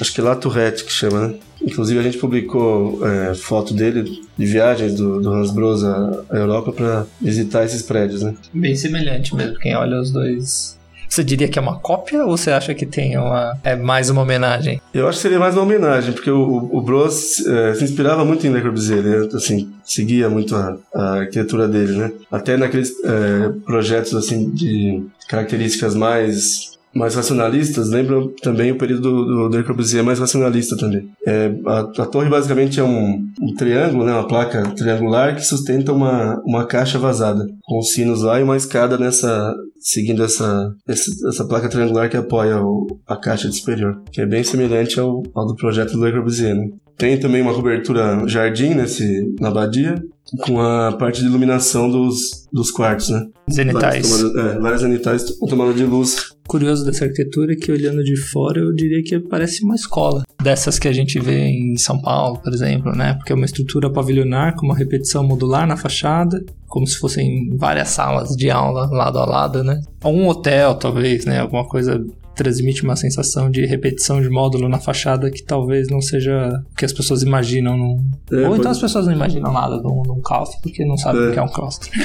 [0.00, 1.34] acho que é La Tourette que chama, né?
[1.60, 6.72] Inclusive a gente publicou é, foto dele de viagens do, do Hans Bros à Europa
[6.72, 8.34] para visitar esses prédios, né?
[8.52, 10.75] Bem semelhante mesmo, quem olha os dois
[11.08, 14.22] você diria que é uma cópia ou você acha que tem uma é mais uma
[14.22, 14.80] homenagem?
[14.92, 18.46] Eu acho que seria mais uma homenagem, porque o, o Bros é, se inspirava muito
[18.46, 19.28] em Le Corbusier, né?
[19.34, 22.12] assim, seguia muito a, a arquitetura dele, né?
[22.30, 29.56] Até naqueles é, projetos assim de características mais mais racionalistas lembram também o período do,
[29.56, 31.08] Le Corbusier mais racionalista também.
[31.26, 35.92] É, a, a, torre basicamente é um, um, triângulo, né, uma placa triangular que sustenta
[35.92, 41.44] uma, uma caixa vazada, com sinos lá e uma escada nessa seguindo essa, essa, essa
[41.44, 45.46] placa triangular que apoia o, a caixa de superior, que é bem semelhante ao, ao
[45.46, 46.56] do projeto do Le Corbusier.
[46.56, 46.70] Né?
[46.96, 50.02] Tem também uma cobertura jardim nesse, na abadia,
[50.40, 53.26] com a parte de iluminação dos, dos quartos, né?
[53.52, 54.08] Zenitais.
[54.08, 56.34] Várias, tomadas, é, várias zenitais com tomada de luz.
[56.48, 60.22] Curioso dessa arquitetura é que olhando de fora eu diria que parece uma escola.
[60.42, 63.14] Dessas que a gente vê em São Paulo, por exemplo, né?
[63.14, 67.88] Porque é uma estrutura pavilionar com uma repetição modular na fachada, como se fossem várias
[67.88, 69.80] salas de aula lado a lado, né?
[70.02, 71.40] Ou um hotel, talvez, né?
[71.40, 72.02] Alguma coisa
[72.36, 76.84] transmite uma sensação de repetição de módulo na fachada que talvez não seja o que
[76.84, 77.76] as pessoas imaginam.
[77.76, 78.10] Num...
[78.30, 78.68] É, Ou então pode...
[78.68, 81.28] as pessoas não imaginam nada de um claustro porque não sabem é.
[81.28, 81.90] o que é um claustro.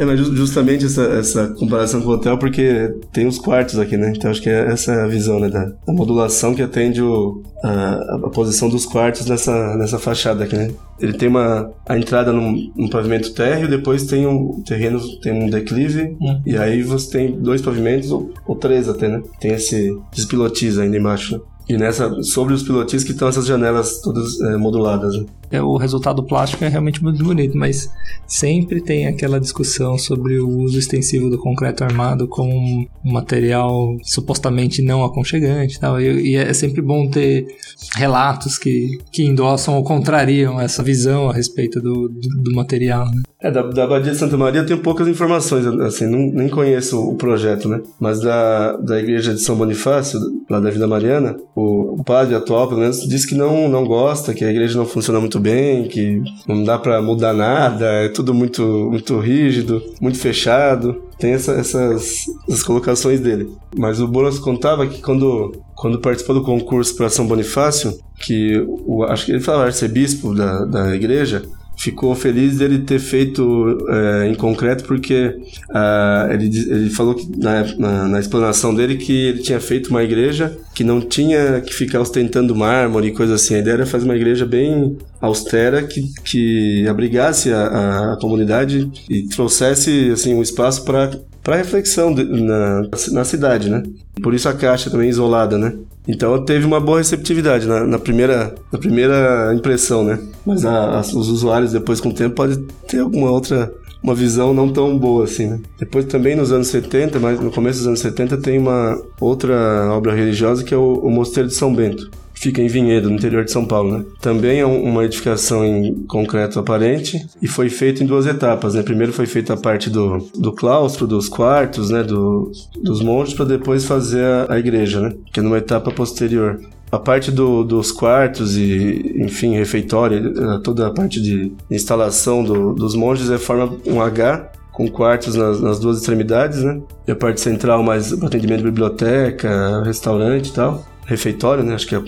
[0.00, 4.12] É, mas justamente essa, essa comparação com o hotel, porque tem os quartos aqui, né?
[4.16, 5.48] Então acho que é essa a visão, né?
[5.48, 10.56] Da, da modulação que atende o, a, a, posição dos quartos nessa, nessa fachada aqui,
[10.56, 10.72] né?
[10.98, 15.50] Ele tem uma a entrada num, num pavimento térreo, depois tem um terreno, tem um
[15.50, 16.40] declive, hum.
[16.46, 19.22] e aí você tem dois pavimentos, ou, ou três até, né?
[19.40, 21.42] Tem esse despilotis ainda embaixo, né?
[21.68, 25.16] E nessa, sobre os pilotis que estão essas janelas todas é, moduladas.
[25.16, 25.26] Né?
[25.50, 27.90] É, o resultado plástico é realmente muito bonito, mas
[28.26, 34.82] sempre tem aquela discussão sobre o uso extensivo do concreto armado como um material supostamente
[34.82, 36.00] não aconchegante e tal.
[36.00, 37.46] E, e é sempre bom ter
[37.94, 43.06] relatos que, que endossam ou contrariam essa visão a respeito do, do, do material.
[43.06, 43.22] Né?
[43.44, 46.98] É, da, da Abadia de Santa Maria eu tenho poucas informações, assim, não, nem conheço
[46.98, 47.82] o projeto, né?
[48.00, 50.18] Mas da, da igreja de São Bonifácio,
[50.48, 54.32] lá da Vida Mariana, o, o padre atual, pelo menos, diz que não, não gosta,
[54.32, 58.32] que a igreja não funciona muito bem, que não dá para mudar nada, é tudo
[58.32, 61.02] muito, muito rígido, muito fechado.
[61.18, 63.52] Tem essa, essas, essas colocações dele.
[63.76, 69.04] Mas o Bolas contava que quando, quando participou do concurso para São Bonifácio, que o,
[69.04, 71.42] acho que ele falava arcebispo da, da igreja,
[71.76, 75.36] ficou feliz dele ter feito é, em concreto porque
[75.70, 80.02] uh, ele, ele falou que na, na, na, explanação dele que ele tinha feito uma
[80.02, 83.54] igreja que não tinha que ficar ostentando mármore e coisa assim.
[83.54, 89.22] A ideia era fazer uma igreja bem austera que, que abrigasse a, a comunidade e
[89.28, 91.10] trouxesse assim um espaço para
[91.44, 93.82] para reflexão na, na cidade, né?
[94.22, 95.74] Por isso a caixa também isolada, né?
[96.06, 100.18] Então teve uma boa receptividade na, na primeira, na primeira impressão, né?
[100.44, 102.58] Mas a, a, os usuários depois com o tempo pode
[102.88, 103.72] ter alguma outra
[104.02, 105.60] uma visão não tão boa assim, né?
[105.78, 110.14] Depois também nos anos 70, mas no começo dos anos 70 tem uma outra obra
[110.14, 112.10] religiosa que é o, o Mosteiro de São Bento
[112.44, 113.98] fica em Vinhedo, no interior de São Paulo.
[113.98, 114.04] Né?
[114.20, 118.74] Também é uma edificação em concreto aparente e foi feito em duas etapas.
[118.74, 118.82] Né?
[118.82, 122.02] Primeiro foi feita a parte do, do claustro, dos quartos, né?
[122.02, 122.52] Do,
[122.82, 125.14] dos montes, para depois fazer a, a, igreja, né?
[125.32, 126.60] que é numa etapa posterior.
[126.92, 132.72] A parte do, dos quartos e, enfim, refeitório, eh, toda a parte de instalação do,
[132.72, 136.80] dos monges é forma um H com quartos nas, nas, duas extremidades, né?
[137.08, 141.74] E a parte central mais atendimento biblioteca, restaurante e tal refeitório, né?
[141.74, 142.02] Acho que é a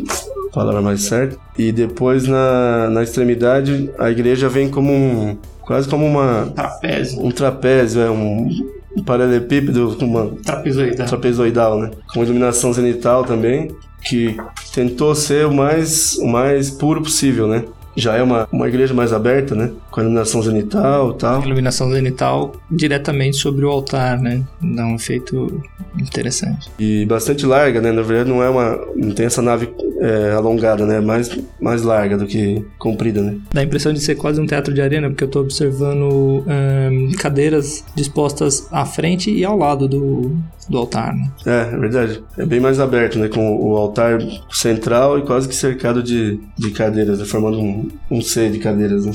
[0.52, 1.36] palavra mais certa.
[1.59, 7.24] E depois na, na extremidade a igreja vem como um quase como uma trapézio.
[7.24, 8.48] Um trapézio, é um,
[8.97, 11.06] um paralelepípedo com uma trapezoidal.
[11.06, 11.90] trapezoidal, né?
[12.12, 13.74] Com iluminação zenital também,
[14.05, 14.36] que
[14.73, 17.64] tentou ser o mais o mais puro possível, né?
[17.97, 19.73] já é uma, uma igreja mais aberta, né?
[19.97, 21.43] Com a iluminação zenital tal.
[21.43, 24.43] Iluminação zenital diretamente sobre o altar, né?
[24.60, 25.62] Dá um efeito
[25.98, 26.70] interessante.
[26.78, 27.90] E bastante larga, né?
[27.93, 28.78] Na verdade não é uma...
[28.94, 31.01] não tem essa nave é, alongada, né?
[31.01, 33.39] Mais, mais larga do que comprida, né?
[33.51, 37.12] Dá a impressão de ser quase um teatro de arena, porque eu tô observando hum,
[37.18, 40.36] cadeiras dispostas à frente e ao lado do,
[40.68, 41.31] do altar, né?
[41.47, 42.23] É, é verdade.
[42.36, 43.28] É bem mais aberto, né?
[43.28, 44.18] Com o altar
[44.51, 47.24] central e quase que cercado de, de cadeiras, né?
[47.24, 49.12] formando um, um C de cadeiras, né?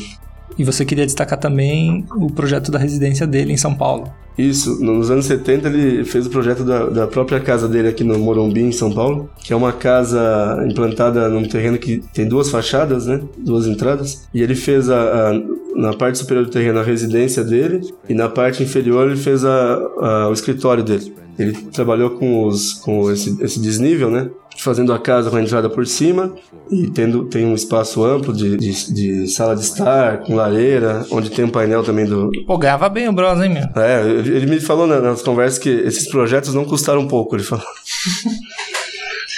[0.57, 4.11] E você queria destacar também o projeto da residência dele em São Paulo.
[4.37, 8.17] Isso, nos anos 70 ele fez o projeto da, da, própria casa dele aqui no
[8.17, 13.05] Morumbi, em São Paulo, que é uma casa implantada num terreno que tem duas fachadas,
[13.05, 13.21] né?
[13.37, 14.27] Duas entradas.
[14.33, 15.41] E ele fez a, a
[15.75, 19.75] na parte superior do terreno a residência dele e na parte inferior ele fez a,
[19.99, 21.13] a, o escritório dele.
[21.39, 24.29] Ele trabalhou com, os, com esse, esse desnível, né?
[24.57, 26.33] Fazendo a casa com a entrada por cima
[26.69, 31.29] e tendo, tem um espaço amplo de, de, de, sala de estar, com lareira, onde
[31.31, 32.31] tem um painel também do.
[32.45, 33.63] Pô, ganhava bem o Bros, hein, meu?
[33.81, 37.65] É, ele me falou nas conversas que esses projetos não custaram pouco, ele falou.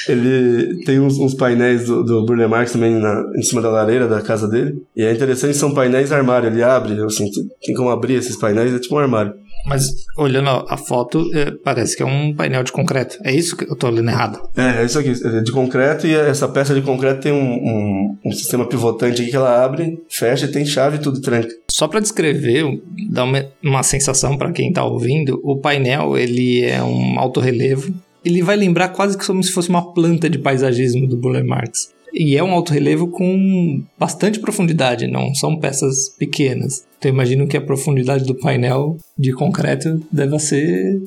[0.08, 4.08] Ele tem uns, uns painéis do, do Burle Marx também na, em cima da lareira
[4.08, 4.82] da casa dele.
[4.96, 6.50] E é interessante, são painéis armário.
[6.50, 7.30] Ele abre, assim,
[7.62, 9.34] tem como abrir esses painéis, é tipo um armário.
[9.66, 13.18] Mas olhando a foto, é, parece que é um painel de concreto.
[13.24, 14.42] É isso que eu tô lendo errado?
[14.58, 18.18] É, é isso aqui, é de concreto e essa peça de concreto tem um, um,
[18.26, 21.50] um sistema pivotante aqui que ela abre, fecha e tem chave e tudo tranca.
[21.72, 22.66] Só para descrever,
[23.10, 27.94] dar uma, uma sensação para quem tá ouvindo, o painel ele é um alto relevo.
[28.24, 31.91] Ele vai lembrar quase que como se fosse uma planta de paisagismo do Burle Marx.
[32.14, 36.86] E é um alto relevo com bastante profundidade, não são peças pequenas.
[37.00, 41.02] Então imagino que a profundidade do painel de concreto deve ser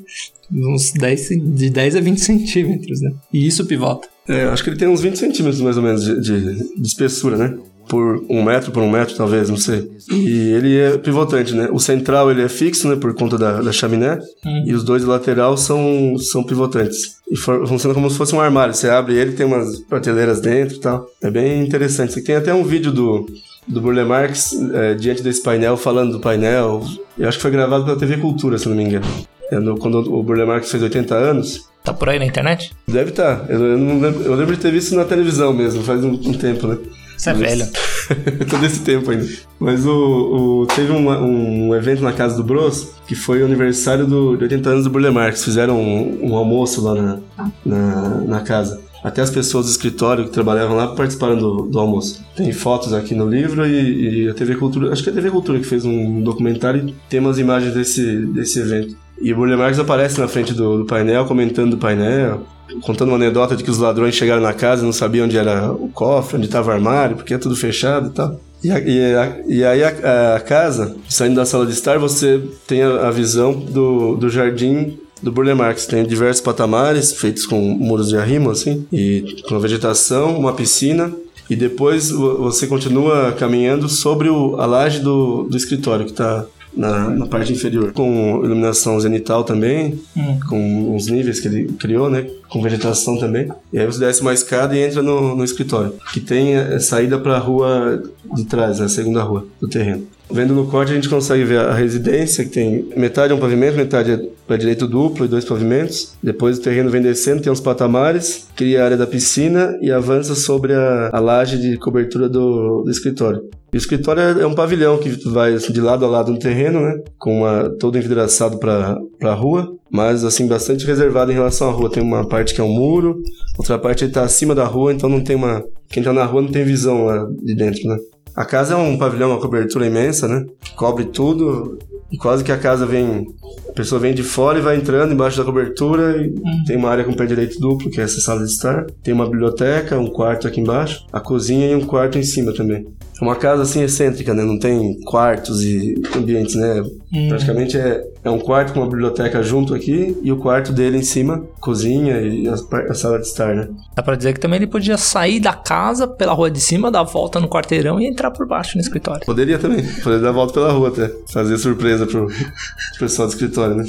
[0.53, 3.13] uns 10, de 10 a 20 centímetros, né?
[3.33, 4.09] E isso pivota.
[4.29, 7.37] É, acho que ele tem uns 20 centímetros mais ou menos de, de, de espessura,
[7.37, 7.57] né?
[7.89, 9.91] Por um metro por um metro, talvez, não sei.
[10.11, 11.69] E ele é pivotante, né?
[11.73, 12.97] O central ele é fixo, né?
[12.97, 14.19] Por conta da, da chaminé.
[14.45, 14.65] Hum.
[14.67, 17.17] E os dois lateral são, são pivotantes.
[17.31, 18.75] E for, funciona como se fosse um armário.
[18.75, 21.07] Você abre ele, tem umas prateleiras dentro e tal.
[21.23, 22.21] É bem interessante.
[22.23, 23.27] Tem até um vídeo do,
[23.67, 26.83] do Burle Marx é, diante desse painel, falando do painel.
[27.19, 29.07] Eu acho que foi gravado pela TV Cultura, se não me engano.
[29.51, 31.69] É no, quando o Burle Marx fez 80 anos.
[31.85, 32.73] Tá por aí na internet?
[32.89, 33.41] Deve estar.
[33.41, 33.53] Tá.
[33.53, 36.67] Eu, eu, lembro, eu lembro de ter visto na televisão mesmo, faz um, um tempo,
[36.67, 36.79] né?
[37.17, 37.67] Você é velho.
[38.49, 39.27] Todo esse tempo ainda.
[39.59, 44.07] Mas o, o teve um, um, evento na casa do Bros, que foi o aniversário
[44.07, 45.45] do, de 80 anos do Burle Marx.
[45.45, 47.19] Fizeram um, um almoço lá na,
[47.65, 48.81] na, na, casa.
[49.03, 52.23] Até as pessoas do escritório que trabalhavam lá participaram do, do almoço.
[52.35, 55.31] Tem fotos aqui no livro e, e, a TV Cultura, acho que é a TV
[55.31, 58.97] Cultura que fez um documentário e tem umas imagens desse, desse evento.
[59.21, 62.47] E o Burle Marx aparece na frente do, do painel, comentando do painel
[62.83, 65.73] contando uma anedota de que os ladrões chegaram na casa e não sabiam onde era
[65.73, 68.41] o cofre, onde estava o armário, porque é tudo fechado e tal.
[68.63, 72.43] E, a, e, a, e aí a, a, casa, saindo da sala de estar, você
[72.67, 75.87] tem a, visão do, do jardim do Burle Marx.
[75.87, 81.13] Tem diversos patamares feitos com muros de arrimo, assim, e com vegetação, uma piscina.
[81.49, 86.45] E depois você continua caminhando sobre o, a laje do, do escritório, que está
[86.77, 90.39] na, na, parte inferior, com iluminação zenital também, hum.
[90.49, 92.27] com os níveis que ele criou, né?
[92.49, 93.49] Com vegetação também.
[93.73, 97.19] E aí você desce uma escada e entra no, no escritório, que tem a saída
[97.19, 98.03] para a rua
[98.35, 100.07] de trás, a segunda rua do terreno.
[100.29, 103.77] Vendo no corte, a gente consegue ver a residência, que tem metade é um pavimento,
[103.77, 106.15] metade é para direito duplo e dois pavimentos.
[106.23, 110.35] Depois o terreno vem descendo, tem uns patamares, cria a área da piscina e avança
[110.35, 113.49] sobre a, a laje de cobertura do, do escritório.
[113.73, 116.81] O escritório é, é um pavilhão que vai assim, de lado a lado no terreno,
[116.81, 117.03] né?
[117.19, 121.91] Com uma, todo envidraçado para a rua, mas assim, bastante reservado em relação à rua.
[121.91, 123.23] Tem uma parte que é um muro,
[123.57, 125.63] outra parte está acima da rua, então não tem uma.
[125.89, 127.97] Quem está na rua não tem visão lá de dentro, né?
[128.37, 130.45] A casa é um pavilhão, uma cobertura imensa, né?
[130.77, 131.79] Cobre tudo
[132.13, 133.27] e quase que a casa vem.
[133.69, 136.65] A pessoa vem de fora e vai entrando embaixo da cobertura e hum.
[136.67, 138.85] tem uma área com pé direito duplo, que é essa sala de estar.
[139.03, 142.87] Tem uma biblioteca, um quarto aqui embaixo, a cozinha e um quarto em cima também.
[143.21, 144.45] É uma casa assim excêntrica, né?
[144.45, 146.83] Não tem quartos e ambientes, né?
[147.15, 147.29] Hum.
[147.29, 151.03] Praticamente é, é um quarto com uma biblioteca junto aqui e o quarto dele em
[151.03, 152.55] cima, cozinha e a,
[152.91, 153.69] a, sala de estar, né?
[153.95, 157.01] Dá pra dizer que também ele podia sair da casa pela rua de cima, dar
[157.01, 159.25] a volta no quarteirão e entrar por baixo no escritório.
[159.25, 162.27] Poderia também, poderia dar a volta pela rua até, fazer surpresa pro
[162.99, 163.85] pessoal do escritório, né?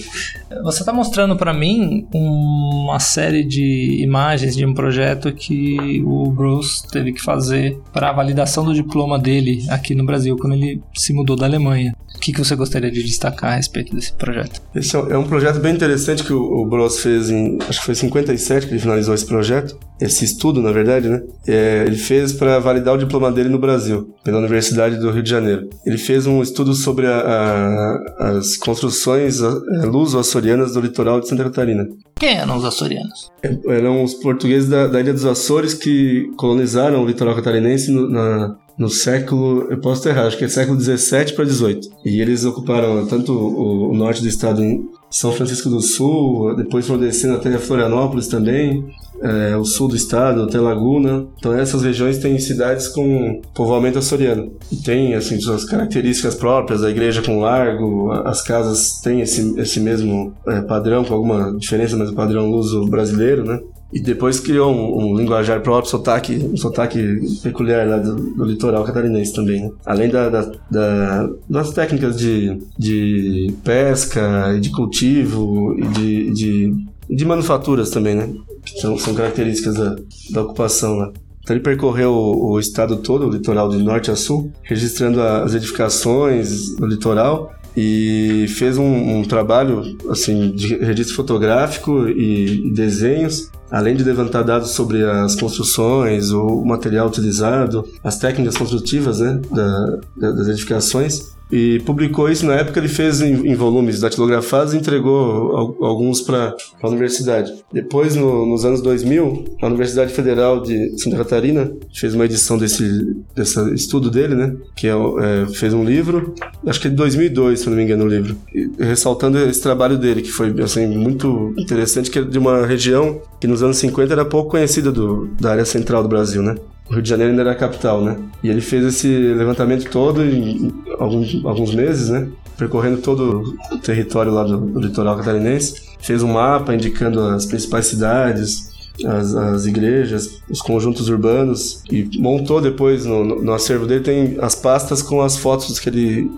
[0.64, 6.88] Você tá mostrando para mim uma série de imagens de um projeto que o Bruce
[6.91, 11.11] teve que fazer para a validação do diploma dele aqui no Brasil, quando ele se
[11.11, 11.95] mudou da Alemanha.
[12.15, 14.27] O que, que você gostaria de destacar a respeito desse projeto?
[14.28, 14.62] Projeto?
[14.76, 18.68] Esse é um projeto bem interessante que o, Bros fez em, acho que foi 57
[18.68, 21.22] que ele finalizou esse projeto, esse estudo, na verdade, né?
[21.48, 25.30] É, ele fez para validar o diploma dele no Brasil, pela Universidade do Rio de
[25.30, 25.70] Janeiro.
[25.86, 31.88] Ele fez um estudo sobre a, a, as construções luso-açorianas do litoral de Santa Catarina.
[32.16, 33.32] Quem eram os açorianos?
[33.41, 38.10] É, eram os portugueses da, da Ilha dos Açores que colonizaram o litoral catarinense no,
[38.10, 41.88] na, no século, eu posso estar errado, acho que é século 17 para 18.
[42.06, 46.86] E eles ocuparam tanto o, o, norte do estado em São Francisco do Sul, depois
[46.86, 48.86] foram descendo até Florianópolis também,
[49.22, 51.26] é, o sul do estado, até Laguna.
[51.40, 54.52] Então essas regiões têm cidades com povoamento açoriano.
[54.72, 59.80] E tem, assim, suas características próprias, a igreja com largo, as casas têm esse, esse
[59.80, 63.60] mesmo é, padrão, com alguma diferença, mas o padrão luso brasileiro, né?
[63.91, 68.84] E depois criou um, um, linguajar próprio, sotaque, um sotaque peculiar lá do, do litoral
[68.84, 69.72] catarinense também, né?
[69.85, 77.26] Além da, da, da, das técnicas de, de pesca, de cultivo e de, de, de
[77.26, 78.30] manufaturas também, né?
[78.65, 79.95] Que são, são características da,
[80.31, 81.14] da ocupação lá.
[81.47, 86.76] Então ele percorreu o, estado todo, o litoral de norte a sul, registrando as edificações
[86.76, 93.95] do litoral e fez um, um, trabalho assim de registro fotográfico e, e, desenhos além
[93.95, 100.48] de levantar dados sobre as construções, o material utilizado, as técnicas construtivas né, da, das
[100.48, 106.22] edificações, e publicou isso na época ele fez em, em volumes datilografados e entregou alguns
[106.22, 107.53] para a universidade.
[107.72, 113.15] Depois, no, nos anos 2000, a Universidade Federal de Santa Catarina fez uma edição desse,
[113.36, 114.56] desse estudo dele, né?
[114.76, 116.34] Que é, é, fez um livro,
[116.65, 119.98] acho que é de 2002, se não me engano, o livro, e, ressaltando esse trabalho
[119.98, 124.14] dele, que foi assim, muito interessante, que é de uma região que nos anos 50
[124.14, 126.56] era pouco conhecida do, da área central do Brasil, né?
[126.93, 128.18] Rio de Janeiro ainda era a capital, né?
[128.43, 132.27] E ele fez esse levantamento todo em alguns, alguns meses, né?
[132.57, 135.88] Percorrendo todo o território lá do, do litoral catarinense.
[135.99, 138.72] Fez um mapa indicando as principais cidades,
[139.05, 144.38] as, as, igrejas, os conjuntos urbanos e montou depois no, no, no, acervo dele tem
[144.41, 146.31] as pastas com as fotos que ele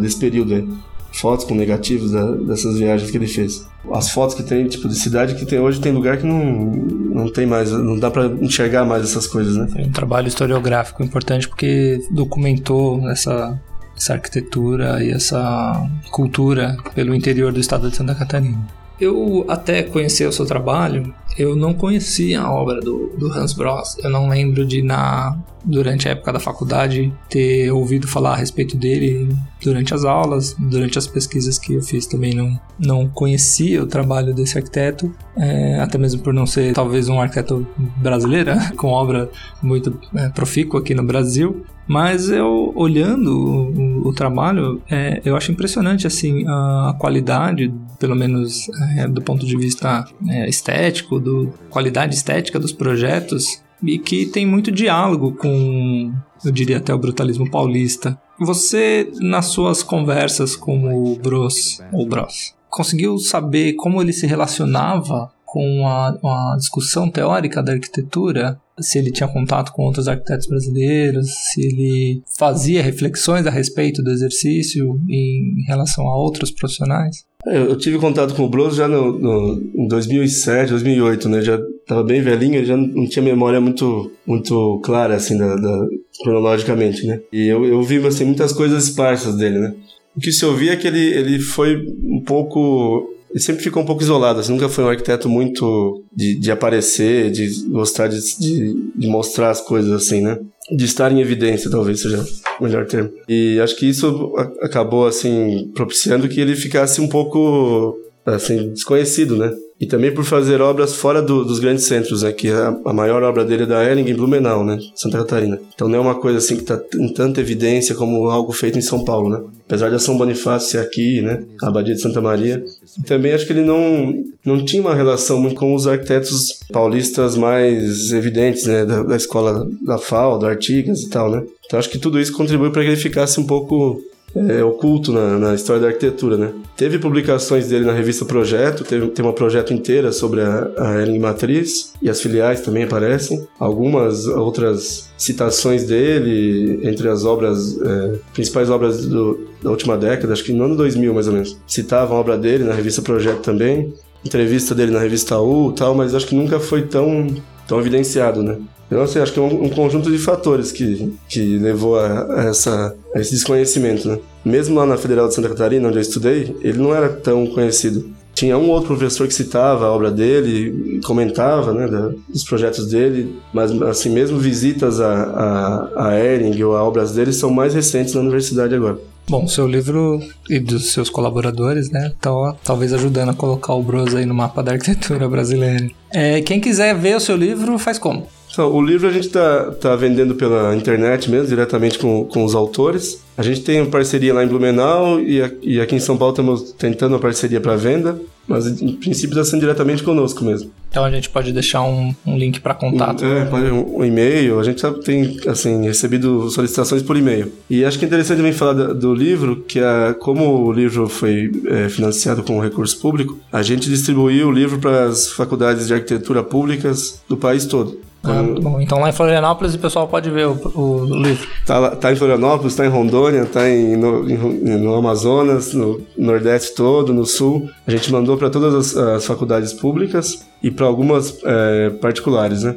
[0.00, 0.68] desse período aí
[1.12, 3.66] fotos com negativos da, dessas viagens que ele fez.
[3.92, 7.32] As fotos que tem, tipo, de cidade que tem hoje, tem lugar que não, não
[7.32, 9.66] tem mais, não dá para enxergar mais essas coisas, né?
[9.72, 13.58] Foi um trabalho historiográfico importante porque documentou essa,
[13.96, 18.77] essa arquitetura e essa cultura pelo interior do estado de Santa Catarina.
[19.00, 23.96] Eu até conhecer o seu trabalho, eu não conhecia a obra do, do Hans Bros.
[24.02, 28.76] Eu não lembro de na durante a época da faculdade ter ouvido falar a respeito
[28.76, 29.28] dele
[29.62, 34.34] durante as aulas, durante as pesquisas que eu fiz também não, não conhecia o trabalho
[34.34, 37.66] desse arquiteto, é, até mesmo por não ser talvez um arquiteto
[37.98, 39.30] brasileiro, com obra
[39.62, 41.64] muito é, profícua aqui no Brasil.
[41.86, 48.14] Mas eu, olhando o, o trabalho, é, eu acho impressionante, assim, a, a qualidade, pelo
[48.14, 54.26] menos é, do ponto de vista é, estético, do qualidade estética dos projetos, e que
[54.26, 56.12] tem muito diálogo com,
[56.44, 58.20] eu diria até o brutalismo paulista.
[58.40, 65.30] Você, nas suas conversas com o Bros, ou Bros, conseguiu saber como ele se relacionava
[65.44, 66.08] com a,
[66.52, 72.22] a discussão teórica da arquitetura, se ele tinha contato com outros arquitetos brasileiros, se ele
[72.38, 77.28] fazia reflexões a respeito do exercício em relação a outros profissionais?
[77.46, 81.40] Eu tive contato com o Bros já no, no, em 2007, 2008, né?
[81.40, 85.86] Já estava bem velhinho, já não tinha memória muito, muito clara, assim, da, da
[86.22, 87.20] cronologicamente, né?
[87.32, 89.74] E eu, eu vi, assim, muitas coisas esparsas dele, né?
[90.16, 93.86] O que se ouvia é que ele, ele foi um pouco ele sempre ficou um
[93.86, 98.90] pouco isolado, assim, nunca foi um arquiteto muito de, de aparecer, de gostar de, de,
[98.96, 100.38] de, mostrar as coisas assim, né?
[100.70, 102.24] De estar em evidência, talvez seja
[102.58, 103.10] o melhor termo.
[103.28, 109.54] E acho que isso acabou, assim, propiciando que ele ficasse um pouco, assim, desconhecido, né?
[109.80, 112.32] E também por fazer obras fora do, dos grandes centros, né?
[112.32, 114.78] Que a, a, maior obra dele é da Erling em Blumenau, né?
[114.94, 115.60] Santa Catarina.
[115.72, 118.82] Então não é uma coisa assim que está em tanta evidência como algo feito em
[118.82, 119.40] São Paulo, né?
[119.66, 121.44] Apesar de São Bonifácio ser aqui, né?
[121.62, 122.64] A Abadia de Santa Maria.
[122.98, 124.12] E também acho que ele não,
[124.44, 128.84] não tinha uma relação muito com os arquitetos paulistas mais evidentes, né?
[128.84, 131.44] Da, da escola da FAO, da Artigas e tal, né?
[131.66, 134.02] Então acho que tudo isso contribui para que ele ficasse um pouco
[134.34, 136.52] é, oculto na, na, história da arquitetura, né?
[136.76, 141.92] Teve publicações dele na revista Projeto, teve, tem uma projeto inteira sobre a, a Matriz
[142.00, 143.46] e as filiais também aparecem.
[143.58, 150.44] Algumas outras citações dele entre as obras, é, principais obras do, da última década, acho
[150.44, 151.58] que no ano 2000 mais ou menos.
[151.66, 153.92] Citavam a obra dele na revista Projeto também,
[154.24, 157.26] entrevista dele na revista U tal, mas acho que nunca foi tão
[157.68, 158.56] tão evidenciado, né?
[158.86, 162.44] Então, assim, acho que é um, um conjunto de fatores que, que levou a, a,
[162.48, 164.18] essa, a esse desconhecimento, né?
[164.42, 168.10] Mesmo lá na Federal de Santa Catarina, onde eu estudei, ele não era tão conhecido.
[168.34, 173.34] Tinha um outro professor que citava a obra dele, comentava, né, da, dos projetos dele,
[173.52, 178.14] mas, assim, mesmo visitas a, a, a Ering ou a obras dele são mais recentes
[178.14, 178.96] na universidade agora.
[179.28, 184.14] Bom, seu livro e dos seus colaboradores, né, estão talvez ajudando a colocar o Bros
[184.14, 185.86] aí no mapa da arquitetura brasileira.
[186.10, 188.26] É, quem quiser ver o seu livro, faz como?
[188.50, 192.54] Então, o livro a gente está tá vendendo pela internet mesmo, diretamente com, com os
[192.54, 193.22] autores.
[193.36, 196.72] A gente tem uma parceria lá em Blumenau e, e aqui em São Paulo estamos
[196.72, 198.18] tentando uma parceria para venda,
[198.48, 200.70] mas em princípio está sendo diretamente conosco mesmo.
[200.90, 203.22] Então a gente pode deixar um, um link para contato.
[203.24, 204.58] É, pode um, um e-mail.
[204.58, 207.52] A gente tem assim recebido solicitações por e-mail.
[207.68, 211.08] E acho que é interessante também falar do, do livro, que é, como o livro
[211.08, 215.94] foi é, financiado com recurso público, a gente distribuiu o livro para as faculdades de
[215.94, 218.07] arquitetura públicas do país todo.
[218.22, 221.46] Ah, bom, então lá em Florianópolis o pessoal pode ver o, o livro.
[221.64, 226.74] Tá, tá em Florianópolis, tá em Rondônia, tá em, no, em, no Amazonas, no Nordeste
[226.74, 227.70] todo, no Sul.
[227.86, 232.74] A gente mandou para todas as, as, faculdades públicas e para algumas é, particulares, né?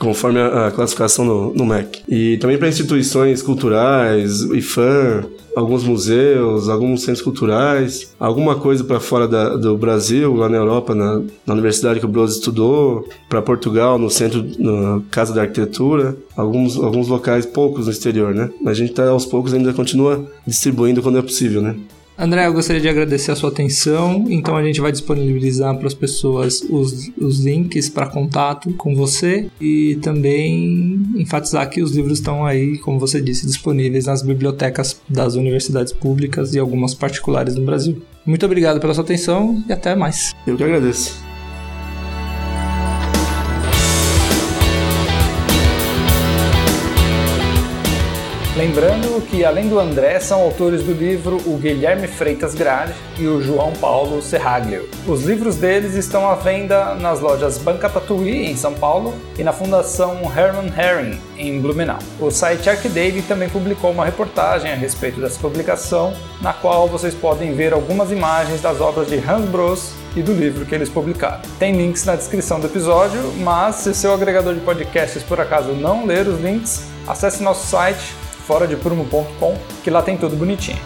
[0.00, 2.02] Conforme a, a classificação no, no, MEC.
[2.08, 9.28] E também para instituições culturais, IFAM, alguns museus, alguns centros culturais, alguma coisa para fora
[9.28, 13.98] da, do Brasil, lá na Europa, na, na universidade que o Bros estudou, para Portugal,
[13.98, 18.50] no centro, na Casa da Arquitetura, alguns, alguns locais, poucos no exterior, né?
[18.64, 21.76] A gente tá, aos poucos ainda continua distribuindo quando é possível, né?
[22.20, 24.26] André, eu gostaria de agradecer a sua atenção.
[24.28, 29.48] Então a gente vai disponibilizar para as pessoas os, os links para contato com você
[29.58, 35.34] e também enfatizar que os livros estão aí, como você disse, disponíveis nas bibliotecas das
[35.34, 38.02] universidades públicas e algumas particulares no Brasil.
[38.26, 40.34] Muito obrigado pela sua atenção e até mais.
[40.46, 41.29] Eu que agradeço.
[48.60, 53.40] Lembrando que, além do André, são autores do livro o Guilherme Freitas Grade e o
[53.40, 54.86] João Paulo Serraglio.
[55.08, 59.50] Os livros deles estão à venda nas lojas Banca Tatuí, em São Paulo, e na
[59.50, 62.00] Fundação Herman Herring, em Blumenau.
[62.20, 66.12] O site ArcDave também publicou uma reportagem a respeito dessa publicação,
[66.42, 70.66] na qual vocês podem ver algumas imagens das obras de Hans Bros e do livro
[70.66, 71.40] que eles publicaram.
[71.58, 76.04] Tem links na descrição do episódio, mas se seu agregador de podcasts por acaso não
[76.04, 78.14] ler os links, acesse nosso site
[78.50, 80.76] foradeprumo.com, que lá tem tudo bonitinho.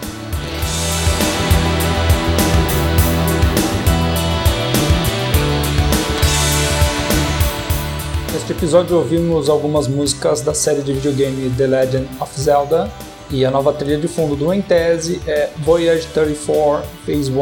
[8.31, 12.91] Neste episódio ouvimos algumas músicas da série de videogame The Legend of Zelda
[13.31, 17.35] e a nova trilha de fundo do Em Tese é Voyage 34 Phase 1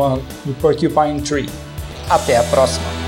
[0.46, 1.50] do Porcupine Tree.
[2.10, 3.03] Até a próxima!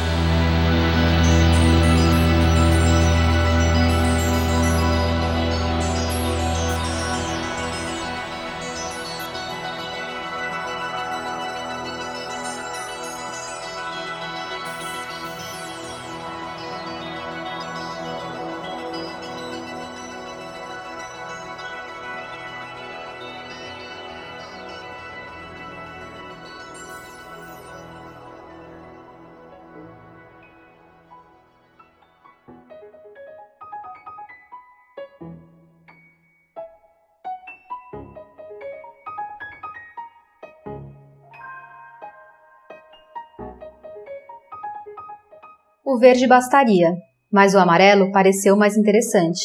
[45.96, 46.94] O verde bastaria,
[47.32, 49.40] mas o amarelo pareceu mais interessante.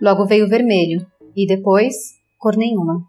[0.00, 1.04] Logo veio o vermelho,
[1.34, 1.94] e depois,
[2.38, 3.02] cor nenhuma.